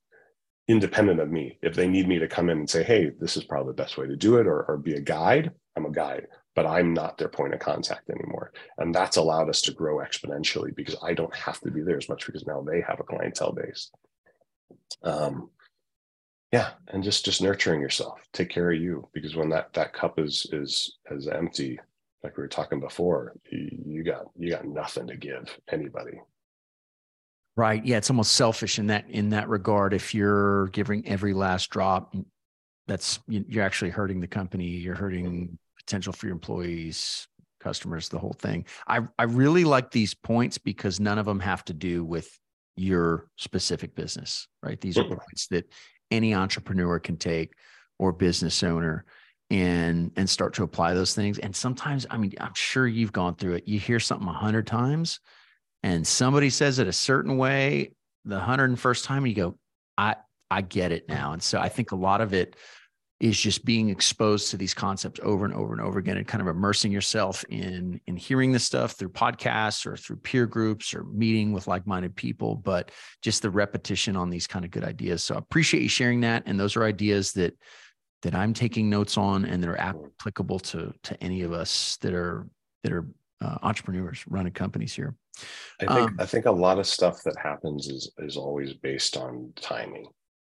independent 0.67 1.19
of 1.19 1.31
me. 1.31 1.59
If 1.63 1.75
they 1.75 1.89
need 1.89 2.07
me 2.07 2.19
to 2.19 2.29
come 2.29 2.51
in 2.51 2.59
and 2.59 2.71
say 2.71 2.83
hey 2.83 3.11
this 3.21 3.37
is 3.37 3.45
probably 3.45 3.71
the 3.71 3.83
best 3.83 3.97
way 3.97 4.07
to 4.07 4.17
do 4.17 4.37
it 4.37 4.47
or, 4.47 4.63
or 4.63 4.77
be 4.77 4.95
a 4.95 5.01
guide 5.01 5.53
i'm 5.77 5.87
a 5.87 5.91
guide 5.91 6.27
but 6.55 6.67
i'm 6.67 6.93
not 6.93 7.17
their 7.19 7.29
point 7.29 7.55
of 7.55 7.61
contact 7.61 8.11
anymore. 8.11 8.53
And 8.79 8.95
that's 8.95 9.17
allowed 9.17 9.49
us 9.49 9.61
to 9.63 9.73
grow 9.73 9.99
exponentially 9.99 10.75
because 10.75 10.97
i 11.03 11.13
don't 11.15 11.35
have 11.35 11.61
to 11.61 11.71
be 11.71 11.83
there 11.83 11.97
as 11.97 12.09
much 12.09 12.27
because 12.27 12.47
now 12.47 12.61
they 12.63 12.81
have 12.81 13.01
a 13.01 13.05
clientele 13.05 13.53
base 13.53 13.91
um 15.03 15.51
yeah 16.53 16.71
and 16.89 17.05
just 17.05 17.25
just 17.25 17.43
nurturing 17.43 17.81
yourself 17.81 18.21
take 18.33 18.49
care 18.49 18.71
of 18.71 18.81
you 18.81 19.09
because 19.13 19.37
when 19.37 19.49
that 19.49 19.73
that 19.73 19.93
cup 19.93 20.19
is 20.19 20.47
is 20.53 20.99
is 21.11 21.29
empty 21.29 21.79
like 22.25 22.37
we 22.37 22.43
were 22.43 22.49
talking 22.49 22.81
before 22.81 23.35
you, 23.51 24.03
got 24.03 24.25
you 24.37 24.51
got 24.51 24.65
nothing 24.67 25.07
to 25.07 25.17
give 25.17 25.57
anybody 25.71 26.21
Right. 27.57 27.85
Yeah. 27.85 27.97
It's 27.97 28.09
almost 28.09 28.35
selfish 28.35 28.79
in 28.79 28.87
that 28.87 29.11
in 29.11 29.31
that 29.31 29.49
regard. 29.49 29.93
If 29.93 30.15
you're 30.15 30.69
giving 30.69 31.05
every 31.09 31.35
last 31.35 31.71
drop, 31.71 32.15
that's 32.87 33.19
you- 33.27 33.45
you're 33.49 33.65
actually 33.65 33.91
hurting 33.91 34.21
the 34.21 34.29
company. 34.29 34.67
You're 34.67 34.95
hurting 34.95 35.59
potential 35.77 36.13
for 36.13 36.27
your 36.27 36.35
employees, 36.35 37.27
customers, 37.59 38.11
the 38.11 38.19
whole 38.21 38.37
thing. 38.39 38.65
I 38.87 39.01
I 39.19 39.25
really 39.25 39.65
like 39.65 39.91
these 39.91 40.15
points 40.15 40.57
because 40.57 41.01
none 41.01 41.19
of 41.19 41.27
them 41.27 41.41
have 41.41 41.65
to 41.65 41.75
do 41.75 42.05
with 42.05 42.31
your 42.79 43.29
specific 43.37 43.95
business. 43.95 44.49
Right. 44.63 44.81
These 44.81 44.99
are 44.99 45.05
Mhm. 45.05 45.19
points 45.19 45.47
that 45.49 45.73
any 46.11 46.35
entrepreneur 46.35 46.99
can 46.99 47.17
take 47.17 47.53
or 47.99 48.13
business 48.13 48.63
owner 48.63 49.05
and 49.51 50.13
and 50.17 50.29
start 50.29 50.55
to 50.55 50.63
apply 50.63 50.95
those 50.95 51.15
things. 51.15 51.39
And 51.39 51.55
sometimes, 51.57 52.07
I 52.11 52.17
mean, 52.19 52.33
I'm 52.41 52.55
sure 52.55 52.87
you've 52.87 53.13
gone 53.13 53.35
through 53.37 53.55
it. 53.55 53.69
You 53.69 53.79
hear 53.79 53.99
something 54.01 54.29
a 54.29 54.33
hundred 54.33 54.67
times 54.67 55.21
and 55.83 56.07
somebody 56.07 56.51
says 56.51 56.79
it 56.79 56.87
a 56.89 56.93
certain 56.93 57.37
way 57.37 57.93
the 58.25 58.37
101st 58.37 59.05
time 59.05 59.25
you 59.27 59.35
go 59.35 59.59
i 59.97 60.17
i 60.51 60.61
get 60.61 60.93
it 60.93 61.09
now 61.09 61.33
and 61.33 61.43
so 61.43 61.59
i 61.61 61.69
think 61.69 61.93
a 61.93 61.97
lot 61.97 62.21
of 62.21 62.35
it 62.35 62.57
is 63.21 63.39
just 63.39 63.65
being 63.65 63.89
exposed 63.89 64.51
to 64.51 64.57
these 64.57 64.75
concepts 64.75 65.19
over 65.25 65.45
and 65.45 65.53
over 65.53 65.73
and 65.73 65.83
over 65.83 65.99
again 65.99 66.17
and 66.17 66.27
kind 66.27 66.41
of 66.41 66.47
immersing 66.47 66.93
yourself 66.93 67.45
in 67.49 68.01
in 68.07 68.17
hearing 68.17 68.53
this 68.53 68.65
stuff 68.65 68.93
through 68.93 69.09
podcasts 69.09 69.87
or 69.87 69.97
through 69.97 70.17
peer 70.17 70.47
groups 70.47 70.95
or 70.95 71.05
meeting 71.05 71.53
with 71.53 71.67
like-minded 71.67 72.15
people 72.15 72.55
but 72.55 72.93
just 73.21 73.43
the 73.43 73.51
repetition 73.51 74.17
on 74.17 74.31
these 74.31 74.47
kind 74.47 74.65
of 74.65 74.71
good 74.71 74.85
ideas. 74.85 75.25
So 75.25 75.35
i 75.35 75.39
appreciate 75.39 75.83
you 75.83 75.89
sharing 75.89 76.21
that 76.21 76.45
and 76.47 76.59
those 76.59 76.77
are 76.77 76.85
ideas 76.85 77.33
that 77.33 77.57
that 78.23 78.35
i'm 78.35 78.53
taking 78.53 78.89
notes 78.89 79.17
on 79.17 79.45
and 79.45 79.63
that 79.63 79.69
are 79.69 79.81
applicable 79.81 80.61
to 80.61 80.93
to 81.03 81.23
any 81.23 81.43
of 81.43 81.53
us 81.53 81.97
that 82.03 82.15
are 82.15 82.47
that 82.85 82.93
are 82.93 83.09
uh, 83.41 83.59
entrepreneurs 83.63 84.25
running 84.29 84.53
companies 84.53 84.95
here. 84.95 85.15
I 85.81 85.87
think 85.87 86.11
Um, 86.11 86.17
I 86.19 86.27
think 86.27 86.47
a 86.47 86.51
lot 86.51 86.79
of 86.79 86.87
stuff 86.87 87.23
that 87.25 87.37
happens 87.41 87.89
is 87.89 88.11
is 88.19 88.37
always 88.37 88.75
based 88.75 89.17
on 89.17 89.53
timing. 89.57 90.09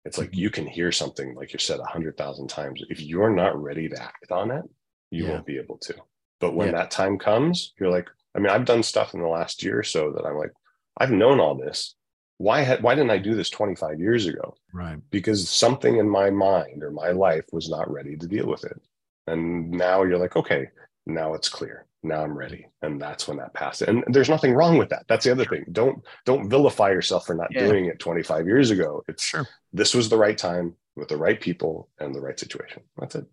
It's 0.07 0.17
like 0.17 0.35
you 0.35 0.49
can 0.49 0.65
hear 0.65 0.91
something 0.91 1.35
like 1.35 1.53
you 1.53 1.59
said 1.59 1.79
a 1.79 1.85
hundred 1.85 2.17
thousand 2.17 2.47
times. 2.47 2.81
If 2.89 3.01
you're 3.01 3.29
not 3.29 3.61
ready 3.61 3.89
to 3.89 4.01
act 4.01 4.31
on 4.31 4.51
it, 4.51 4.63
you 5.11 5.25
Yeah. 5.25 5.31
won't 5.33 5.45
be 5.45 5.57
able 5.57 5.77
to. 5.79 5.95
But 6.39 6.53
when 6.55 6.67
Yeah. 6.69 6.73
that 6.77 6.91
time 6.91 7.17
comes, 7.19 7.73
you're 7.79 7.91
like, 7.91 8.07
I 8.35 8.39
mean, 8.39 8.49
I've 8.49 8.65
done 8.65 8.83
stuff 8.83 9.13
in 9.13 9.21
the 9.21 9.27
last 9.27 9.63
year 9.63 9.79
or 9.79 9.83
so 9.83 10.11
that 10.13 10.25
I'm 10.25 10.37
like, 10.37 10.51
I've 10.97 11.11
known 11.11 11.39
all 11.39 11.55
this, 11.55 11.95
why 12.37 12.61
had 12.61 12.81
why 12.83 12.95
didn't 12.95 13.11
I 13.11 13.17
do 13.17 13.35
this 13.35 13.49
25 13.49 13.99
years 13.99 14.25
ago? 14.27 14.55
Right. 14.73 14.97
Because 15.09 15.49
something 15.49 15.97
in 15.97 16.09
my 16.09 16.29
mind 16.29 16.83
or 16.83 16.91
my 16.91 17.09
life 17.11 17.45
was 17.51 17.69
not 17.69 17.91
ready 17.91 18.15
to 18.15 18.27
deal 18.27 18.47
with 18.47 18.63
it. 18.63 18.79
And 19.25 19.71
now 19.71 20.03
you're 20.03 20.19
like, 20.19 20.35
okay, 20.35 20.69
now 21.07 21.33
it's 21.33 21.49
clear. 21.49 21.85
Now 22.03 22.23
I'm 22.23 22.37
ready. 22.37 22.67
And 22.81 23.01
that's 23.01 23.27
when 23.27 23.37
that 23.37 23.53
passed. 23.53 23.81
And 23.81 24.03
there's 24.07 24.29
nothing 24.29 24.53
wrong 24.53 24.77
with 24.77 24.89
that. 24.89 25.05
That's 25.07 25.25
the 25.25 25.31
other 25.31 25.45
thing. 25.45 25.65
Don't 25.71 26.03
don't 26.25 26.49
vilify 26.49 26.89
yourself 26.89 27.25
for 27.25 27.33
not 27.33 27.49
yeah. 27.51 27.67
doing 27.67 27.85
it 27.85 27.99
25 27.99 28.45
years 28.45 28.71
ago. 28.71 29.03
It's 29.07 29.23
sure. 29.23 29.47
this 29.73 29.93
was 29.93 30.09
the 30.09 30.17
right 30.17 30.37
time 30.37 30.75
with 30.95 31.07
the 31.07 31.17
right 31.17 31.39
people 31.39 31.89
and 31.99 32.13
the 32.13 32.21
right 32.21 32.39
situation. 32.39 32.83
That's 32.97 33.15
it. 33.15 33.25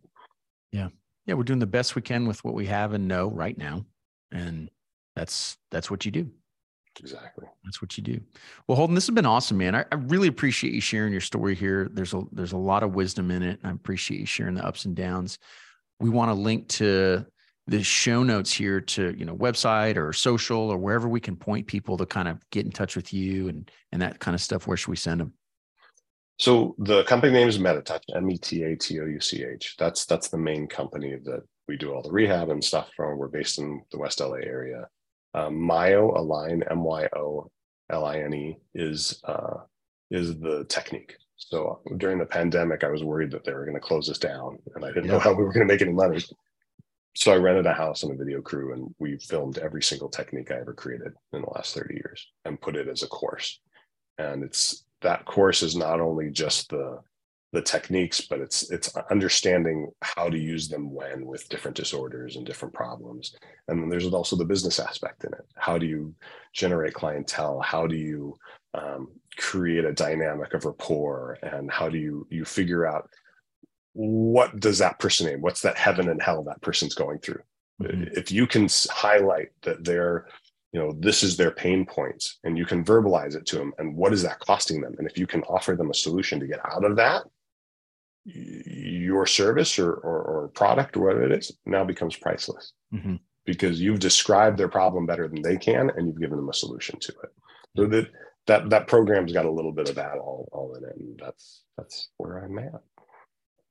Yeah. 0.72 0.89
Yeah. 1.27 1.35
We're 1.35 1.45
doing 1.45 1.59
the 1.59 1.66
best 1.66 1.95
we 1.95 2.03
can 2.03 2.27
with 2.27 2.43
what 2.45 2.55
we 2.55 2.66
have 2.66 2.93
and 2.95 3.07
know 3.07 3.29
right 3.29 3.57
now. 3.57 3.85
And 4.33 4.70
that's 5.14 5.57
that's 5.70 5.91
what 5.91 6.05
you 6.05 6.11
do. 6.11 6.31
Exactly. 7.01 7.47
That's 7.64 7.83
what 7.83 7.97
you 7.97 8.05
do. 8.05 8.20
Well, 8.68 8.77
Holden, 8.77 8.95
this 8.95 9.07
has 9.09 9.14
been 9.14 9.27
awesome, 9.27 9.59
man. 9.59 9.75
I, 9.75 9.85
I, 9.91 9.97
really 9.97 10.29
appreciate 10.29 10.72
you 10.72 10.81
sharing 10.81 11.11
your 11.11 11.20
story 11.20 11.57
here. 11.57 11.89
There's 11.93 12.14
a 12.14 12.22
there's 12.31 12.53
a 12.53 12.57
lot 12.57 12.85
of 12.85 12.95
wisdom 12.95 13.33
in 13.33 13.43
it. 13.43 13.59
I 13.64 13.70
appreciate 13.70 14.20
you 14.20 14.27
sharing 14.27 14.55
the 14.55 14.64
ups 14.64 14.85
and 14.85 14.95
downs. 14.95 15.39
We 15.99 16.09
want 16.09 16.31
to 16.31 16.35
link 16.35 16.68
to 16.68 17.27
the 17.66 17.82
show 17.82 18.22
notes 18.22 18.52
here 18.52 18.80
to 18.80 19.14
you 19.16 19.24
know 19.24 19.36
website 19.36 19.96
or 19.96 20.12
social 20.12 20.70
or 20.70 20.76
wherever 20.76 21.08
we 21.08 21.20
can 21.20 21.36
point 21.36 21.66
people 21.66 21.96
to 21.96 22.06
kind 22.06 22.28
of 22.28 22.38
get 22.50 22.66
in 22.66 22.72
touch 22.72 22.96
with 22.96 23.12
you 23.12 23.48
and 23.48 23.70
and 23.92 24.02
that 24.02 24.18
kind 24.18 24.34
of 24.34 24.40
stuff. 24.40 24.66
Where 24.66 24.76
should 24.76 24.90
we 24.90 24.96
send 24.96 25.20
them? 25.20 25.32
So 26.38 26.74
the 26.78 27.04
company 27.04 27.32
name 27.32 27.48
is 27.48 27.58
MetaTouch, 27.58 28.02
M-E-T-A-T-O-U-C-H. 28.16 29.76
That's 29.78 30.04
that's 30.04 30.28
the 30.28 30.38
main 30.38 30.66
company 30.66 31.16
that 31.24 31.42
we 31.68 31.76
do 31.76 31.92
all 31.92 32.02
the 32.02 32.10
rehab 32.10 32.50
and 32.50 32.62
stuff 32.62 32.90
from. 32.96 33.18
We're 33.18 33.28
based 33.28 33.58
in 33.58 33.82
the 33.92 33.98
West 33.98 34.20
LA 34.20 34.38
area 34.38 34.88
um, 35.34 35.56
MyoLine 35.56 36.62
M 36.70 36.82
Y 36.82 37.08
O 37.16 37.50
L 37.90 38.04
I 38.04 38.18
N 38.20 38.32
E 38.32 38.56
is 38.74 39.20
uh, 39.24 39.56
is 40.10 40.38
the 40.38 40.64
technique. 40.68 41.16
So 41.36 41.80
during 41.96 42.18
the 42.18 42.26
pandemic, 42.26 42.84
I 42.84 42.90
was 42.90 43.02
worried 43.02 43.32
that 43.32 43.44
they 43.44 43.52
were 43.52 43.64
going 43.64 43.74
to 43.74 43.80
close 43.80 44.08
us 44.08 44.18
down, 44.18 44.58
and 44.74 44.84
I 44.84 44.88
didn't 44.88 45.06
yeah. 45.06 45.12
know 45.12 45.18
how 45.18 45.32
we 45.32 45.44
were 45.44 45.52
going 45.52 45.66
to 45.66 45.72
make 45.72 45.82
any 45.82 45.92
money. 45.92 46.24
So 47.16 47.32
I 47.32 47.36
rented 47.36 47.66
a 47.66 47.72
house 47.72 48.02
and 48.02 48.12
a 48.12 48.16
video 48.16 48.42
crew, 48.42 48.72
and 48.72 48.94
we 48.98 49.18
filmed 49.18 49.58
every 49.58 49.82
single 49.82 50.08
technique 50.08 50.50
I 50.50 50.60
ever 50.60 50.74
created 50.74 51.12
in 51.32 51.42
the 51.42 51.50
last 51.50 51.74
30 51.74 51.94
years 51.94 52.26
and 52.44 52.60
put 52.60 52.76
it 52.76 52.88
as 52.88 53.02
a 53.02 53.08
course. 53.08 53.60
And 54.18 54.42
it's 54.42 54.84
that 55.02 55.24
course 55.24 55.62
is 55.62 55.76
not 55.76 56.00
only 56.00 56.30
just 56.30 56.70
the 56.70 57.00
the 57.52 57.62
techniques, 57.62 58.20
but 58.20 58.40
it's 58.40 58.68
it's 58.72 58.94
understanding 59.12 59.88
how 60.02 60.28
to 60.28 60.36
use 60.36 60.68
them 60.68 60.92
when 60.92 61.24
with 61.24 61.48
different 61.48 61.76
disorders 61.76 62.34
and 62.34 62.44
different 62.44 62.74
problems. 62.74 63.32
And 63.68 63.80
then 63.80 63.88
there's 63.88 64.12
also 64.12 64.34
the 64.34 64.44
business 64.44 64.80
aspect 64.80 65.22
in 65.22 65.32
it. 65.32 65.46
How 65.54 65.78
do 65.78 65.86
you 65.86 66.14
generate 66.52 66.94
clientele? 66.94 67.60
How 67.60 67.86
do 67.86 67.94
you 67.94 68.34
um, 68.74 69.08
create 69.36 69.84
a 69.84 69.92
dynamic 69.92 70.52
of 70.52 70.64
rapport? 70.64 71.38
And 71.44 71.70
how 71.70 71.88
do 71.88 71.96
you 71.96 72.26
you 72.28 72.44
figure 72.44 72.86
out 72.86 73.08
what 73.95 74.61
does 74.61 74.78
that 74.78 74.99
person 74.99 75.26
name? 75.26 75.40
What's 75.40 75.62
that 75.62 75.78
heaven 75.78 76.09
and 76.09 76.20
hell 76.20 76.45
that 76.45 76.61
person's 76.61 76.95
going 76.95 77.18
through? 77.20 77.40
Mm-hmm. 77.82 78.18
If 78.18 78.30
you 78.30 78.47
can 78.47 78.68
highlight 78.90 79.49
that 79.62 79.84
they're 79.84 80.26
you 80.74 80.80
know 80.80 80.92
this 80.99 81.22
is 81.22 81.36
their 81.36 81.53
pain 81.53 81.86
points 81.86 82.38
and 82.42 82.59
you 82.59 82.66
can 82.66 82.84
verbalize 82.84 83.36
it 83.36 83.47
to 83.47 83.57
them 83.57 83.72
and 83.78 83.97
what 83.97 84.12
is 84.12 84.22
that 84.22 84.40
costing 84.40 84.80
them 84.80 84.95
and 84.99 85.09
if 85.09 85.16
you 85.16 85.26
can 85.26 85.42
offer 85.45 85.76
them 85.76 85.90
a 85.90 85.95
solution 85.95 86.40
to 86.40 86.49
get 86.49 86.59
out 86.68 86.84
of 86.84 86.97
that 86.97 87.22
your 88.26 89.24
service 89.26 89.78
or, 89.78 89.92
or, 89.92 90.22
or, 90.22 90.49
product 90.49 90.97
or 90.97 91.05
whatever 91.05 91.24
it 91.24 91.32
is 91.32 91.53
now 91.66 91.84
becomes 91.84 92.16
priceless 92.16 92.72
mm-hmm. 92.92 93.16
because 93.45 93.80
you've 93.80 94.01
described 94.01 94.59
their 94.59 94.68
problem 94.68 95.05
better 95.07 95.28
than 95.28 95.42
they 95.42 95.57
can 95.57 95.90
and 95.90 96.07
you've 96.07 96.20
given 96.20 96.38
them 96.38 96.49
a 96.49 96.55
solution 96.55 96.99
to 96.99 97.12
it 97.22 97.32
so 97.76 97.86
that 97.86 98.11
that 98.47 98.68
that 98.70 98.88
program's 98.88 99.32
got 99.32 99.45
a 99.45 99.51
little 99.51 99.72
bit 99.72 99.88
of 99.88 99.95
that 99.95 100.16
all, 100.18 100.49
all 100.53 100.74
in 100.74 100.84
it 100.84 100.97
and 100.97 101.20
that's 101.22 101.62
that's 101.76 102.09
where 102.16 102.38
i'm 102.38 102.59
at 102.59 102.82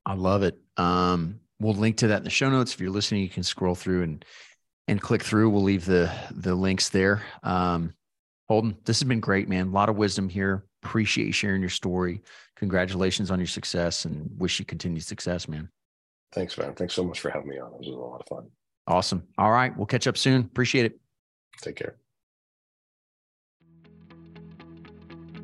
i 0.06 0.14
love 0.14 0.44
it 0.44 0.58
um 0.78 1.40
we'll 1.60 1.74
link 1.74 1.98
to 1.98 2.08
that 2.08 2.18
in 2.18 2.24
the 2.24 2.30
show 2.30 2.50
notes 2.50 2.74
if 2.74 2.80
you're 2.80 2.90
listening 2.90 3.22
you 3.22 3.30
can 3.30 3.44
scroll 3.44 3.76
through 3.76 4.04
and 4.04 4.26
and 4.88 5.02
click 5.02 5.24
through 5.24 5.50
we'll 5.50 5.64
leave 5.64 5.86
the 5.86 6.12
the 6.32 6.54
links 6.54 6.90
there 6.90 7.22
um 7.44 7.94
holden 8.48 8.76
this 8.86 9.00
has 9.00 9.08
been 9.08 9.20
great 9.20 9.48
man 9.48 9.68
a 9.68 9.72
lot 9.72 9.90
of 9.90 9.96
wisdom 9.96 10.28
here 10.30 10.66
appreciate 10.84 11.26
you 11.28 11.34
sharing 11.34 11.62
your 11.62 11.70
story. 11.70 12.22
Congratulations 12.58 13.32
on 13.32 13.40
your 13.40 13.48
success 13.48 14.06
and 14.06 14.30
wish 14.38 14.60
you 14.60 14.66
continued 14.66 15.04
success, 15.04 15.48
man. 15.48 15.70
Thanks, 16.34 16.58
man. 16.58 16.74
Thanks 16.74 16.94
so 16.94 17.04
much 17.04 17.20
for 17.20 17.30
having 17.30 17.48
me 17.48 17.60
on. 17.60 17.74
It 17.74 17.80
was 17.80 17.88
a 17.88 17.92
lot 17.92 18.22
of 18.22 18.28
fun. 18.28 18.50
Awesome. 18.88 19.24
All 19.38 19.52
right. 19.52 19.76
We'll 19.76 19.86
catch 19.86 20.08
up 20.08 20.18
soon. 20.18 20.42
Appreciate 20.42 20.86
it. 20.86 21.00
Take 21.62 21.76
care. 21.76 21.96